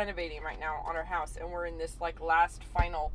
renovating 0.00 0.42
right 0.42 0.60
now 0.60 0.82
on 0.86 0.94
our 0.94 1.04
house, 1.04 1.36
and 1.40 1.50
we're 1.50 1.66
in 1.66 1.78
this 1.78 1.96
like 2.00 2.20
last 2.20 2.62
final 2.76 3.12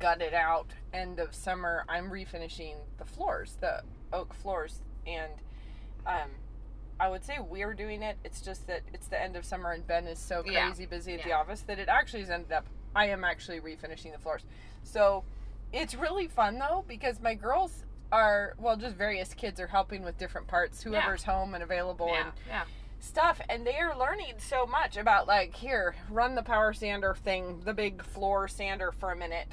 gutted 0.00 0.34
out 0.34 0.66
end 0.92 1.20
of 1.20 1.34
summer. 1.34 1.84
I'm 1.88 2.10
refinishing 2.10 2.74
the 2.98 3.04
floors, 3.04 3.56
the 3.60 3.82
oak 4.12 4.34
floors, 4.34 4.80
and 5.06 5.32
um, 6.06 6.30
I 6.98 7.08
would 7.10 7.24
say 7.24 7.38
we're 7.38 7.74
doing 7.74 8.02
it. 8.02 8.16
It's 8.24 8.40
just 8.40 8.66
that 8.66 8.80
it's 8.94 9.06
the 9.08 9.22
end 9.22 9.36
of 9.36 9.44
summer, 9.44 9.72
and 9.72 9.86
Ben 9.86 10.06
is 10.06 10.18
so 10.18 10.42
Yeah. 10.44 10.66
crazy 10.66 10.86
busy 10.86 11.14
at 11.14 11.22
the 11.22 11.32
office 11.32 11.60
that 11.62 11.78
it 11.78 11.88
actually 11.88 12.20
has 12.20 12.30
ended 12.30 12.50
up. 12.52 12.66
I 12.94 13.06
am 13.08 13.22
actually 13.22 13.60
refinishing 13.60 14.12
the 14.12 14.18
floors, 14.18 14.42
so 14.82 15.22
it's 15.72 15.94
really 15.94 16.28
fun 16.28 16.58
though 16.58 16.82
because 16.88 17.20
my 17.20 17.34
girls 17.34 17.84
are 18.10 18.54
well, 18.58 18.76
just 18.76 18.96
various 18.96 19.34
kids 19.34 19.60
are 19.60 19.66
helping 19.66 20.02
with 20.02 20.16
different 20.16 20.46
parts. 20.46 20.82
Whoever's 20.82 21.24
home 21.24 21.52
and 21.54 21.62
available, 21.62 22.08
yeah 22.08 22.22
and 22.22 22.32
yeah 22.48 22.64
stuff 23.00 23.40
and 23.48 23.66
they 23.66 23.76
are 23.76 23.96
learning 23.96 24.34
so 24.38 24.66
much 24.66 24.96
about 24.96 25.26
like 25.26 25.54
here 25.54 25.94
run 26.10 26.34
the 26.34 26.42
power 26.42 26.72
sander 26.72 27.14
thing 27.14 27.60
the 27.64 27.72
big 27.74 28.02
floor 28.02 28.48
sander 28.48 28.92
for 28.92 29.12
a 29.12 29.16
minute. 29.16 29.48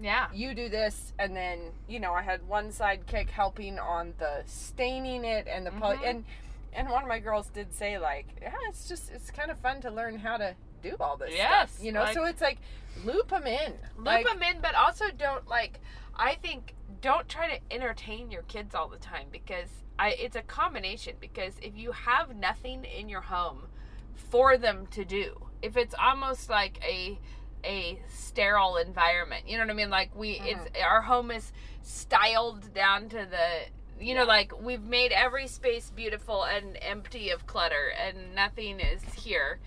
Yeah. 0.00 0.26
You 0.34 0.54
do 0.54 0.68
this 0.68 1.12
and 1.18 1.34
then 1.36 1.70
you 1.88 2.00
know 2.00 2.12
i 2.12 2.22
had 2.22 2.46
one 2.48 2.70
sidekick 2.70 3.28
helping 3.30 3.78
on 3.78 4.14
the 4.18 4.42
staining 4.46 5.24
it 5.24 5.46
and 5.48 5.64
the 5.66 5.70
poly- 5.70 5.96
Mhm. 5.98 6.10
and 6.10 6.24
and 6.72 6.88
one 6.90 7.02
of 7.02 7.08
my 7.08 7.20
girls 7.20 7.46
did 7.48 7.72
say 7.72 7.98
like 7.98 8.26
yeah 8.42 8.52
it's 8.68 8.88
just 8.88 9.10
it's 9.12 9.30
kind 9.30 9.50
of 9.50 9.58
fun 9.58 9.80
to 9.82 9.90
learn 9.90 10.18
how 10.18 10.36
to 10.36 10.54
do 10.82 10.96
all 11.00 11.16
this 11.16 11.32
Yes, 11.34 11.70
stuff 11.72 11.84
you 11.84 11.92
know? 11.92 12.02
like- 12.02 12.14
so 12.14 12.24
it's 12.24 12.40
like 12.42 12.58
loop 13.04 13.28
them 13.28 13.46
in 13.46 13.72
loop 13.96 14.06
like, 14.06 14.26
them 14.26 14.42
in 14.42 14.60
but 14.60 14.74
also 14.74 15.04
don't 15.16 15.46
like 15.48 15.80
i 16.16 16.34
think 16.34 16.74
don't 17.00 17.28
try 17.28 17.48
to 17.48 17.60
entertain 17.70 18.30
your 18.30 18.42
kids 18.42 18.74
all 18.74 18.88
the 18.88 18.98
time 18.98 19.26
because 19.30 19.68
i 19.98 20.10
it's 20.10 20.36
a 20.36 20.42
combination 20.42 21.14
because 21.20 21.54
if 21.62 21.76
you 21.76 21.92
have 21.92 22.34
nothing 22.36 22.84
in 22.84 23.08
your 23.08 23.20
home 23.20 23.62
for 24.14 24.56
them 24.56 24.86
to 24.86 25.04
do 25.04 25.34
if 25.62 25.76
it's 25.76 25.94
almost 26.00 26.48
like 26.48 26.78
a 26.82 27.18
a 27.64 27.98
sterile 28.08 28.76
environment 28.76 29.48
you 29.48 29.56
know 29.56 29.64
what 29.64 29.70
i 29.70 29.74
mean? 29.74 29.90
Like 29.90 30.14
we 30.14 30.36
mm-hmm. 30.36 30.46
it's 30.48 30.70
our 30.84 31.02
home 31.02 31.30
is 31.30 31.52
styled 31.82 32.72
down 32.74 33.08
to 33.10 33.26
the 33.30 34.04
you 34.04 34.14
know 34.14 34.24
like 34.24 34.52
we've 34.60 34.82
made 34.82 35.12
every 35.12 35.46
space 35.46 35.90
beautiful 35.90 36.44
and 36.44 36.78
empty 36.82 37.30
of 37.30 37.46
clutter 37.46 37.92
and 37.98 38.34
nothing 38.34 38.80
is 38.80 39.02
here. 39.14 39.58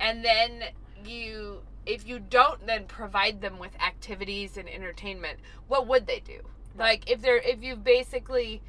And 0.00 0.24
then 0.24 0.62
you 1.04 1.60
if 1.86 2.06
you 2.06 2.18
don't 2.18 2.66
then 2.66 2.84
provide 2.86 3.40
them 3.40 3.58
with 3.58 3.74
activities 3.80 4.56
and 4.56 4.68
entertainment 4.68 5.38
what 5.68 5.86
would 5.86 6.06
they 6.06 6.20
do? 6.20 6.40
Like 6.76 7.10
if 7.10 7.20
they're 7.22 7.38
if 7.38 7.62
you've 7.62 7.84
basically 7.84 8.62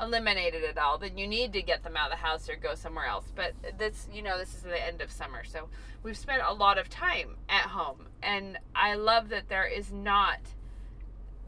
eliminated 0.00 0.62
it 0.62 0.76
all 0.76 0.98
then 0.98 1.16
you 1.16 1.26
need 1.26 1.52
to 1.52 1.62
get 1.62 1.84
them 1.84 1.96
out 1.96 2.10
of 2.10 2.18
the 2.18 2.24
house 2.24 2.48
or 2.48 2.56
go 2.56 2.74
somewhere 2.74 3.06
else. 3.06 3.26
But 3.34 3.54
this 3.78 4.08
you 4.12 4.22
know 4.22 4.38
this 4.38 4.54
is 4.54 4.62
the 4.62 4.86
end 4.86 5.00
of 5.00 5.10
summer 5.10 5.44
so 5.44 5.68
we've 6.02 6.16
spent 6.16 6.42
a 6.44 6.52
lot 6.52 6.78
of 6.78 6.88
time 6.88 7.36
at 7.48 7.66
home. 7.66 8.06
And 8.22 8.58
i 8.74 8.94
love 8.94 9.28
that 9.28 9.48
there 9.48 9.66
is 9.66 9.92
not 9.92 10.40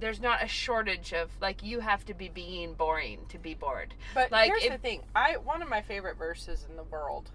there's 0.00 0.20
not 0.20 0.42
a 0.42 0.48
shortage 0.48 1.12
of 1.12 1.30
like 1.40 1.62
you 1.62 1.80
have 1.80 2.04
to 2.06 2.14
be 2.14 2.28
being 2.28 2.74
boring 2.74 3.20
to 3.30 3.38
be 3.38 3.54
bored. 3.54 3.94
But 4.14 4.30
Like, 4.30 4.48
here's 4.48 4.64
if- 4.64 4.72
the 4.72 4.78
thing. 4.78 5.02
I 5.14 5.36
one 5.36 5.62
of 5.62 5.68
my 5.68 5.82
favorite 5.82 6.16
verses 6.18 6.66
in 6.68 6.76
the 6.76 6.82
world 6.84 7.30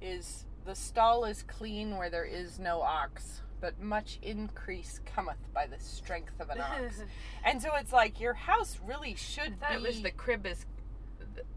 is 0.00 0.44
the 0.64 0.74
stall 0.74 1.24
is 1.24 1.42
clean 1.42 1.96
where 1.96 2.10
there 2.10 2.24
is 2.24 2.58
no 2.58 2.80
ox, 2.82 3.40
but 3.60 3.80
much 3.80 4.18
increase 4.22 5.00
cometh 5.04 5.52
by 5.52 5.66
the 5.66 5.78
strength 5.78 6.40
of 6.40 6.50
an 6.50 6.60
ox. 6.60 7.02
and 7.44 7.60
so 7.60 7.70
it's 7.76 7.92
like 7.92 8.20
your 8.20 8.34
house 8.34 8.78
really 8.84 9.14
should 9.14 9.54
I 9.62 9.76
be 9.76 9.82
it 9.82 9.86
was 9.86 10.02
the 10.02 10.10
crib 10.10 10.46
is 10.46 10.66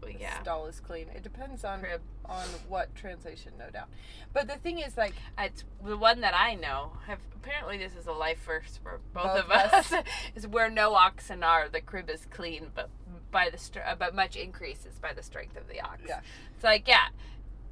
the 0.00 0.12
yeah 0.18 0.40
stall 0.42 0.66
is 0.66 0.80
clean. 0.80 1.06
It 1.14 1.22
depends 1.22 1.64
on 1.64 1.80
crib 1.80 2.00
on 2.24 2.46
what 2.68 2.94
translation, 2.94 3.52
no 3.58 3.70
doubt. 3.70 3.88
But 4.32 4.48
the 4.48 4.56
thing 4.56 4.78
is 4.78 4.96
like 4.96 5.14
It's 5.38 5.64
the 5.84 5.96
one 5.96 6.20
that 6.20 6.34
I 6.34 6.54
know. 6.54 6.92
Have 7.06 7.18
apparently 7.34 7.78
this 7.78 7.94
is 7.94 8.06
a 8.06 8.12
life 8.12 8.42
verse 8.44 8.78
for 8.82 9.00
both, 9.12 9.24
Both 9.24 9.38
of 9.38 9.50
of 9.50 9.50
us. 9.50 9.92
is 10.34 10.46
where 10.46 10.70
no 10.70 10.94
oxen 10.94 11.42
are. 11.42 11.68
The 11.68 11.80
crib 11.80 12.08
is 12.08 12.26
clean, 12.30 12.68
but 12.74 12.88
by 13.30 13.50
the 13.50 13.58
str- 13.58 13.80
but 13.98 14.14
much 14.14 14.36
increases 14.36 14.98
by 15.00 15.12
the 15.12 15.22
strength 15.22 15.56
of 15.56 15.68
the 15.68 15.80
ox. 15.80 16.00
Yeah. 16.06 16.20
It's 16.54 16.64
like 16.64 16.86
yeah, 16.88 17.08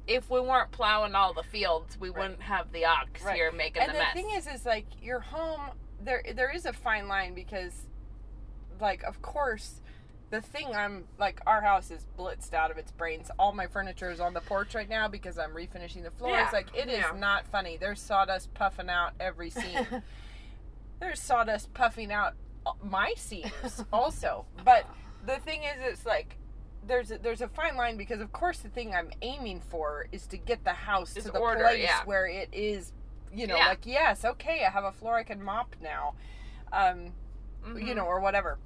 if 0.07 0.29
we 0.29 0.39
weren't 0.41 0.71
plowing 0.71 1.15
all 1.15 1.33
the 1.33 1.43
fields, 1.43 1.97
we 1.99 2.09
wouldn't 2.09 2.41
have 2.41 2.71
the 2.71 2.85
ox 2.85 3.23
Right. 3.23 3.35
here 3.35 3.51
making 3.51 3.81
and 3.83 3.89
the, 3.91 3.93
the 3.93 3.99
mess. 3.99 4.13
thing 4.13 4.29
is 4.35 4.47
is 4.47 4.65
like 4.65 4.85
your 5.01 5.19
home 5.21 5.61
there 6.03 6.21
there 6.35 6.51
is 6.53 6.65
a 6.65 6.73
fine 6.73 7.07
line 7.07 7.33
because 7.33 7.73
like 8.81 9.03
of 9.03 9.21
course 9.21 9.79
the 10.31 10.41
thing 10.41 10.67
i'm 10.75 11.05
like 11.19 11.39
our 11.47 11.61
house 11.61 11.91
is 11.91 12.05
blitzed 12.17 12.53
out 12.53 12.71
of 12.71 12.77
its 12.77 12.91
brains. 12.91 13.29
All 13.39 13.53
my 13.53 13.67
furniture 13.67 14.09
is 14.11 14.19
on 14.19 14.33
the 14.33 14.41
porch 14.41 14.73
right 14.75 14.89
now 14.89 15.07
because 15.07 15.37
i'm 15.37 15.51
refinishing 15.51 16.03
the 16.03 16.11
floors 16.11 16.33
Yeah, 16.33 16.49
like 16.51 16.67
it 16.75 16.89
is 16.89 16.97
yeah. 16.99 17.17
not 17.17 17.47
funny. 17.47 17.77
There's 17.77 18.01
sawdust 18.01 18.53
puffing 18.53 18.89
out 18.89 19.11
every 19.19 19.49
seam. 19.51 19.85
There's 20.99 21.19
sawdust 21.21 21.73
puffing 21.73 22.11
out 22.11 22.33
uh, 22.65 22.71
my 22.83 23.13
seams 23.17 23.83
also. 23.93 24.45
But 24.65 24.85
the 25.25 25.37
thing 25.37 25.63
is 25.63 25.75
it's 25.81 26.05
like 26.05 26.37
there's 26.87 27.11
a, 27.11 27.17
there's 27.17 27.41
a 27.41 27.47
fine 27.47 27.75
line 27.75 27.97
because 27.97 28.19
of 28.21 28.31
course 28.31 28.59
the 28.59 28.69
thing 28.69 28.93
I'm 28.93 29.09
aiming 29.21 29.61
for 29.69 30.07
is 30.11 30.27
to 30.27 30.37
get 30.37 30.63
the 30.63 30.73
house 30.73 31.13
to 31.13 31.21
the 31.21 31.37
order, 31.37 31.63
place 31.63 31.83
yeah. 31.83 32.03
where 32.05 32.25
it 32.27 32.49
is 32.51 32.91
you 33.33 33.47
know 33.47 33.55
Yeah. 33.55 33.69
like 33.69 33.85
yes 33.85 34.23
okay 34.25 34.63
I 34.65 34.69
have 34.69 34.83
a 34.83 34.91
floor 34.91 35.15
I 35.17 35.23
can 35.23 35.41
mop 35.41 35.75
now 35.81 36.13
um 36.71 37.13
you 37.65 37.93
Mhm. 37.93 37.95
know 37.95 38.05
or 38.05 38.19
whatever 38.19 38.57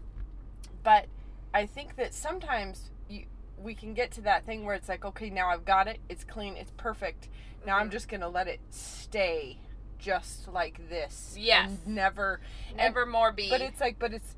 but 0.84 1.06
I 1.54 1.66
think 1.66 1.96
that 1.98 2.14
sometimes 2.14 2.90
you 3.10 3.26
we 3.58 3.74
can 3.74 3.94
get 3.94 4.12
to 4.12 4.22
that 4.22 4.46
thing 4.46 4.66
where 4.66 4.76
it's 4.76 4.90
like 4.90 5.06
okay 5.06 5.30
now 5.30 5.50
I've 5.50 5.66
got 5.66 5.88
it 5.88 6.00
it's 6.10 6.24
clean 6.24 6.58
it's 6.58 6.72
perfect 6.78 7.30
now 7.66 7.78
I'm 7.78 7.90
Mhm. 7.90 7.94
just 7.94 8.10
gonna 8.10 8.30
let 8.30 8.48
it 8.48 8.60
stay 8.70 9.60
just 10.00 10.48
like 10.48 10.90
this 10.90 11.36
Yes. 11.38 11.70
and 11.86 11.96
never 11.96 12.40
and- 12.78 13.12
more 13.12 13.32
be. 13.32 13.50
but 13.50 13.62
it's 13.62 13.82
like, 13.82 13.98
but 13.98 14.14
it's 14.14 14.36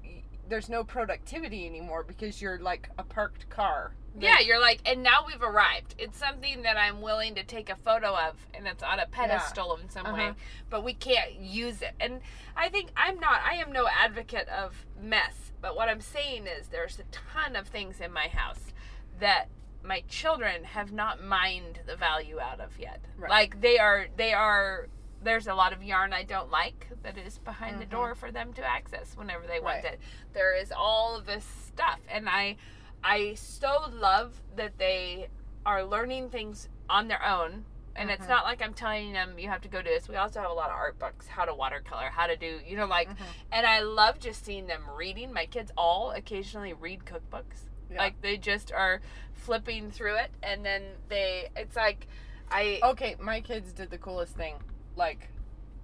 there's 0.50 0.70
no 0.70 0.84
productivity 0.84 1.66
anymore 1.66 2.04
because 2.04 2.42
you're 2.42 2.60
like 2.60 2.90
a 2.98 3.04
parked 3.04 3.50
car. 3.50 3.94
yeah, 4.20 4.40
you're 4.40 4.60
like, 4.60 4.82
and 4.86 5.04
now 5.04 5.24
we've 5.26 5.42
arrived. 5.44 5.96
It's 5.98 6.18
something 6.18 6.64
that 6.64 6.76
I'm 6.78 7.00
willing 7.02 7.36
to 7.36 7.44
take 7.44 7.70
a 7.70 7.76
photo 7.76 8.16
of, 8.16 8.36
and 8.54 8.68
it's 8.68 8.84
on 8.84 9.00
a 9.00 9.06
pedestal 9.06 9.78
in 9.82 9.90
some 9.90 10.12
way, 10.14 10.26
Uh-huh. 10.30 10.34
but 10.70 10.84
we 10.84 10.94
can't 10.94 11.36
use 11.40 11.82
it. 11.82 11.94
And 12.00 12.20
I 12.58 12.70
think 12.70 12.90
I'm 12.98 13.20
not, 13.20 13.40
I 13.48 13.56
am 13.56 13.72
no 13.72 13.88
advocate 13.88 14.50
of 14.50 14.86
mess, 15.02 15.52
but 15.62 15.76
what 15.76 15.88
I'm 15.90 16.02
saying 16.02 16.48
is 16.48 16.68
there's 16.68 17.00
a 17.00 17.04
ton 17.12 17.56
of 17.56 17.68
things 17.68 18.02
in 18.02 18.12
my 18.12 18.28
house 18.28 18.74
that 19.20 19.46
my 19.84 20.02
children 20.10 20.64
have 20.66 20.92
not 20.92 21.24
mined 21.24 21.80
the 21.86 21.96
value 21.96 22.40
out 22.40 22.60
of 22.60 22.78
yet. 22.80 23.00
Right. 23.18 23.30
Like 23.30 23.62
they 23.62 23.78
are, 23.78 24.08
they 24.18 24.34
are. 24.34 24.88
There's 25.22 25.48
a 25.48 25.54
lot 25.54 25.74
of 25.74 25.84
yarn 25.84 26.14
I 26.14 26.24
don't 26.24 26.50
like 26.50 26.88
that 27.04 27.18
is 27.18 27.38
behind 27.40 27.80
the 27.82 27.86
Mhm. 27.86 27.90
door 27.90 28.16
for 28.16 28.32
them 28.32 28.54
to 28.54 28.64
access 28.66 29.16
whenever 29.18 29.46
they 29.46 29.60
want 29.60 29.84
Right. 29.84 29.94
it. 29.94 30.00
There 30.34 30.56
is 30.56 30.72
all 30.72 31.16
of 31.16 31.26
this 31.26 31.44
stuff, 31.44 32.00
and 32.08 32.30
I, 32.30 32.58
I 33.04 33.34
so 33.36 33.90
love 33.92 34.42
that 34.56 34.78
they 34.78 35.30
are 35.66 35.84
learning 35.84 36.30
things 36.30 36.70
on 36.90 37.08
their 37.08 37.24
own. 37.24 37.66
And 37.96 38.10
it's 38.10 38.26
Mhm. 38.26 38.30
not 38.30 38.46
like 38.46 38.62
I'm 38.62 38.74
telling 38.74 39.12
them 39.12 39.38
you 39.38 39.50
have 39.50 39.60
to 39.62 39.68
go 39.68 39.82
do 39.82 39.90
this. 39.90 40.08
We 40.08 40.16
also 40.16 40.40
have 40.40 40.50
a 40.50 40.54
lot 40.54 40.70
of 40.70 40.76
art 40.78 40.98
books, 41.00 41.28
how 41.28 41.44
to 41.44 41.54
watercolor, 41.54 42.10
how 42.10 42.28
to 42.28 42.38
do, 42.38 42.62
you 42.66 42.78
know, 42.78 42.86
like, 42.86 43.10
Mhm. 43.10 43.26
and 43.52 43.68
I 43.68 43.80
love 43.82 44.20
just 44.20 44.46
seeing 44.46 44.68
them 44.68 44.90
reading. 44.92 45.34
My 45.34 45.46
kids 45.46 45.72
all 45.76 46.12
occasionally 46.12 46.72
read 46.72 47.04
cookbooks. 47.04 47.66
Yeah. 47.90 47.98
Like 47.98 48.22
they 48.22 48.38
just 48.38 48.72
are 48.72 49.02
flipping 49.34 49.92
through 49.92 50.16
it, 50.16 50.32
and 50.42 50.66
then 50.66 50.96
they, 51.10 51.50
it's 51.58 51.76
like, 51.76 52.08
I, 52.50 52.80
Okay, 52.84 53.16
my 53.20 53.42
kids 53.42 53.74
did 53.74 53.90
the 53.90 53.98
coolest 53.98 54.36
thing 54.36 54.64
like 55.00 55.30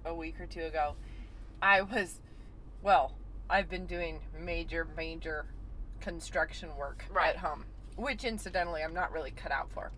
a 0.04 0.14
week 0.14 0.40
or 0.40 0.46
two 0.46 0.62
ago. 0.62 0.94
I 1.60 1.82
was, 1.82 2.20
well, 2.82 3.14
I've 3.50 3.68
been 3.68 3.86
doing 3.86 4.20
major, 4.38 4.86
major 4.96 5.46
construction 6.00 6.68
work 6.76 7.04
Right. 7.10 7.30
at 7.30 7.38
home, 7.38 7.64
which 7.96 8.22
incidentally 8.22 8.84
I'm 8.84 8.94
not 8.94 9.10
really 9.10 9.32
cut 9.32 9.50
out 9.50 9.68
for. 9.72 9.90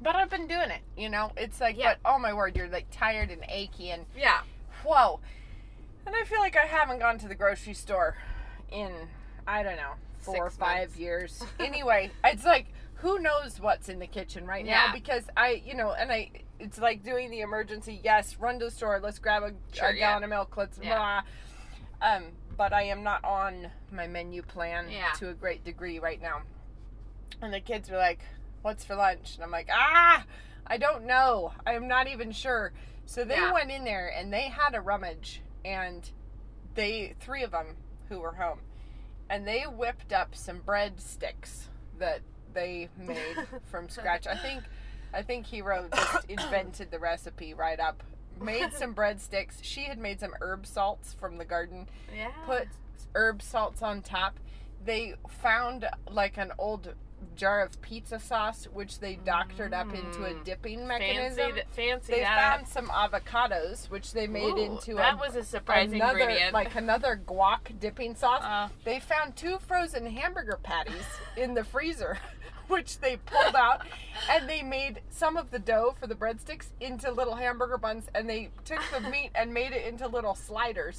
But 0.00 0.14
I've 0.14 0.28
been 0.30 0.46
doing 0.46 0.70
it, 0.70 0.82
you 0.96 1.08
know? 1.08 1.32
It's 1.36 1.60
like, 1.60 1.76
Yeah. 1.76 1.94
but 1.94 2.14
oh 2.14 2.18
my 2.18 2.32
word, 2.34 2.54
you're 2.54 2.68
like 2.68 2.86
tired 2.92 3.30
and 3.30 3.42
achy 3.48 3.90
and 3.90 4.04
yeah, 4.16 4.40
whoa. 4.84 5.18
And 6.06 6.14
I 6.14 6.22
feel 6.24 6.38
like 6.38 6.56
I 6.56 6.66
haven't 6.66 7.00
gone 7.00 7.18
to 7.18 7.28
the 7.28 7.34
grocery 7.34 7.74
store 7.74 8.16
in, 8.70 8.92
I 9.46 9.62
don't 9.64 9.76
know, 9.76 9.92
four 10.18 10.46
or 10.46 10.50
five 10.50 10.90
months. 10.90 10.98
years. 10.98 11.42
Anyway, 11.58 12.10
it's 12.22 12.44
like 12.44 12.66
who 12.96 13.18
knows 13.18 13.58
what's 13.60 13.88
in 13.88 13.98
the 13.98 14.06
kitchen 14.06 14.46
right 14.46 14.64
now 14.64 14.92
because 14.92 15.24
I, 15.36 15.62
you 15.66 15.74
know, 15.74 15.92
and 15.92 16.12
I, 16.12 16.30
it's 16.58 16.78
like 16.78 17.02
doing 17.02 17.30
the 17.30 17.40
emergency. 17.40 18.00
Yes, 18.02 18.36
run 18.38 18.58
to 18.58 18.66
the 18.66 18.70
store. 18.70 19.00
Let's 19.02 19.18
grab 19.18 19.42
a, 19.42 19.52
Sure, 19.74 19.88
a 19.88 19.92
yeah. 19.94 19.98
gallon 20.10 20.24
of 20.24 20.30
milk. 20.30 20.56
Let's 20.56 20.78
Yeah. 20.78 21.22
blah. 22.00 22.10
Um, 22.10 22.32
but 22.56 22.72
I 22.72 22.82
am 22.84 23.02
not 23.02 23.24
on 23.24 23.70
my 23.90 24.06
menu 24.06 24.42
plan 24.42 24.88
Yeah. 24.90 25.12
to 25.16 25.28
a 25.30 25.34
great 25.34 25.64
degree 25.64 25.98
right 25.98 26.20
now. 26.20 26.42
And 27.42 27.52
the 27.52 27.60
kids 27.60 27.90
were 27.90 27.98
like, 27.98 28.20
"What's 28.62 28.84
for 28.84 28.94
lunch?" 28.94 29.34
And 29.36 29.44
I'm 29.44 29.50
like, 29.50 29.68
"Ah, 29.70 30.24
I 30.66 30.78
don't 30.78 31.04
know. 31.04 31.52
I'm 31.66 31.86
not 31.88 32.08
even 32.08 32.32
sure." 32.32 32.72
So 33.04 33.24
they 33.24 33.36
Yeah. 33.36 33.52
went 33.52 33.70
in 33.70 33.84
there 33.84 34.08
and 34.08 34.32
they 34.32 34.48
had 34.48 34.74
a 34.74 34.80
rummage, 34.80 35.42
and 35.64 36.08
they 36.74 37.14
three 37.20 37.42
of 37.42 37.50
them 37.50 37.76
who 38.08 38.20
were 38.20 38.34
home, 38.34 38.60
and 39.28 39.46
they 39.46 39.62
whipped 39.66 40.12
up 40.12 40.34
some 40.34 40.60
bread 40.60 41.00
sticks 41.00 41.68
that 41.98 42.20
they 42.52 42.88
made 42.96 43.36
from 43.70 43.88
scratch. 43.88 44.26
I 44.26 44.36
think, 44.36 44.64
I 45.16 45.22
think 45.22 45.46
Hero 45.46 45.88
just 45.94 46.24
invented 46.28 46.90
the 46.90 46.98
recipe 46.98 47.54
right 47.54 47.80
up. 47.80 48.02
Made 48.40 48.72
some 48.74 48.94
breadsticks. 49.00 49.54
She 49.62 49.84
had 49.84 49.98
made 49.98 50.20
some 50.20 50.34
herb 50.42 50.66
salts 50.66 51.14
from 51.18 51.38
the 51.38 51.44
garden 51.44 51.88
Yeah. 52.14 52.30
put 52.44 52.68
herb 53.14 53.40
salts 53.42 53.80
on 53.82 54.02
top. 54.02 54.38
They 54.84 55.14
found 55.28 55.88
like 56.10 56.36
an 56.36 56.52
old 56.58 56.92
jar 57.34 57.62
of 57.62 57.80
pizza 57.80 58.18
sauce, 58.20 58.66
which 58.72 59.00
they 59.00 59.14
doctored 59.16 59.72
up 59.72 59.88
into 59.94 60.24
a 60.26 60.34
Mm. 60.34 60.44
dipping 60.44 60.86
fancy, 60.86 61.06
mechanism. 61.06 61.54
th- 61.54 61.66
fancy 61.72 62.12
They 62.12 62.20
that. 62.20 62.38
found 62.56 62.68
some 62.68 62.88
avocados, 62.88 63.88
which 63.90 64.12
they 64.12 64.26
made 64.26 64.52
Ooh, 64.52 64.58
into 64.76 64.94
that 64.96 65.14
a, 65.14 65.16
was 65.16 65.34
a 65.34 65.42
surprise 65.42 65.92
another 65.92 66.18
ingredient. 66.18 66.52
like 66.52 66.74
another 66.74 67.16
guac 67.26 67.80
dipping 67.80 68.14
sauce. 68.14 68.42
Uh, 68.44 68.68
they 68.84 69.00
found 69.00 69.34
two 69.34 69.58
frozen 69.58 70.06
hamburger 70.06 70.58
patties 70.62 71.06
in 71.38 71.54
the 71.54 71.64
freezer, 71.64 72.18
which 72.68 72.98
they 73.00 73.16
pulled 73.16 73.54
out, 73.54 73.82
and 74.30 74.48
they 74.48 74.62
made 74.62 75.00
some 75.10 75.36
of 75.36 75.50
the 75.50 75.58
dough 75.58 75.94
for 75.98 76.06
the 76.06 76.14
breadsticks 76.14 76.66
into 76.80 77.10
little 77.10 77.36
hamburger 77.36 77.78
buns, 77.78 78.06
and 78.14 78.28
they 78.28 78.50
took 78.64 78.80
the 78.92 79.00
meat 79.10 79.30
and 79.34 79.52
made 79.54 79.72
it 79.72 79.86
into 79.86 80.06
little 80.08 80.34
sliders. 80.34 80.98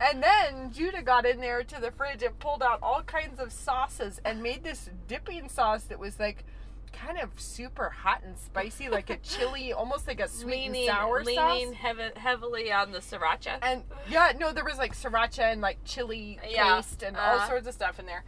And 0.00 0.22
then 0.22 0.72
Judah 0.72 1.02
got 1.02 1.26
in 1.26 1.40
there 1.40 1.62
to 1.62 1.80
the 1.80 1.90
fridge 1.90 2.22
and 2.22 2.38
pulled 2.38 2.62
out 2.62 2.78
all 2.82 3.02
kinds 3.02 3.40
of 3.40 3.52
sauces 3.52 4.20
and 4.24 4.42
made 4.42 4.64
this 4.64 4.90
dipping 5.06 5.48
sauce 5.48 5.84
that 5.84 5.98
was 5.98 6.18
like 6.18 6.44
kind 6.92 7.18
of 7.18 7.30
super 7.38 7.90
hot 7.90 8.22
and 8.24 8.36
spicy, 8.38 8.88
like 8.88 9.10
a 9.10 9.16
chili, 9.18 9.72
almost 9.74 10.08
like 10.08 10.20
a 10.20 10.26
sweet 10.28 10.70
leaning, 10.72 10.88
and 10.88 10.96
sour 10.96 11.22
leaning 11.22 11.72
sauce. 11.72 11.74
heav- 11.80 12.16
heavily 12.16 12.72
on 12.72 12.92
the 12.92 12.98
sriracha. 12.98 13.58
And 13.62 13.82
yeah, 14.10 14.32
no, 14.38 14.52
there 14.52 14.64
was 14.64 14.78
like 14.78 14.96
sriracha 14.96 15.52
and 15.52 15.60
like 15.60 15.78
chili 15.84 16.40
Yeah. 16.48 16.76
paste 16.76 17.02
and 17.02 17.16
all 17.16 17.36
Uh-huh. 17.36 17.48
sorts 17.48 17.68
of 17.68 17.74
stuff 17.74 17.98
in 18.00 18.06
there. 18.06 18.24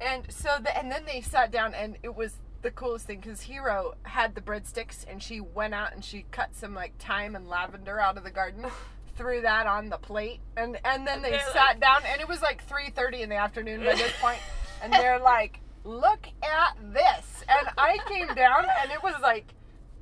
And 0.00 0.24
so, 0.30 0.56
the, 0.62 0.76
and 0.76 0.90
then 0.90 1.04
they 1.04 1.20
sat 1.20 1.50
down, 1.50 1.74
and 1.74 1.96
it 2.02 2.14
was 2.14 2.34
the 2.62 2.70
coolest 2.70 3.06
thing 3.06 3.20
because 3.20 3.42
Hero 3.42 3.94
had 4.02 4.34
the 4.34 4.40
breadsticks, 4.40 5.04
and 5.08 5.22
she 5.22 5.40
went 5.40 5.74
out 5.74 5.92
and 5.94 6.04
she 6.04 6.24
cut 6.30 6.54
some 6.54 6.74
like 6.74 6.96
thyme 6.98 7.34
and 7.34 7.48
lavender 7.48 8.00
out 8.00 8.16
of 8.16 8.24
the 8.24 8.30
garden, 8.30 8.66
threw 9.16 9.42
that 9.42 9.66
on 9.66 9.88
the 9.88 9.98
plate, 9.98 10.40
and 10.56 10.78
and 10.84 11.06
then 11.06 11.22
they 11.22 11.38
sat 11.52 11.54
like- 11.54 11.80
down, 11.80 12.02
and 12.06 12.20
it 12.20 12.28
was 12.28 12.42
like 12.42 12.64
three 12.66 12.90
thirty 12.90 13.22
in 13.22 13.28
the 13.28 13.36
afternoon 13.36 13.80
by 13.80 13.94
this 13.94 14.12
point, 14.20 14.40
and 14.82 14.92
they're 14.92 15.20
like, 15.20 15.60
"Look 15.84 16.26
at 16.42 16.76
this!" 16.92 17.44
And 17.48 17.68
I 17.76 17.98
came 18.08 18.28
down, 18.28 18.66
and 18.82 18.90
it 18.90 19.02
was 19.02 19.14
like. 19.22 19.46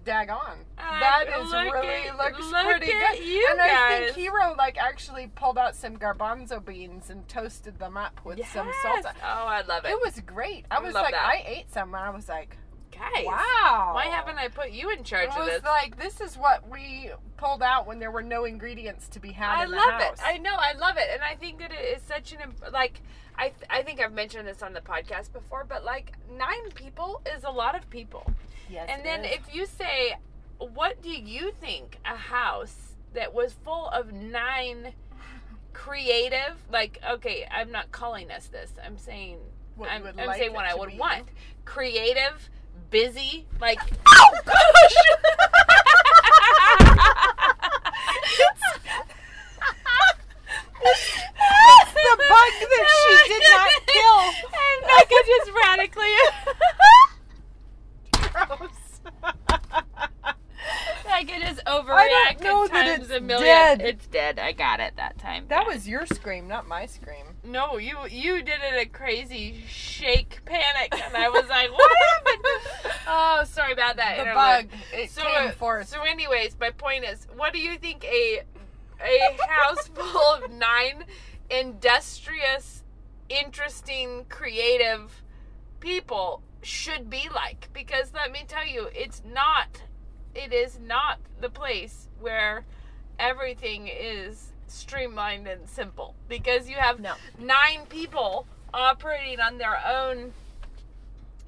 Daggone. 0.08 0.58
Uh, 0.78 1.00
That 1.00 1.24
is 1.28 1.52
really 1.52 2.10
looks 2.16 2.38
look 2.50 2.64
pretty 2.66 2.86
good. 2.86 3.18
you 3.24 3.46
and 3.50 3.60
I 3.60 3.98
think 4.06 4.16
Hero 4.16 4.54
like 4.56 4.78
actually 4.78 5.26
pulled 5.34 5.58
out 5.58 5.76
some 5.76 5.96
garbanzo 5.98 6.64
beans 6.64 7.10
and 7.10 7.28
toasted 7.28 7.78
them 7.78 7.96
up 7.96 8.20
with 8.24 8.38
some 8.48 8.66
Yes. 8.68 8.76
salsa. 9.04 9.12
Oh, 9.22 9.46
I 9.46 9.60
love 9.62 9.84
it. 9.84 9.90
It 9.90 10.00
was 10.02 10.20
great. 10.20 10.64
I 10.70 10.76
I 10.76 10.80
was 10.80 10.94
love 10.94 11.04
like, 11.04 11.12
that. 11.14 11.24
I 11.26 11.42
ate 11.46 11.70
some 11.70 11.94
and 11.94 12.02
I 12.04 12.10
was 12.10 12.28
like, 12.28 12.56
Guys, 12.98 13.24
wow. 13.26 13.92
why 13.94 14.06
haven't 14.06 14.38
I 14.38 14.48
put 14.48 14.70
you 14.72 14.90
in 14.90 15.04
charge 15.04 15.28
It 15.28 15.32
of 15.32 15.38
was 15.38 15.48
this? 15.48 15.62
like 15.64 15.96
this 15.98 16.20
is 16.20 16.36
what 16.36 16.68
we 16.68 17.10
pulled 17.36 17.62
out 17.62 17.86
when 17.86 17.98
there 18.00 18.10
were 18.10 18.22
no 18.22 18.44
ingredients 18.44 19.08
to 19.10 19.20
be 19.20 19.30
had 19.32 19.60
I 19.60 19.64
in 19.64 19.70
the 19.70 19.76
love 19.76 20.00
it. 20.00 20.18
I 20.24 20.38
know. 20.38 20.54
I 20.58 20.72
love 20.76 20.96
it, 20.96 21.06
and 21.12 21.22
I 21.22 21.34
think 21.36 21.58
that 21.60 21.70
it 21.72 21.96
is 21.96 22.02
such 22.02 22.32
an 22.32 22.38
like. 22.72 23.00
I 23.36 23.50
th- 23.50 23.66
I 23.70 23.82
think 23.82 24.00
I've 24.00 24.12
mentioned 24.12 24.48
this 24.48 24.62
on 24.62 24.72
the 24.72 24.80
podcast 24.80 25.32
before, 25.32 25.64
but 25.68 25.84
like 25.84 26.12
nine 26.36 26.70
people 26.74 27.22
is 27.36 27.44
a 27.44 27.50
lot 27.50 27.76
of 27.76 27.88
people. 27.88 28.28
yes, 28.68 28.88
and 28.90 29.04
then 29.04 29.24
is. 29.24 29.32
if 29.36 29.54
you 29.54 29.64
say, 29.66 30.16
what 30.58 31.00
do 31.02 31.10
you 31.10 31.52
think 31.52 31.98
a 32.04 32.16
house 32.16 32.96
that 33.14 33.32
was 33.32 33.52
full 33.64 33.88
of 33.90 34.12
nine 34.12 34.92
creative, 35.72 36.56
like 36.72 36.98
okay, 37.08 37.46
I'm 37.50 37.70
not 37.70 37.92
calling 37.92 38.30
us 38.30 38.46
this. 38.48 38.72
I'm 38.84 38.98
saying 38.98 39.38
What 39.76 39.90
I'm, 39.90 40.02
would 40.02 40.18
I'm 40.18 40.26
like 40.26 40.38
saying 40.38 40.52
what 40.52 40.64
I 40.66 40.74
would 40.74 40.90
be. 40.90 40.96
want. 40.98 41.28
Creative, 41.64 42.50
busy, 42.90 43.46
like 43.60 43.78
oh 44.06 44.30
gosh. 44.44 44.94
It's 50.80 51.92
the 51.92 52.16
bug 52.16 52.52
that 52.60 52.86
she 52.88 53.12
oh 53.12 53.24
did 53.28 53.42
not 53.50 53.70
kill. 53.86 54.20
And 54.54 54.78
Bekah 54.88 55.22
just 55.26 55.50
radically. 55.66 56.16
Gross. 58.58 58.70
Bekah 61.04 61.40
just 61.40 61.64
overreacted 61.64 62.42
know 62.42 62.66
that 62.68 62.84
times 62.86 63.04
it's 63.04 63.10
a 63.12 63.20
million. 63.20 63.44
dead. 63.46 63.80
It's 63.80 64.06
dead. 64.06 64.38
I 64.38 64.52
got 64.52 64.80
it 64.80 64.94
that 64.96 65.18
time. 65.18 65.46
That 65.48 65.66
was 65.66 65.88
your 65.88 66.06
scream, 66.06 66.46
not 66.48 66.66
my 66.68 66.86
scream. 66.86 67.26
no, 67.44 67.76
you 67.78 67.96
you 68.10 68.42
did 68.42 68.60
it 68.62 68.80
a 68.80 68.86
crazy 68.86 69.64
shake 69.68 70.40
panic, 70.44 70.92
and 70.92 71.16
I 71.16 71.28
was 71.28 71.48
like, 71.48 71.70
"What 71.72 71.90
happened?" 72.10 72.37
Oh, 73.10 73.42
sorry 73.44 73.72
about 73.72 73.96
that. 73.96 74.18
The 74.18 74.24
bug, 74.34 74.66
it 74.92 75.10
So, 75.10 75.22
came 75.22 75.52
forth. 75.52 75.88
so, 75.88 76.02
anyways, 76.02 76.56
my 76.60 76.70
point 76.70 77.04
is, 77.04 77.26
what 77.36 77.52
do 77.54 77.58
you 77.58 77.78
think 77.78 78.04
a 78.04 78.42
a 79.00 79.36
house 79.48 79.86
full 79.94 80.34
of 80.34 80.50
nine 80.50 81.04
industrious, 81.48 82.82
interesting, 83.28 84.26
creative 84.28 85.22
people 85.80 86.42
should 86.62 87.08
be 87.08 87.28
like? 87.34 87.68
Because 87.72 88.12
let 88.14 88.30
me 88.32 88.44
tell 88.46 88.66
you, 88.66 88.88
it's 88.94 89.22
not. 89.24 89.82
It 90.34 90.52
is 90.52 90.78
not 90.78 91.18
the 91.40 91.48
place 91.48 92.08
where 92.20 92.64
everything 93.18 93.88
is 93.88 94.52
streamlined 94.66 95.46
and 95.46 95.66
simple. 95.68 96.14
Because 96.28 96.68
you 96.68 96.76
have 96.76 97.00
No. 97.00 97.14
nine 97.38 97.86
people 97.88 98.46
operating 98.74 99.40
on 99.40 99.56
their 99.58 99.80
own 99.86 100.34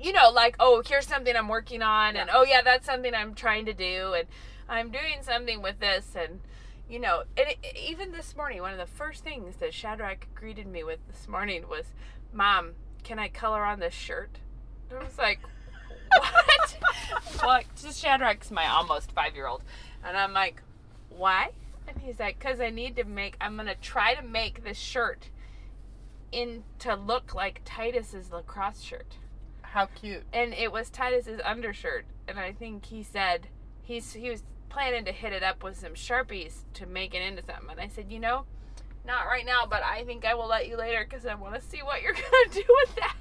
you 0.00 0.12
know, 0.12 0.30
like, 0.30 0.56
oh, 0.58 0.82
here's 0.86 1.06
something 1.06 1.36
I'm 1.36 1.48
working 1.48 1.82
on, 1.82 2.16
and 2.16 2.30
oh, 2.32 2.44
yeah, 2.44 2.62
that's 2.62 2.86
something 2.86 3.14
I'm 3.14 3.34
trying 3.34 3.66
to 3.66 3.74
do, 3.74 4.14
and 4.14 4.26
I'm 4.68 4.90
doing 4.90 5.22
something 5.22 5.60
with 5.60 5.78
this, 5.78 6.16
and 6.16 6.40
you 6.88 6.98
know, 6.98 7.22
and 7.36 7.48
it, 7.48 7.58
even 7.78 8.10
this 8.10 8.34
morning, 8.34 8.62
one 8.62 8.72
of 8.72 8.78
the 8.78 8.86
first 8.86 9.22
things 9.22 9.56
that 9.56 9.74
Shadrach 9.74 10.26
greeted 10.34 10.66
me 10.66 10.82
with 10.82 10.98
this 11.06 11.28
morning 11.28 11.68
was, 11.68 11.92
"Mom, 12.32 12.72
can 13.04 13.18
I 13.18 13.28
color 13.28 13.64
on 13.64 13.78
this 13.78 13.94
shirt?" 13.94 14.38
And 14.88 14.98
I 14.98 15.04
was 15.04 15.18
like, 15.18 15.40
"What?" 16.16 16.78
well, 17.42 17.60
just 17.80 18.00
Shadrach's 18.00 18.50
my 18.50 18.66
almost 18.66 19.12
five 19.12 19.34
year 19.34 19.46
old, 19.46 19.62
and 20.02 20.16
I'm 20.16 20.32
like, 20.32 20.62
"Why?" 21.10 21.50
And 21.86 21.98
he's 21.98 22.18
like, 22.18 22.40
"Cause 22.40 22.60
I 22.60 22.70
need 22.70 22.96
to 22.96 23.04
make. 23.04 23.36
I'm 23.40 23.56
gonna 23.56 23.74
try 23.74 24.14
to 24.14 24.22
make 24.22 24.64
this 24.64 24.78
shirt." 24.78 25.28
In 26.32 26.62
to 26.78 26.94
look 26.94 27.34
like 27.34 27.60
Titus's 27.64 28.30
lacrosse 28.30 28.82
shirt 28.82 29.16
How 29.72 29.86
cute. 29.86 30.24
and 30.32 30.52
it 30.52 30.72
was 30.72 30.90
Titus's 30.90 31.40
undershirt, 31.44 32.04
and 32.26 32.38
I 32.38 32.52
think 32.52 32.86
he 32.86 33.02
said 33.02 33.48
he's 33.82 34.12
he 34.12 34.30
was 34.30 34.42
planning 34.68 35.04
to 35.04 35.12
hit 35.12 35.32
it 35.32 35.42
up 35.42 35.62
with 35.62 35.76
some 35.76 35.92
sharpies 35.92 36.64
to 36.74 36.86
make 36.86 37.14
it 37.14 37.22
into 37.22 37.42
something. 37.44 37.70
And 37.70 37.80
I 37.80 37.88
said, 37.88 38.10
you 38.10 38.18
know, 38.18 38.44
not 39.06 39.26
right 39.26 39.44
now, 39.44 39.66
but 39.68 39.82
I 39.82 40.04
think 40.04 40.24
I 40.24 40.34
will 40.34 40.48
let 40.48 40.68
you 40.68 40.76
later 40.76 41.04
because 41.08 41.26
I 41.26 41.34
want 41.34 41.54
to 41.54 41.60
see 41.60 41.82
what 41.82 42.02
you're 42.02 42.12
gonna 42.14 42.52
do 42.52 42.64
with 42.68 42.94
that. 42.96 43.16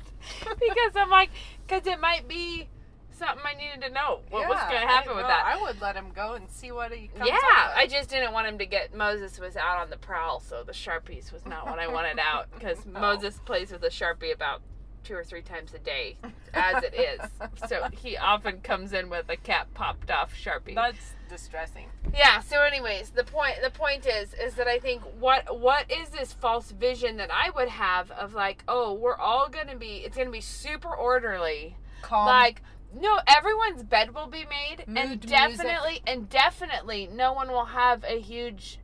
because 0.59 0.95
I'm 0.95 1.09
like, 1.09 1.29
because 1.67 1.87
it 1.87 1.99
might 1.99 2.27
be 2.27 2.67
something 3.11 3.43
I 3.45 3.53
needed 3.53 3.87
to 3.87 3.93
know. 3.93 4.21
What 4.29 4.47
was 4.47 4.59
gonna 4.59 4.87
happen 4.87 5.15
with 5.15 5.27
that? 5.27 5.45
I 5.45 5.61
would 5.61 5.81
let 5.81 5.95
him 5.95 6.11
go 6.15 6.33
and 6.33 6.49
see 6.49 6.71
what 6.71 6.91
he 6.91 7.07
comes 7.07 7.21
up. 7.21 7.27
yeah, 7.27 7.73
I 7.75 7.85
just 7.87 8.09
didn't 8.09 8.33
want 8.33 8.47
him 8.47 8.57
to 8.57 8.65
get 8.65 8.95
Moses 8.95 9.39
was 9.39 9.57
out 9.57 9.79
on 9.79 9.89
the 9.89 9.97
prowl, 9.97 10.39
so 10.39 10.63
the 10.63 10.71
sharpies 10.71 11.31
was 11.31 11.45
not 11.45 11.67
what 11.67 11.79
I 11.79 11.87
wanted 11.87 12.19
out 12.19 12.47
because 12.53 12.79
oh. 12.95 12.99
Moses 12.99 13.39
plays 13.45 13.71
with 13.71 13.83
a 13.83 13.89
sharpie 13.89 14.33
about 14.33 14.61
two 15.09 15.15
or 15.15 15.23
three 15.23 15.41
times 15.41 15.73
a 15.73 15.79
day, 15.79 16.17
as 16.53 16.83
it 16.83 16.93
is. 16.93 17.19
So 17.67 17.87
he 17.91 18.15
often 18.15 18.61
comes 18.61 18.93
in 18.93 19.09
with 19.09 19.27
a 19.29 19.37
cap 19.37 19.67
popped 19.73 20.11
off 20.11 20.31
sharpie. 20.35 20.75
That's 20.75 21.13
distressing. 21.27 21.87
yeah. 22.13 22.41
So, 22.41 22.61
anyways, 22.61 23.09
the 23.09 23.23
point 23.23 23.55
the 23.63 23.71
point 23.71 24.05
is 24.05 24.35
is 24.35 24.53
that 24.53 24.67
I 24.67 24.77
think 24.77 25.01
what 25.19 25.59
what 25.59 25.91
is 25.91 26.09
this 26.09 26.31
false 26.31 26.69
vision 26.71 27.17
that 27.17 27.31
I 27.31 27.49
would 27.49 27.69
have 27.69 28.11
of 28.11 28.35
like, 28.35 28.63
oh, 28.67 28.93
we're 28.93 29.17
all 29.17 29.49
gonna 29.49 29.75
be 29.75 30.03
it's 30.05 30.15
gonna 30.15 30.29
be 30.29 30.41
super 30.41 30.95
orderly 30.95 31.75
Calm. 32.03 32.27
like 32.27 32.61
no 32.93 33.19
everyone's 33.27 33.81
bed 33.83 34.13
will 34.13 34.27
be 34.27 34.45
made 34.45 34.87
Mood 34.87 34.97
and 34.97 35.09
music. 35.09 35.29
definitely 35.29 36.01
and 36.05 36.29
definitely 36.29 37.09
no 37.11 37.33
one 37.33 37.49
will 37.49 37.65
have 37.65 38.03
a 38.03 38.19
huge 38.19 38.79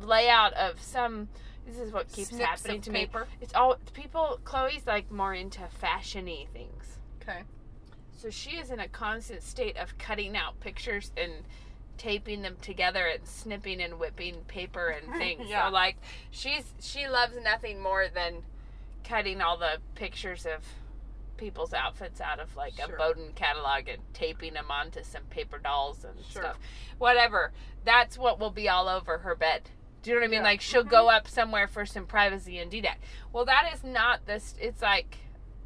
layout 0.00 0.52
of 0.54 0.80
some 0.80 1.28
This 1.66 1.78
is 1.78 1.92
what 1.92 2.10
keeps 2.12 2.28
Snips 2.28 2.44
happening 2.44 2.80
to 2.82 2.90
paper? 2.90 3.20
me. 3.20 3.26
It's 3.40 3.54
all 3.54 3.76
people. 3.94 4.38
Chloe's 4.44 4.86
like 4.86 5.10
more 5.10 5.34
into 5.34 5.60
fashiony 5.82 6.48
things. 6.48 6.98
Okay. 7.22 7.42
So 8.16 8.30
she 8.30 8.52
is 8.56 8.70
in 8.70 8.80
a 8.80 8.88
constant 8.88 9.42
state 9.42 9.76
of 9.76 9.96
cutting 9.98 10.36
out 10.36 10.60
pictures 10.60 11.12
and 11.16 11.32
taping 11.96 12.42
them 12.42 12.56
together 12.60 13.06
and 13.06 13.26
snipping 13.26 13.80
and 13.80 13.98
whipping 13.98 14.36
paper 14.48 14.88
and 14.88 15.14
things. 15.18 15.46
Yeah. 15.48 15.68
So 15.68 15.72
like 15.72 15.96
she's 16.30 16.64
she 16.80 17.06
loves 17.08 17.34
nothing 17.42 17.80
more 17.82 18.06
than 18.12 18.42
cutting 19.04 19.40
all 19.40 19.56
the 19.58 19.78
pictures 19.94 20.46
of 20.46 20.64
people's 21.36 21.74
outfits 21.74 22.20
out 22.20 22.40
of 22.40 22.54
like 22.56 22.74
Sure. 22.74 22.94
a 22.94 22.98
Boden 22.98 23.32
catalog 23.34 23.88
and 23.88 24.00
taping 24.12 24.54
them 24.54 24.70
onto 24.70 25.02
some 25.02 25.22
paper 25.30 25.58
dolls 25.58 26.04
and 26.04 26.14
Sure. 26.30 26.42
stuff. 26.42 26.58
Whatever. 26.98 27.52
That's 27.84 28.16
what 28.16 28.38
will 28.38 28.50
be 28.52 28.68
all 28.68 28.88
over 28.88 29.18
her 29.18 29.34
bed. 29.34 29.68
Do 30.04 30.10
you 30.10 30.16
know 30.16 30.20
what 30.20 30.26
I 30.26 30.30
mean? 30.30 30.40
Yeah. 30.40 30.44
Like 30.44 30.60
she'll 30.60 30.84
go 30.84 31.08
up 31.08 31.26
somewhere 31.26 31.66
for 31.66 31.86
some 31.86 32.04
privacy 32.04 32.58
and 32.58 32.70
do 32.70 32.82
that. 32.82 32.98
Well, 33.32 33.46
that 33.46 33.70
is 33.72 33.82
not 33.82 34.26
this. 34.26 34.54
It's 34.60 34.82
like 34.82 35.16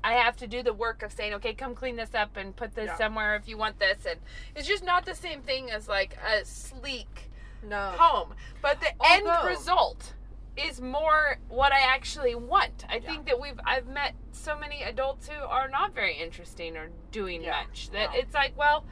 I 0.05 0.12
have 0.12 0.36
to 0.36 0.47
do 0.47 0.62
the 0.62 0.72
work 0.72 1.03
of 1.03 1.12
saying, 1.12 1.34
okay, 1.34 1.55
come 1.55 1.74
clean 1.74 1.97
this 1.97 2.14
up 2.14 2.36
and 2.36 2.55
put 2.55 2.72
this 2.76 2.86
Yeah. 2.86 2.97
somewhere 2.97 3.34
if 3.34 3.49
you 3.49 3.59
want 3.59 3.80
this, 3.80 4.07
and 4.09 4.20
it's 4.55 4.68
just 4.68 4.84
not 4.84 5.05
the 5.05 5.14
same 5.16 5.43
thing 5.43 5.72
as 5.72 5.89
like 5.89 6.16
a 6.24 6.45
sleek 6.45 7.30
No. 7.64 7.91
home. 7.99 8.34
But 8.62 8.80
the 8.80 8.93
end 9.05 9.26
result 9.45 10.14
is 10.57 10.80
more 10.80 11.39
what 11.49 11.72
I 11.72 11.80
actually 11.80 12.36
want. 12.36 12.84
I 12.89 13.01
think 13.01 13.26
that 13.26 13.41
we've 13.41 13.59
I've 13.64 13.89
met 13.89 14.14
so 14.30 14.57
many 14.57 14.84
adults 14.84 15.28
who 15.28 15.43
are 15.45 15.68
not 15.68 15.97
very 15.97 16.14
interesting 16.14 16.76
or 16.76 16.91
doing 17.11 17.43
Yeah. 17.43 17.64
much 17.64 17.91
that 17.91 18.11
it's 18.14 18.34
like, 18.34 18.57
well, 18.57 18.84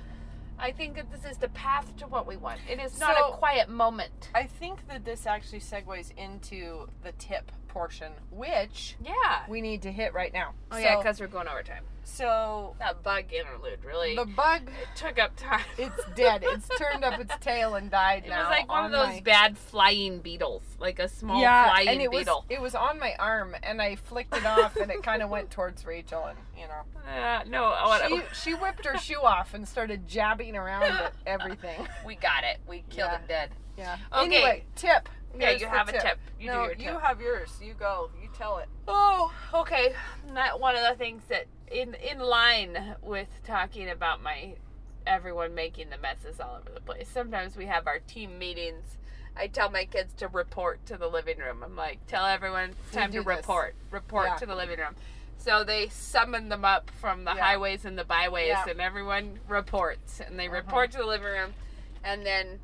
I 0.59 0.73
think 0.73 0.97
that 0.97 1.11
this 1.11 1.25
is 1.31 1.37
the 1.39 1.49
path 1.51 1.95
to 1.99 2.07
what 2.07 2.27
we 2.27 2.37
want. 2.37 2.61
It 2.69 2.81
is 2.81 2.99
not 2.99 3.17
So- 3.17 3.33
a 3.33 3.37
quiet 3.37 3.69
moment. 3.69 4.31
I 4.35 4.45
think 4.45 4.87
that 4.89 5.05
this 5.05 5.27
actually 5.27 5.61
segues 5.61 6.17
into 6.17 6.89
the 7.03 7.13
tip 7.13 7.53
portion, 7.69 8.13
which 8.31 8.97
Yeah. 9.01 9.45
we 9.49 9.61
need 9.61 9.83
to 9.83 9.93
hit 9.93 10.15
right 10.15 10.33
now. 10.33 10.55
Oh 10.71 10.79
yeah, 10.79 10.97
because 10.97 11.21
we're 11.21 11.27
going 11.27 11.49
overtime. 11.49 11.85
So 12.07 12.77
That 12.79 13.03
bug 13.03 13.25
interlude 13.33 13.85
really 13.85 14.15
the 14.15 14.25
bug, 14.25 14.71
took 14.95 15.19
up 15.19 15.33
time. 15.37 15.65
it's 15.77 16.01
dead. 16.15 16.45
It's 16.57 16.69
turned 16.79 17.05
up 17.05 17.19
its 17.21 17.35
tail 17.41 17.75
and 17.75 17.91
died 17.91 18.23
It 18.27 18.31
now. 18.31 18.43
was 18.43 18.51
like 18.51 18.69
one 18.69 18.85
on 18.85 18.85
of 18.87 18.93
those 18.93 19.15
my- 19.17 19.21
bad 19.21 19.59
flying 19.59 20.21
beetles, 20.21 20.63
like 20.79 20.99
a 21.01 21.09
small 21.09 21.41
yeah, 21.41 21.65
flying 21.71 21.89
and 21.89 22.01
it 22.03 22.11
beetle. 22.11 22.45
was 22.49 22.57
it 22.57 22.61
was 22.63 22.75
on 22.75 22.99
my 23.01 23.15
arm, 23.19 23.55
and 23.63 23.83
I 23.83 23.97
flicked 23.97 24.37
it 24.37 24.47
off, 24.47 24.77
and 24.77 24.91
it 24.91 25.03
kind 25.03 25.23
of 25.23 25.29
went 25.31 25.51
towards 25.51 25.85
Rachel, 25.85 26.25
and 26.27 26.39
you 26.57 26.67
know, 26.69 26.83
Uh, 27.07 27.43
no, 27.47 27.63
what, 27.85 28.09
she 28.09 28.23
she 28.51 28.55
whipped 28.55 28.85
her 28.85 28.97
shoe 28.99 29.21
off 29.23 29.55
and 29.55 29.67
started 29.67 30.07
jabbing 30.09 30.57
around 30.57 30.85
at 30.85 31.13
everything. 31.27 31.87
we 32.07 32.15
got 32.17 32.43
it. 32.45 32.59
We 32.69 32.85
killed 32.91 33.11
Yeah. 33.13 33.15
it 33.19 33.29
dead. 33.29 33.51
Yeah. 33.79 33.97
Okay. 34.13 34.25
Anyway, 34.25 34.65
tip. 34.75 35.09
Yeah, 35.39 35.49
Here's 35.51 35.61
you 35.61 35.66
have 35.68 35.89
a 35.89 35.93
tip. 35.93 36.18
You 36.41 36.49
do 36.51 36.55
no, 36.55 36.64
you 36.68 36.74
tip. 36.76 37.01
have 37.01 37.20
yours. 37.20 37.51
You 37.62 37.74
go. 37.74 38.11
You 38.22 38.28
tell 38.37 38.59
it. 38.59 38.68
Oh, 38.89 39.32
okay. 39.55 39.95
That 40.34 40.61
one 40.61 40.76
of 40.76 40.82
the 40.89 40.95
things 40.97 41.22
that 41.28 41.47
in 41.70 41.95
in 41.95 42.18
line 42.18 42.97
with 43.03 43.28
talking 43.45 43.89
about 43.91 44.22
my 44.22 44.55
everyone 45.07 45.55
making 45.55 45.91
the 45.91 45.99
messes 45.99 46.41
all 46.41 46.57
over 46.61 46.70
the 46.74 46.80
place. 46.80 47.09
Sometimes 47.09 47.57
we 47.57 47.66
have 47.66 47.87
our 47.87 47.99
team 48.01 48.39
meetings. 48.39 48.97
I 49.37 49.47
tell 49.49 49.70
my 49.70 49.84
kids 49.84 50.14
to 50.14 50.28
report 50.28 50.84
to 50.87 50.97
the 50.97 51.07
living 51.09 51.39
room. 51.39 51.62
I'm 51.62 51.76
like, 51.76 52.05
tell 52.07 52.24
everyone 52.26 52.70
it's 52.87 52.93
time 52.95 53.12
to 53.12 53.18
this. 53.18 53.26
report. 53.26 53.74
Report 53.91 54.26
Yeah. 54.26 54.37
to 54.37 54.47
the 54.47 54.55
living 54.57 54.78
room. 54.78 54.97
So 55.39 55.62
they 55.62 55.89
summon 55.89 56.49
them 56.49 56.64
up 56.64 56.91
from 56.91 57.24
the 57.24 57.34
Yeah. 57.34 57.43
highways 57.45 57.84
and 57.84 57.97
the 57.99 58.05
byways, 58.05 58.49
Yeah. 58.49 58.64
and 58.68 58.80
everyone 58.80 59.39
reports. 59.47 60.18
And 60.20 60.39
they 60.41 60.47
Uh-huh. 60.49 60.57
report 60.57 60.91
to 60.93 60.99
the 60.99 61.05
living 61.07 61.26
room, 61.28 61.55
and 62.03 62.24
then 62.24 62.59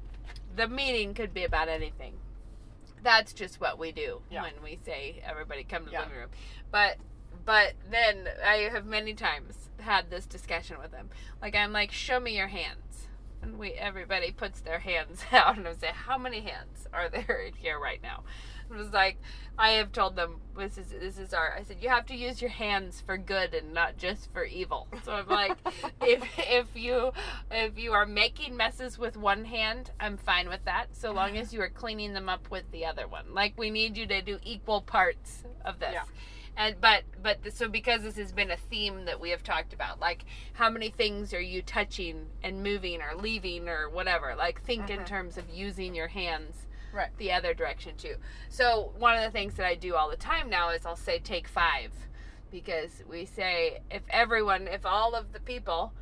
the 0.57 0.67
meeting 0.67 1.13
could 1.15 1.33
be 1.35 1.45
about 1.45 1.69
anything. 1.69 2.19
That's 3.03 3.33
just 3.33 3.61
what 3.61 3.79
we 3.79 3.93
do 3.93 4.23
Yeah. 4.31 4.43
when 4.43 4.53
we 4.63 4.79
say 4.85 5.21
everybody 5.25 5.65
come 5.65 5.81
to 5.85 5.87
the 5.87 5.93
Yeah. 5.93 6.01
living 6.03 6.17
room. 6.19 6.31
But 6.71 6.99
but 7.45 7.73
then 7.91 8.29
I 8.45 8.69
have 8.73 8.87
many 8.87 9.15
times 9.15 9.69
had 9.81 10.11
this 10.11 10.27
discussion 10.27 10.79
with 10.79 10.93
them. 10.93 11.11
Like 11.41 11.57
I'm 11.57 11.73
like, 11.73 11.91
show 11.91 12.21
me 12.21 12.37
your 12.37 12.47
hands. 12.49 13.09
And 13.43 13.59
we 13.59 13.73
everybody 13.73 14.31
puts 14.31 14.61
their 14.61 14.79
hands 14.79 15.25
out 15.33 15.57
and 15.59 15.67
I 15.67 15.75
say, 15.75 15.89
How 15.89 16.17
many 16.19 16.41
hands 16.41 16.87
are 16.93 17.09
there 17.09 17.43
in 17.47 17.55
here 17.55 17.79
right 17.81 18.01
now? 18.03 18.23
Was 18.73 18.91
like 18.93 19.19
I 19.59 19.73
have 19.73 19.93
told 19.93 20.17
them 20.17 20.37
this 20.57 20.79
is 20.79 20.89
this 20.89 21.19
is 21.19 21.35
our 21.35 21.55
I 21.59 21.63
said, 21.63 21.77
You 21.81 21.89
have 21.91 22.07
to 22.07 22.15
use 22.17 22.41
your 22.41 22.51
hands 22.51 23.01
for 23.05 23.17
good 23.19 23.55
and 23.55 23.73
not 23.75 23.99
just 23.99 24.33
for 24.33 24.45
evil. 24.45 24.89
So 25.05 25.13
I'm 25.13 25.29
like 25.29 25.57
if 26.03 26.23
if 26.39 26.67
you 26.75 27.13
if 27.51 27.79
you 27.79 27.93
are 27.93 28.07
making 28.07 28.57
messes 28.57 28.99
with 28.99 29.17
one 29.17 29.45
hand, 29.45 29.91
I'm 30.01 30.17
fine 30.17 30.49
with 30.49 30.65
that. 30.65 30.87
So 30.97 31.13
long 31.13 31.37
as 31.37 31.53
you 31.53 31.61
are 31.61 31.69
cleaning 31.69 32.15
them 32.15 32.29
up 32.29 32.51
with 32.51 32.71
the 32.73 32.87
other 32.87 33.07
one. 33.07 33.35
Like 33.35 33.55
we 33.59 33.71
need 33.71 33.97
you 33.97 34.07
to 34.07 34.23
do 34.23 34.39
equal 34.43 34.81
parts 34.81 35.45
of 35.65 35.79
this 35.79 35.93
Yeah. 35.93 36.03
and 36.57 36.81
but 36.81 37.03
but 37.23 37.39
so 37.53 37.69
because 37.69 38.03
this 38.03 38.17
has 38.17 38.33
been 38.33 38.51
a 38.51 38.57
theme 38.57 39.05
that 39.05 39.21
we 39.21 39.31
have 39.31 39.43
talked 39.43 39.73
about 39.73 40.01
like 40.01 40.25
how 40.55 40.69
many 40.71 40.89
things 40.91 41.33
are 41.33 41.41
you 41.41 41.63
touching 41.63 42.27
and 42.43 42.63
moving 42.63 43.01
or 43.01 43.15
leaving 43.17 43.69
or 43.69 43.89
whatever 43.89 44.35
like 44.37 44.63
think 44.63 44.91
in 44.91 45.01
Mhm. 45.01 45.07
terms 45.07 45.39
of 45.39 45.49
using 45.51 45.95
your 45.95 46.09
hands 46.09 46.67
Right. 46.93 47.09
the 47.19 47.33
other 47.33 47.55
direction 47.55 47.97
too. 47.97 48.17
So 48.49 48.93
one 48.99 49.17
of 49.17 49.23
the 49.25 49.31
things 49.31 49.55
that 49.55 49.67
i 49.67 49.75
do 49.75 49.95
all 49.95 50.11
the 50.11 50.17
time 50.17 50.51
now 50.51 50.71
is 50.71 50.85
i'll 50.87 50.97
say 50.97 51.19
take 51.19 51.49
five. 51.49 51.93
Because 52.51 53.03
we 53.09 53.25
say 53.25 53.79
if 53.91 54.03
everyone 54.11 54.69
if 54.69 54.85
all 54.85 55.15
of 55.15 55.33
the 55.33 55.41
people 55.41 55.93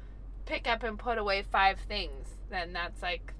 pick 0.47 0.67
up 0.69 0.83
and 0.83 0.99
put 0.99 1.17
away 1.19 1.43
five 1.43 1.79
things 1.89 2.29
then 2.51 2.73
that's 2.73 3.03
like 3.03 3.33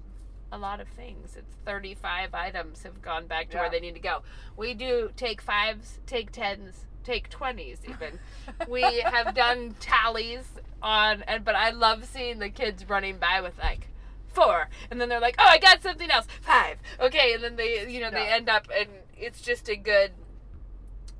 a 0.53 0.57
lot 0.57 0.81
of 0.81 0.87
things. 0.89 1.35
It's 1.37 1.55
35 1.65 2.33
items 2.33 2.83
have 2.83 3.01
gone 3.01 3.25
back 3.27 3.49
to 3.49 3.55
Yeah. 3.55 3.61
where 3.63 3.69
they 3.69 3.79
need 3.79 3.93
to 3.95 4.01
go. 4.01 4.21
We 4.57 4.73
do 4.73 5.09
take 5.15 5.41
fives 5.41 5.99
take 6.05 6.31
tens 6.31 6.85
take 7.03 7.29
20s 7.29 7.79
even. 7.89 8.19
We 8.69 9.01
have 9.01 9.33
done 9.33 9.75
tallies 9.79 10.45
on 10.83 11.23
and 11.27 11.43
but 11.45 11.55
i 11.55 11.69
love 11.71 12.05
seeing 12.05 12.39
the 12.39 12.49
kids 12.49 12.87
running 12.89 13.17
by 13.17 13.41
with 13.41 13.57
like 13.59 13.87
four. 14.33 14.69
And 14.89 14.99
then 14.99 15.09
they're 15.09 15.19
like 15.19 15.35
oh 15.39 15.47
i 15.47 15.57
got 15.57 15.81
something 15.81 16.09
else. 16.09 16.27
Five. 16.41 16.77
Okay 16.99 17.33
and 17.33 17.43
then 17.43 17.55
they 17.55 17.89
you 17.89 18.01
know 18.01 18.11
they 18.11 18.27
end 18.27 18.49
up 18.49 18.67
and 18.75 18.89
it's 19.17 19.41
just 19.41 19.69
a 19.69 19.75
good 19.75 20.11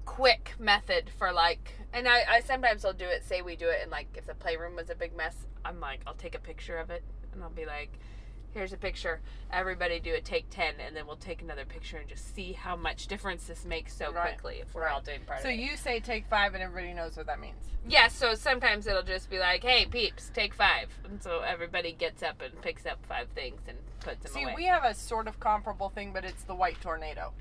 quick 0.06 0.56
method 0.60 1.10
for 1.18 1.32
like 1.32 1.74
and 1.94 2.08
I, 2.08 2.24
I 2.30 2.40
sometimes 2.42 2.84
i'll 2.84 2.94
do 2.94 3.06
it 3.06 3.24
say 3.24 3.42
we 3.42 3.56
do 3.56 3.70
it 3.70 3.80
and 3.82 3.92
like 3.92 4.08
if 4.18 4.26
the 4.26 4.34
playroom 4.34 4.76
was 4.76 4.90
a 4.90 4.96
big 4.96 5.16
mess 5.16 5.36
i'm 5.64 5.80
like 5.80 6.02
i'll 6.06 6.16
take 6.16 6.36
a 6.36 6.40
picture 6.40 6.78
of 6.78 6.90
it 6.90 7.04
and 7.34 7.44
i'll 7.44 7.50
be 7.50 7.66
like 7.66 7.92
here's 8.54 8.74
a 8.74 8.78
picture 8.78 9.20
everybody 9.52 10.00
do 10.00 10.14
a 10.14 10.22
take 10.22 10.50
10 10.50 10.76
and 10.86 10.96
then 10.96 11.06
we'll 11.08 11.16
take 11.16 11.42
another 11.42 11.66
picture 11.66 11.98
and 11.98 12.08
just 12.08 12.34
see 12.36 12.54
how 12.54 12.76
much 12.76 13.08
difference 13.08 13.46
this 13.48 13.66
makes 13.66 13.96
so 13.96 14.12
Right. 14.12 14.34
quickly 14.38 14.60
if 14.62 14.74
we're 14.74 14.88
all 14.88 15.02
doing 15.02 15.20
part 15.26 15.42
So 15.42 15.48
of 15.50 15.54
it 15.54 15.60
you 15.60 15.76
say 15.78 16.00
take 16.00 16.26
five, 16.28 16.54
and 16.54 16.64
everybody 16.64 16.94
knows 16.94 17.16
what 17.18 17.26
that 17.28 17.40
means. 17.40 17.56
yeah, 17.88 18.08
so 18.08 18.34
sometimes 18.36 18.88
it'll 18.88 19.04
just 19.04 19.30
be 19.30 19.40
like, 19.40 19.64
"Hey, 19.64 19.86
peeps, 19.86 20.32
take 20.34 20.54
five. 20.54 20.90
and 21.06 21.22
so 21.22 21.40
everybody 21.42 21.92
gets 21.94 22.24
up 22.24 22.42
and 22.42 22.60
picks 22.62 22.86
up 22.86 23.06
five 23.06 23.28
things 23.30 23.62
and 23.68 23.78
puts 24.02 24.24
them 24.24 24.32
See, 24.34 24.44
away. 24.44 24.54
we 24.56 24.66
have 24.66 24.84
a 24.84 24.94
sort 24.94 25.28
of 25.28 25.40
comparable 25.40 25.90
thing, 25.90 26.12
but 26.14 26.24
it's 26.26 26.44
the 26.44 26.56
white 26.56 26.80
tornado. 26.82 27.34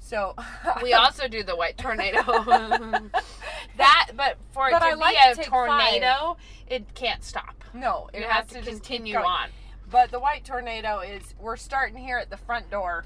So 0.00 0.34
We 0.82 0.92
also 1.02 1.26
do 1.28 1.42
the 1.42 1.56
white 1.56 1.76
tornado. 1.78 2.22
that, 3.76 4.10
but 4.16 4.36
for 4.52 4.70
But 4.70 4.82
it 4.82 4.86
I 4.86 4.90
to 4.92 4.96
like 4.96 5.16
be 5.16 5.30
a 5.30 5.34
to 5.34 5.36
take 5.36 5.46
tornado, 5.48 6.36
it 6.68 6.94
can't 6.94 7.22
stop. 7.24 7.64
no, 7.74 8.08
it 8.12 8.20
You 8.20 8.24
has 8.26 8.32
have 8.34 8.46
to, 8.48 8.60
to 8.62 8.70
continue 8.70 9.16
on. 9.16 9.48
But 9.90 10.10
the 10.10 10.20
white 10.20 10.44
tornado 10.44 11.00
is 11.00 11.34
we're 11.40 11.56
starting 11.56 11.96
here 11.96 12.18
at 12.18 12.30
the 12.30 12.36
front 12.36 12.70
door, 12.70 13.04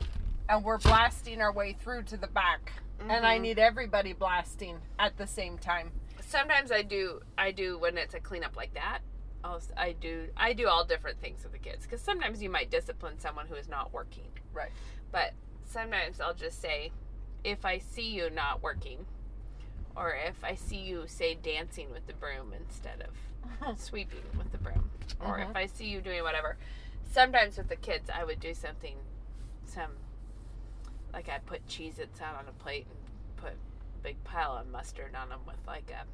and 0.48 0.64
we're 0.64 0.78
blasting 0.78 1.40
our 1.40 1.52
way 1.52 1.74
through 1.74 2.02
to 2.04 2.16
the 2.16 2.26
back, 2.26 2.72
and 2.98 3.24
I 3.24 3.38
Mhm. 3.38 3.42
need 3.42 3.58
everybody 3.58 4.12
blasting 4.12 4.80
at 4.98 5.16
the 5.16 5.26
same 5.26 5.58
time. 5.58 5.92
Sometimes 6.20 6.72
I 6.72 6.82
do. 6.82 7.22
I 7.38 7.52
do 7.52 7.78
when 7.78 7.96
it's 7.98 8.14
a 8.14 8.20
cleanup 8.20 8.56
like 8.56 8.74
that. 8.74 9.00
I'll, 9.44 9.60
I 9.76 9.92
do. 9.92 10.30
I 10.36 10.52
do 10.52 10.68
all 10.68 10.84
different 10.84 11.20
things 11.20 11.42
with 11.42 11.52
the 11.52 11.58
kids 11.58 11.84
because 11.84 12.00
sometimes 12.00 12.42
you 12.42 12.48
might 12.50 12.70
discipline 12.70 13.18
someone 13.18 13.46
who 13.46 13.54
is 13.56 13.68
not 13.68 13.92
working. 13.92 14.30
Right. 14.52 14.70
But 15.10 15.34
sometimes 15.64 16.20
I'll 16.20 16.34
just 16.34 16.60
say, 16.60 16.92
if 17.44 17.64
I 17.64 17.78
see 17.78 18.08
you 18.10 18.30
not 18.30 18.62
working, 18.62 19.04
or 19.96 20.14
if 20.14 20.42
I 20.44 20.54
see 20.54 20.78
you, 20.78 21.06
say, 21.06 21.34
dancing 21.34 21.90
with 21.90 22.06
the 22.06 22.14
broom 22.14 22.52
instead 22.52 23.02
of 23.02 23.14
sweeping 23.76 24.22
with 24.36 24.50
the 24.52 24.58
broom, 24.58 24.90
or 25.20 25.38
if 25.38 25.48
uh-huh. 25.48 25.58
I 25.58 25.66
see 25.66 25.86
you 25.86 26.00
doing 26.00 26.22
whatever. 26.22 26.56
Sometimes 27.10 27.58
with 27.58 27.68
the 27.68 27.76
kids, 27.76 28.08
I 28.12 28.24
would 28.24 28.40
do 28.40 28.54
something, 28.54 28.96
some, 29.66 29.90
like 31.12 31.28
I 31.28 31.38
put 31.44 31.66
Cheez-Its 31.68 32.20
out 32.20 32.36
on 32.36 32.44
a 32.48 32.62
plate 32.62 32.86
and 32.88 32.98
put 33.36 33.52
a 33.52 34.02
big 34.02 34.22
pile 34.24 34.56
of 34.56 34.66
mustard 34.68 35.14
on 35.14 35.28
them 35.28 35.40
with 35.46 35.58
like 35.66 35.90
a 35.90 36.04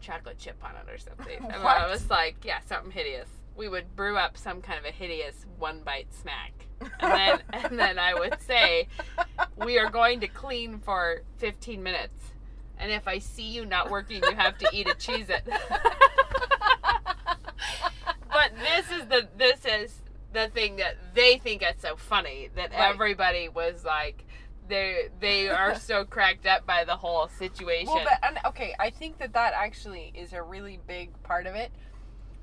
chocolate 0.00 0.38
chip 0.38 0.56
on 0.64 0.70
it 0.70 0.90
or 0.90 0.98
something. 0.98 1.38
And 1.52 1.62
I 1.62 1.90
was 1.90 2.08
like, 2.08 2.36
yeah, 2.44 2.60
something 2.66 2.90
hideous. 2.90 3.28
We 3.56 3.68
would 3.68 3.94
brew 3.96 4.16
up 4.16 4.38
some 4.38 4.62
kind 4.62 4.78
of 4.78 4.84
a 4.84 4.92
hideous 4.92 5.44
one 5.58 5.80
bite 5.84 6.14
snack. 6.14 6.52
And 7.00 7.12
then, 7.12 7.40
and 7.52 7.78
then 7.78 7.98
I 7.98 8.14
would 8.14 8.40
say, 8.40 8.86
we 9.56 9.78
are 9.78 9.90
going 9.90 10.20
to 10.20 10.28
clean 10.28 10.78
for 10.78 11.22
15 11.38 11.82
minutes. 11.82 12.32
And 12.78 12.92
if 12.92 13.08
I 13.08 13.18
see 13.18 13.48
you 13.48 13.64
not 13.64 13.90
working, 13.90 14.22
you 14.22 14.34
have 14.36 14.56
to 14.58 14.68
eat 14.72 14.88
a 14.88 14.94
Cheez-It. 14.94 15.42
but 18.30 18.52
this 18.56 18.90
is 18.90 19.06
the 19.08 19.28
this 19.36 19.64
is 19.64 20.02
the 20.32 20.48
thing 20.48 20.76
that 20.76 20.96
they 21.14 21.38
think 21.38 21.62
is 21.62 21.80
so 21.80 21.96
funny 21.96 22.50
that 22.54 22.70
Right. 22.70 22.92
everybody 22.94 23.48
was 23.48 23.84
like 23.84 24.24
they 24.68 25.08
they 25.20 25.48
are 25.48 25.74
so 25.74 26.04
cracked 26.14 26.46
up 26.46 26.66
by 26.66 26.84
the 26.84 26.96
whole 26.96 27.28
situation. 27.28 27.88
Well, 27.88 28.04
but 28.04 28.18
and, 28.22 28.38
okay, 28.46 28.74
I 28.78 28.90
think 28.90 29.18
that 29.18 29.32
that 29.32 29.54
actually 29.54 30.12
is 30.14 30.32
a 30.32 30.42
really 30.42 30.78
big 30.86 31.20
part 31.22 31.46
of 31.46 31.54
it, 31.54 31.72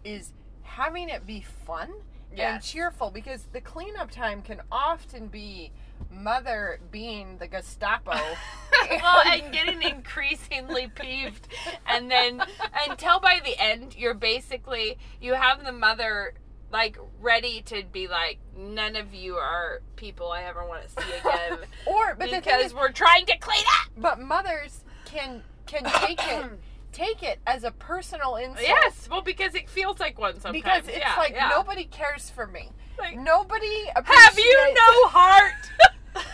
is 0.03 0.33
having 0.63 1.09
it 1.09 1.25
be 1.25 1.41
fun 1.65 1.93
and 2.37 2.61
cheerful 2.61 3.11
because 3.11 3.47
the 3.53 3.61
cleanup 3.61 4.11
time 4.11 4.41
can 4.41 4.61
often 4.71 5.27
be 5.27 5.71
mother 6.11 6.79
being 6.91 7.37
the 7.37 7.47
Gestapo. 7.47 8.17
well, 8.89 9.21
and 9.25 9.51
getting 9.51 9.81
increasingly 9.81 10.87
peeved, 10.87 11.47
and 11.87 12.09
then 12.09 12.41
until 12.89 13.19
by 13.19 13.39
the 13.43 13.57
end, 13.61 13.95
you're 13.97 14.13
basically 14.13 14.97
you 15.21 15.33
have 15.33 15.63
the 15.63 15.71
mother 15.71 16.33
like 16.71 16.97
ready 17.21 17.61
to 17.61 17.83
be 17.91 18.07
like, 18.07 18.39
none 18.57 18.95
of 18.95 19.13
you 19.13 19.35
are 19.35 19.81
people 19.95 20.31
I 20.31 20.43
ever 20.43 20.65
want 20.67 20.83
to 20.83 20.89
see 20.89 21.11
again 21.19 21.59
or 21.85 22.15
but 22.15 22.29
because 22.31 22.65
is, 22.65 22.73
we're 22.73 22.91
trying 22.91 23.25
to 23.27 23.37
clean 23.37 23.63
up. 23.81 23.91
but 23.97 24.19
mothers 24.19 24.83
can 25.05 25.41
can 25.67 25.83
take 25.85 26.19
it 26.27 26.45
take 26.91 27.23
it 27.23 27.39
as 27.45 27.63
a 27.63 27.71
personal 27.71 28.35
insult. 28.37 28.61
Yes, 28.67 29.07
well, 29.09 29.21
because 29.21 29.53
it 29.53 29.69
feels 29.69 29.99
like 29.99 30.17
one 30.17 30.39
sometimes. 30.39 30.53
Because 30.63 30.87
it's 30.87 30.97
Yeah, 30.97 31.15
like 31.17 31.33
yeah. 31.33 31.49
nobody 31.49 31.83
cares 31.85 32.29
for 32.29 32.47
me. 32.47 32.71
Like, 32.97 33.17
Nobody 33.19 33.85
have 33.93 34.39
you 34.39 34.73
no 34.73 35.07
heart? 35.09 35.53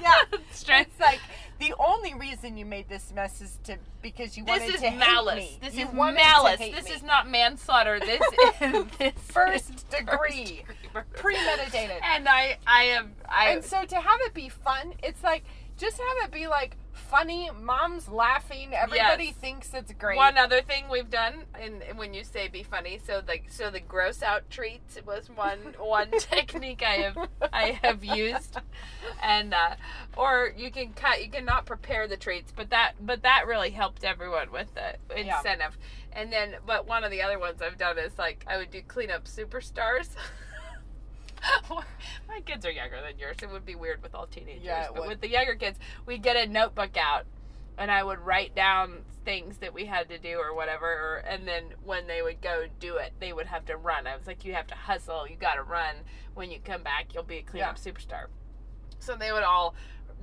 Yeah. 0.00 0.10
Strength. 0.50 0.90
It's 0.92 1.00
like 1.00 1.20
the 1.58 1.74
only 1.78 2.14
reason 2.14 2.56
you 2.56 2.64
made 2.66 2.88
this 2.88 3.12
mess 3.14 3.40
is 3.40 3.58
to 3.64 3.76
because 4.02 4.36
you 4.36 4.44
This 4.44 4.60
wanted 4.60 4.74
to 4.80 4.90
hate 4.90 4.98
malice. 4.98 5.36
me. 5.36 5.58
This 5.62 5.74
You 5.76 5.86
is 5.86 5.92
malice. 5.94 6.58
This 6.58 6.84
me. 6.84 6.90
is 6.90 7.02
not 7.02 7.28
manslaughter. 7.30 7.98
This 8.00 8.20
is 8.60 8.84
this 8.98 9.12
First 9.18 9.88
degree. 9.90 10.64
murder. 10.92 11.06
premeditated. 11.14 11.96
And 12.02 12.28
I, 12.28 12.58
I 12.66 12.82
am, 12.84 13.12
I. 13.28 13.50
And 13.50 13.64
so 13.64 13.84
to 13.84 13.96
have 13.96 14.20
it 14.22 14.34
be 14.34 14.48
fun, 14.48 14.94
it's 15.02 15.22
like 15.22 15.44
just 15.78 15.98
have 15.98 16.24
it 16.28 16.32
be 16.32 16.46
like 16.46 16.76
funny. 17.14 17.50
Mom's 17.60 18.08
laughing. 18.08 18.74
Everybody 18.74 19.26
Yes. 19.26 19.34
thinks 19.36 19.72
it's 19.74 19.92
great. 19.92 20.16
One 20.16 20.36
other 20.38 20.60
thing 20.62 20.88
we've 20.90 21.10
done, 21.10 21.44
and 21.60 21.82
when 21.96 22.12
you 22.14 22.24
say 22.24 22.48
be 22.48 22.62
funny, 22.62 22.98
so 23.04 23.20
the 23.20 23.38
so 23.48 23.70
the 23.70 23.80
gross 23.80 24.22
out 24.22 24.50
treats 24.50 24.98
was 25.06 25.28
one 25.30 25.58
one 25.78 26.10
technique 26.18 26.82
I 26.82 26.96
have 27.02 27.18
I 27.52 27.78
have 27.82 28.04
used, 28.04 28.56
and 29.22 29.54
uh, 29.54 29.76
or 30.16 30.52
you 30.56 30.70
can 30.70 30.92
cut 30.92 31.22
you 31.24 31.30
can 31.30 31.44
not 31.44 31.66
prepare 31.66 32.08
the 32.08 32.16
treats, 32.16 32.52
but 32.54 32.70
that 32.70 32.94
but 33.00 33.22
that 33.22 33.46
really 33.46 33.70
helped 33.70 34.04
everyone 34.04 34.50
with 34.50 34.74
the 34.74 34.96
Yeah. 35.16 35.36
incentive. 35.38 35.78
And 36.16 36.32
then, 36.32 36.54
but 36.64 36.86
one 36.86 37.02
of 37.02 37.10
the 37.10 37.22
other 37.22 37.40
ones 37.40 37.60
I've 37.60 37.76
done 37.78 37.98
is 37.98 38.16
like 38.18 38.44
I 38.48 38.56
would 38.56 38.70
do 38.70 38.82
cleanup 38.82 39.24
superstars. 39.24 40.08
My 42.28 42.40
kids 42.44 42.64
are 42.66 42.70
younger 42.70 43.00
than 43.00 43.18
yours. 43.18 43.36
It 43.42 43.50
would 43.50 43.64
be 43.66 43.74
weird 43.74 44.02
with 44.02 44.14
all 44.14 44.26
teenagers. 44.26 44.64
Yeah, 44.64 44.86
but 44.92 45.00
would. 45.00 45.08
with 45.08 45.20
the 45.20 45.28
younger 45.28 45.54
kids, 45.54 45.78
we'd 46.06 46.22
get 46.22 46.36
a 46.36 46.46
notebook 46.50 46.96
out 46.96 47.24
and 47.78 47.90
I 47.90 48.02
would 48.04 48.20
write 48.20 48.54
down 48.54 49.00
things 49.24 49.58
that 49.58 49.74
we 49.74 49.86
had 49.86 50.08
to 50.10 50.18
do 50.18 50.36
or 50.38 50.54
whatever. 50.54 50.86
Or, 50.86 51.16
and 51.28 51.46
then 51.48 51.64
when 51.84 52.06
they 52.06 52.22
would 52.22 52.40
go 52.40 52.64
do 52.78 52.96
it, 52.96 53.12
they 53.20 53.32
would 53.32 53.46
have 53.46 53.64
to 53.66 53.76
run. 53.76 54.06
I 54.06 54.16
was 54.16 54.26
like, 54.26 54.44
you 54.44 54.54
have 54.54 54.66
to 54.68 54.74
hustle. 54.74 55.26
You 55.28 55.36
got 55.36 55.54
to 55.54 55.62
run. 55.62 55.96
When 56.34 56.50
you 56.50 56.58
come 56.64 56.82
back, 56.82 57.14
you'll 57.14 57.22
be 57.24 57.38
a 57.38 57.42
cleanup 57.42 57.76
superstar. 57.78 58.26
So 58.98 59.16
they 59.16 59.32
would 59.32 59.42
all 59.42 59.74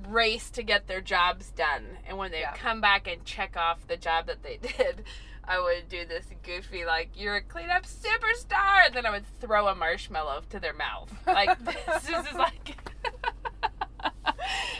race 0.08 0.50
to 0.50 0.62
get 0.62 0.86
their 0.86 1.00
jobs 1.00 1.50
done. 1.50 1.98
And 2.06 2.16
when 2.18 2.30
they 2.30 2.40
Yeah. 2.40 2.54
come 2.54 2.80
back 2.80 3.06
and 3.06 3.24
check 3.24 3.56
off 3.56 3.86
the 3.86 3.96
job 3.96 4.26
that 4.26 4.42
they 4.42 4.56
did, 4.62 5.04
I 5.44 5.60
would 5.60 5.88
do 5.88 6.04
this 6.06 6.26
goofy, 6.44 6.84
like, 6.84 7.10
you're 7.16 7.36
a 7.36 7.42
cleanup 7.42 7.84
superstar. 7.84 8.86
And 8.86 8.94
then 8.94 9.06
I 9.06 9.10
would 9.10 9.26
throw 9.40 9.66
a 9.68 9.74
marshmallow 9.74 10.42
to 10.50 10.60
their 10.60 10.72
mouth. 10.72 11.12
Like, 11.26 11.58
this 11.64 12.04
is 12.08 12.34
like. 12.34 12.76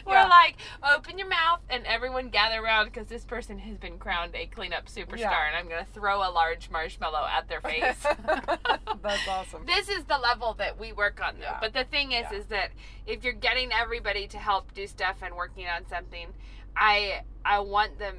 We're 0.05 0.15
Yeah. 0.15 0.27
like, 0.27 0.57
open 0.97 1.17
your 1.19 1.29
mouth 1.29 1.61
and 1.71 1.87
everyone 1.87 2.29
gather 2.31 2.61
around 2.61 2.87
because 2.87 3.07
this 3.07 3.25
person 3.25 3.59
has 3.61 3.77
been 3.79 3.99
crowned 3.99 4.35
a 4.35 4.47
cleanup 4.47 4.87
superstar, 4.87 5.19
Yeah. 5.19 5.47
and 5.47 5.57
I'm 5.57 5.69
gonna 5.69 5.87
throw 5.95 6.29
a 6.29 6.31
large 6.31 6.69
marshmallow 6.71 7.25
at 7.31 7.49
their 7.49 7.61
face. 7.61 8.03
That's 8.03 9.29
awesome. 9.29 9.65
this 9.65 9.89
is 9.89 10.05
the 10.05 10.19
level 10.19 10.55
that 10.55 10.79
we 10.79 10.93
work 10.93 11.21
on 11.25 11.37
though. 11.39 11.45
Yeah. 11.45 11.59
But 11.61 11.73
the 11.73 11.85
thing 11.85 12.11
is 12.13 12.31
is 12.33 12.47
that 12.47 12.73
if 13.07 13.23
you're 13.23 13.33
getting 13.33 13.71
everybody 13.73 14.27
to 14.29 14.39
help 14.39 14.75
do 14.75 14.87
stuff 14.89 15.19
and 15.23 15.37
working 15.37 15.67
on 15.69 15.87
something, 15.89 16.29
I 16.77 17.23
I 17.45 17.61
want 17.61 17.99
them 18.01 18.17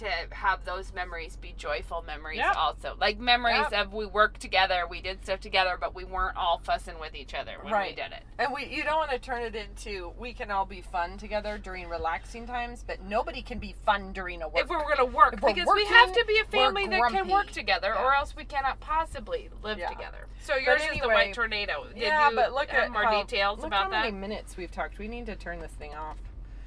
to 0.00 0.34
have 0.34 0.64
those 0.64 0.92
memories 0.92 1.36
be 1.36 1.54
joyful 1.56 2.02
memories 2.06 2.38
Yeah. 2.38 2.52
also. 2.56 2.96
Like 2.98 3.18
memories 3.18 3.66
Yeah. 3.70 3.82
of 3.82 3.92
we 3.92 4.06
worked 4.06 4.40
together, 4.40 4.86
we 4.88 5.00
did 5.00 5.22
stuff 5.22 5.40
together, 5.40 5.76
but 5.78 5.94
we 5.94 6.04
weren't 6.04 6.36
all 6.36 6.58
fussing 6.64 6.98
with 6.98 7.14
each 7.14 7.34
other 7.34 7.56
when 7.62 7.72
we 7.80 7.92
did 7.94 8.12
it. 8.12 8.22
And 8.38 8.52
we 8.52 8.64
you 8.66 8.82
don't 8.82 8.96
want 8.96 9.10
to 9.10 9.18
turn 9.18 9.42
it 9.42 9.54
into 9.54 10.12
we 10.18 10.32
can 10.32 10.50
all 10.50 10.64
be 10.66 10.80
fun 10.80 11.18
together 11.18 11.58
during 11.58 11.88
relaxing 11.88 12.46
times, 12.46 12.84
but 12.86 13.02
nobody 13.02 13.42
can 13.42 13.58
be 13.58 13.74
fun 13.84 14.12
during 14.12 14.42
a 14.42 14.48
work. 14.48 14.62
If 14.64 14.68
we're 14.68 14.80
going 14.80 14.96
to 14.96 15.04
work, 15.04 15.32
because 15.40 15.68
we 15.74 15.84
have 15.86 16.12
to 16.12 16.24
be 16.26 16.38
a 16.38 16.44
family 16.46 16.86
that 16.88 17.10
can 17.10 17.28
work 17.28 17.50
together, 17.50 17.92
Yeah. 17.94 18.02
or 18.04 18.14
else 18.14 18.34
we 18.34 18.44
cannot 18.44 18.80
possibly 18.80 19.50
live 19.62 19.78
Yeah. 19.78 19.88
together. 19.88 20.26
So 20.40 20.56
yours 20.56 20.80
is 20.80 20.86
the 20.88 20.92
anyway, 20.94 21.14
white 21.14 21.34
tornado. 21.34 21.84
Did 21.88 21.98
yeah, 21.98 22.30
but 22.34 22.52
look 22.52 22.72
at 22.72 22.90
more 22.90 23.04
how, 23.04 23.22
details 23.22 23.58
look 23.58 23.66
about 23.68 23.84
how 23.84 23.90
that? 23.90 24.04
many 24.04 24.12
minutes 24.16 24.56
we've 24.56 24.70
talked. 24.70 24.98
We 24.98 25.08
need 25.08 25.26
to 25.26 25.36
turn 25.36 25.60
this 25.60 25.72
thing 25.72 25.94
off. 25.94 26.16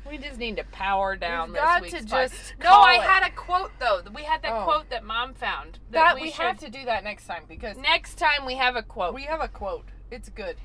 We 0.09 0.17
just 0.17 0.37
need 0.37 0.57
to 0.57 0.63
power 0.65 1.15
down 1.15 1.49
We've 1.49 1.55
this 1.55 1.63
got 1.63 1.81
week's 1.81 1.93
to 1.93 2.05
just 2.05 2.53
No, 2.61 2.69
I 2.71 2.95
it. 2.95 3.01
had 3.01 3.27
a 3.27 3.31
quote 3.35 3.71
though. 3.79 4.01
We 4.13 4.23
had 4.23 4.41
that 4.43 4.51
Oh. 4.53 4.63
quote 4.65 4.89
that 4.89 5.03
Mom 5.03 5.33
found. 5.33 5.79
That 5.91 6.15
we, 6.15 6.29
should, 6.31 6.45
have 6.45 6.59
to 6.59 6.69
do 6.69 6.85
that 6.85 7.03
next 7.03 7.25
time 7.25 7.43
because 7.47 7.77
Next 7.77 8.15
time 8.17 8.45
we 8.45 8.55
have 8.55 8.75
a 8.75 8.83
quote. 8.83 9.13
we 9.13 9.23
have 9.23 9.41
a 9.41 9.47
quote. 9.47 9.85
It's 10.11 10.29
good. 10.29 10.57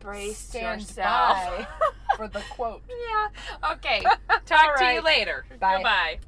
brace 0.00 0.38
Stand 0.38 0.80
yourself. 0.82 1.36
by 1.36 1.66
for 2.16 2.28
the 2.28 2.42
quote. 2.50 2.82
yeah. 2.88 3.72
Okay. 3.72 4.02
Talk 4.46 4.78
to 4.78 4.92
you 4.94 5.02
later. 5.02 5.44
Bye. 5.60 5.76
Goodbye. 5.76 6.18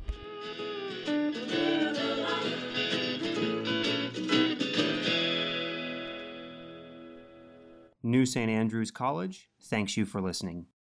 New 8.03 8.25
St. 8.25 8.51
Andrews 8.51 8.91
College 8.91 9.49
thanks 9.63 9.97
you 9.97 10.07
for 10.07 10.21
listening. 10.21 10.67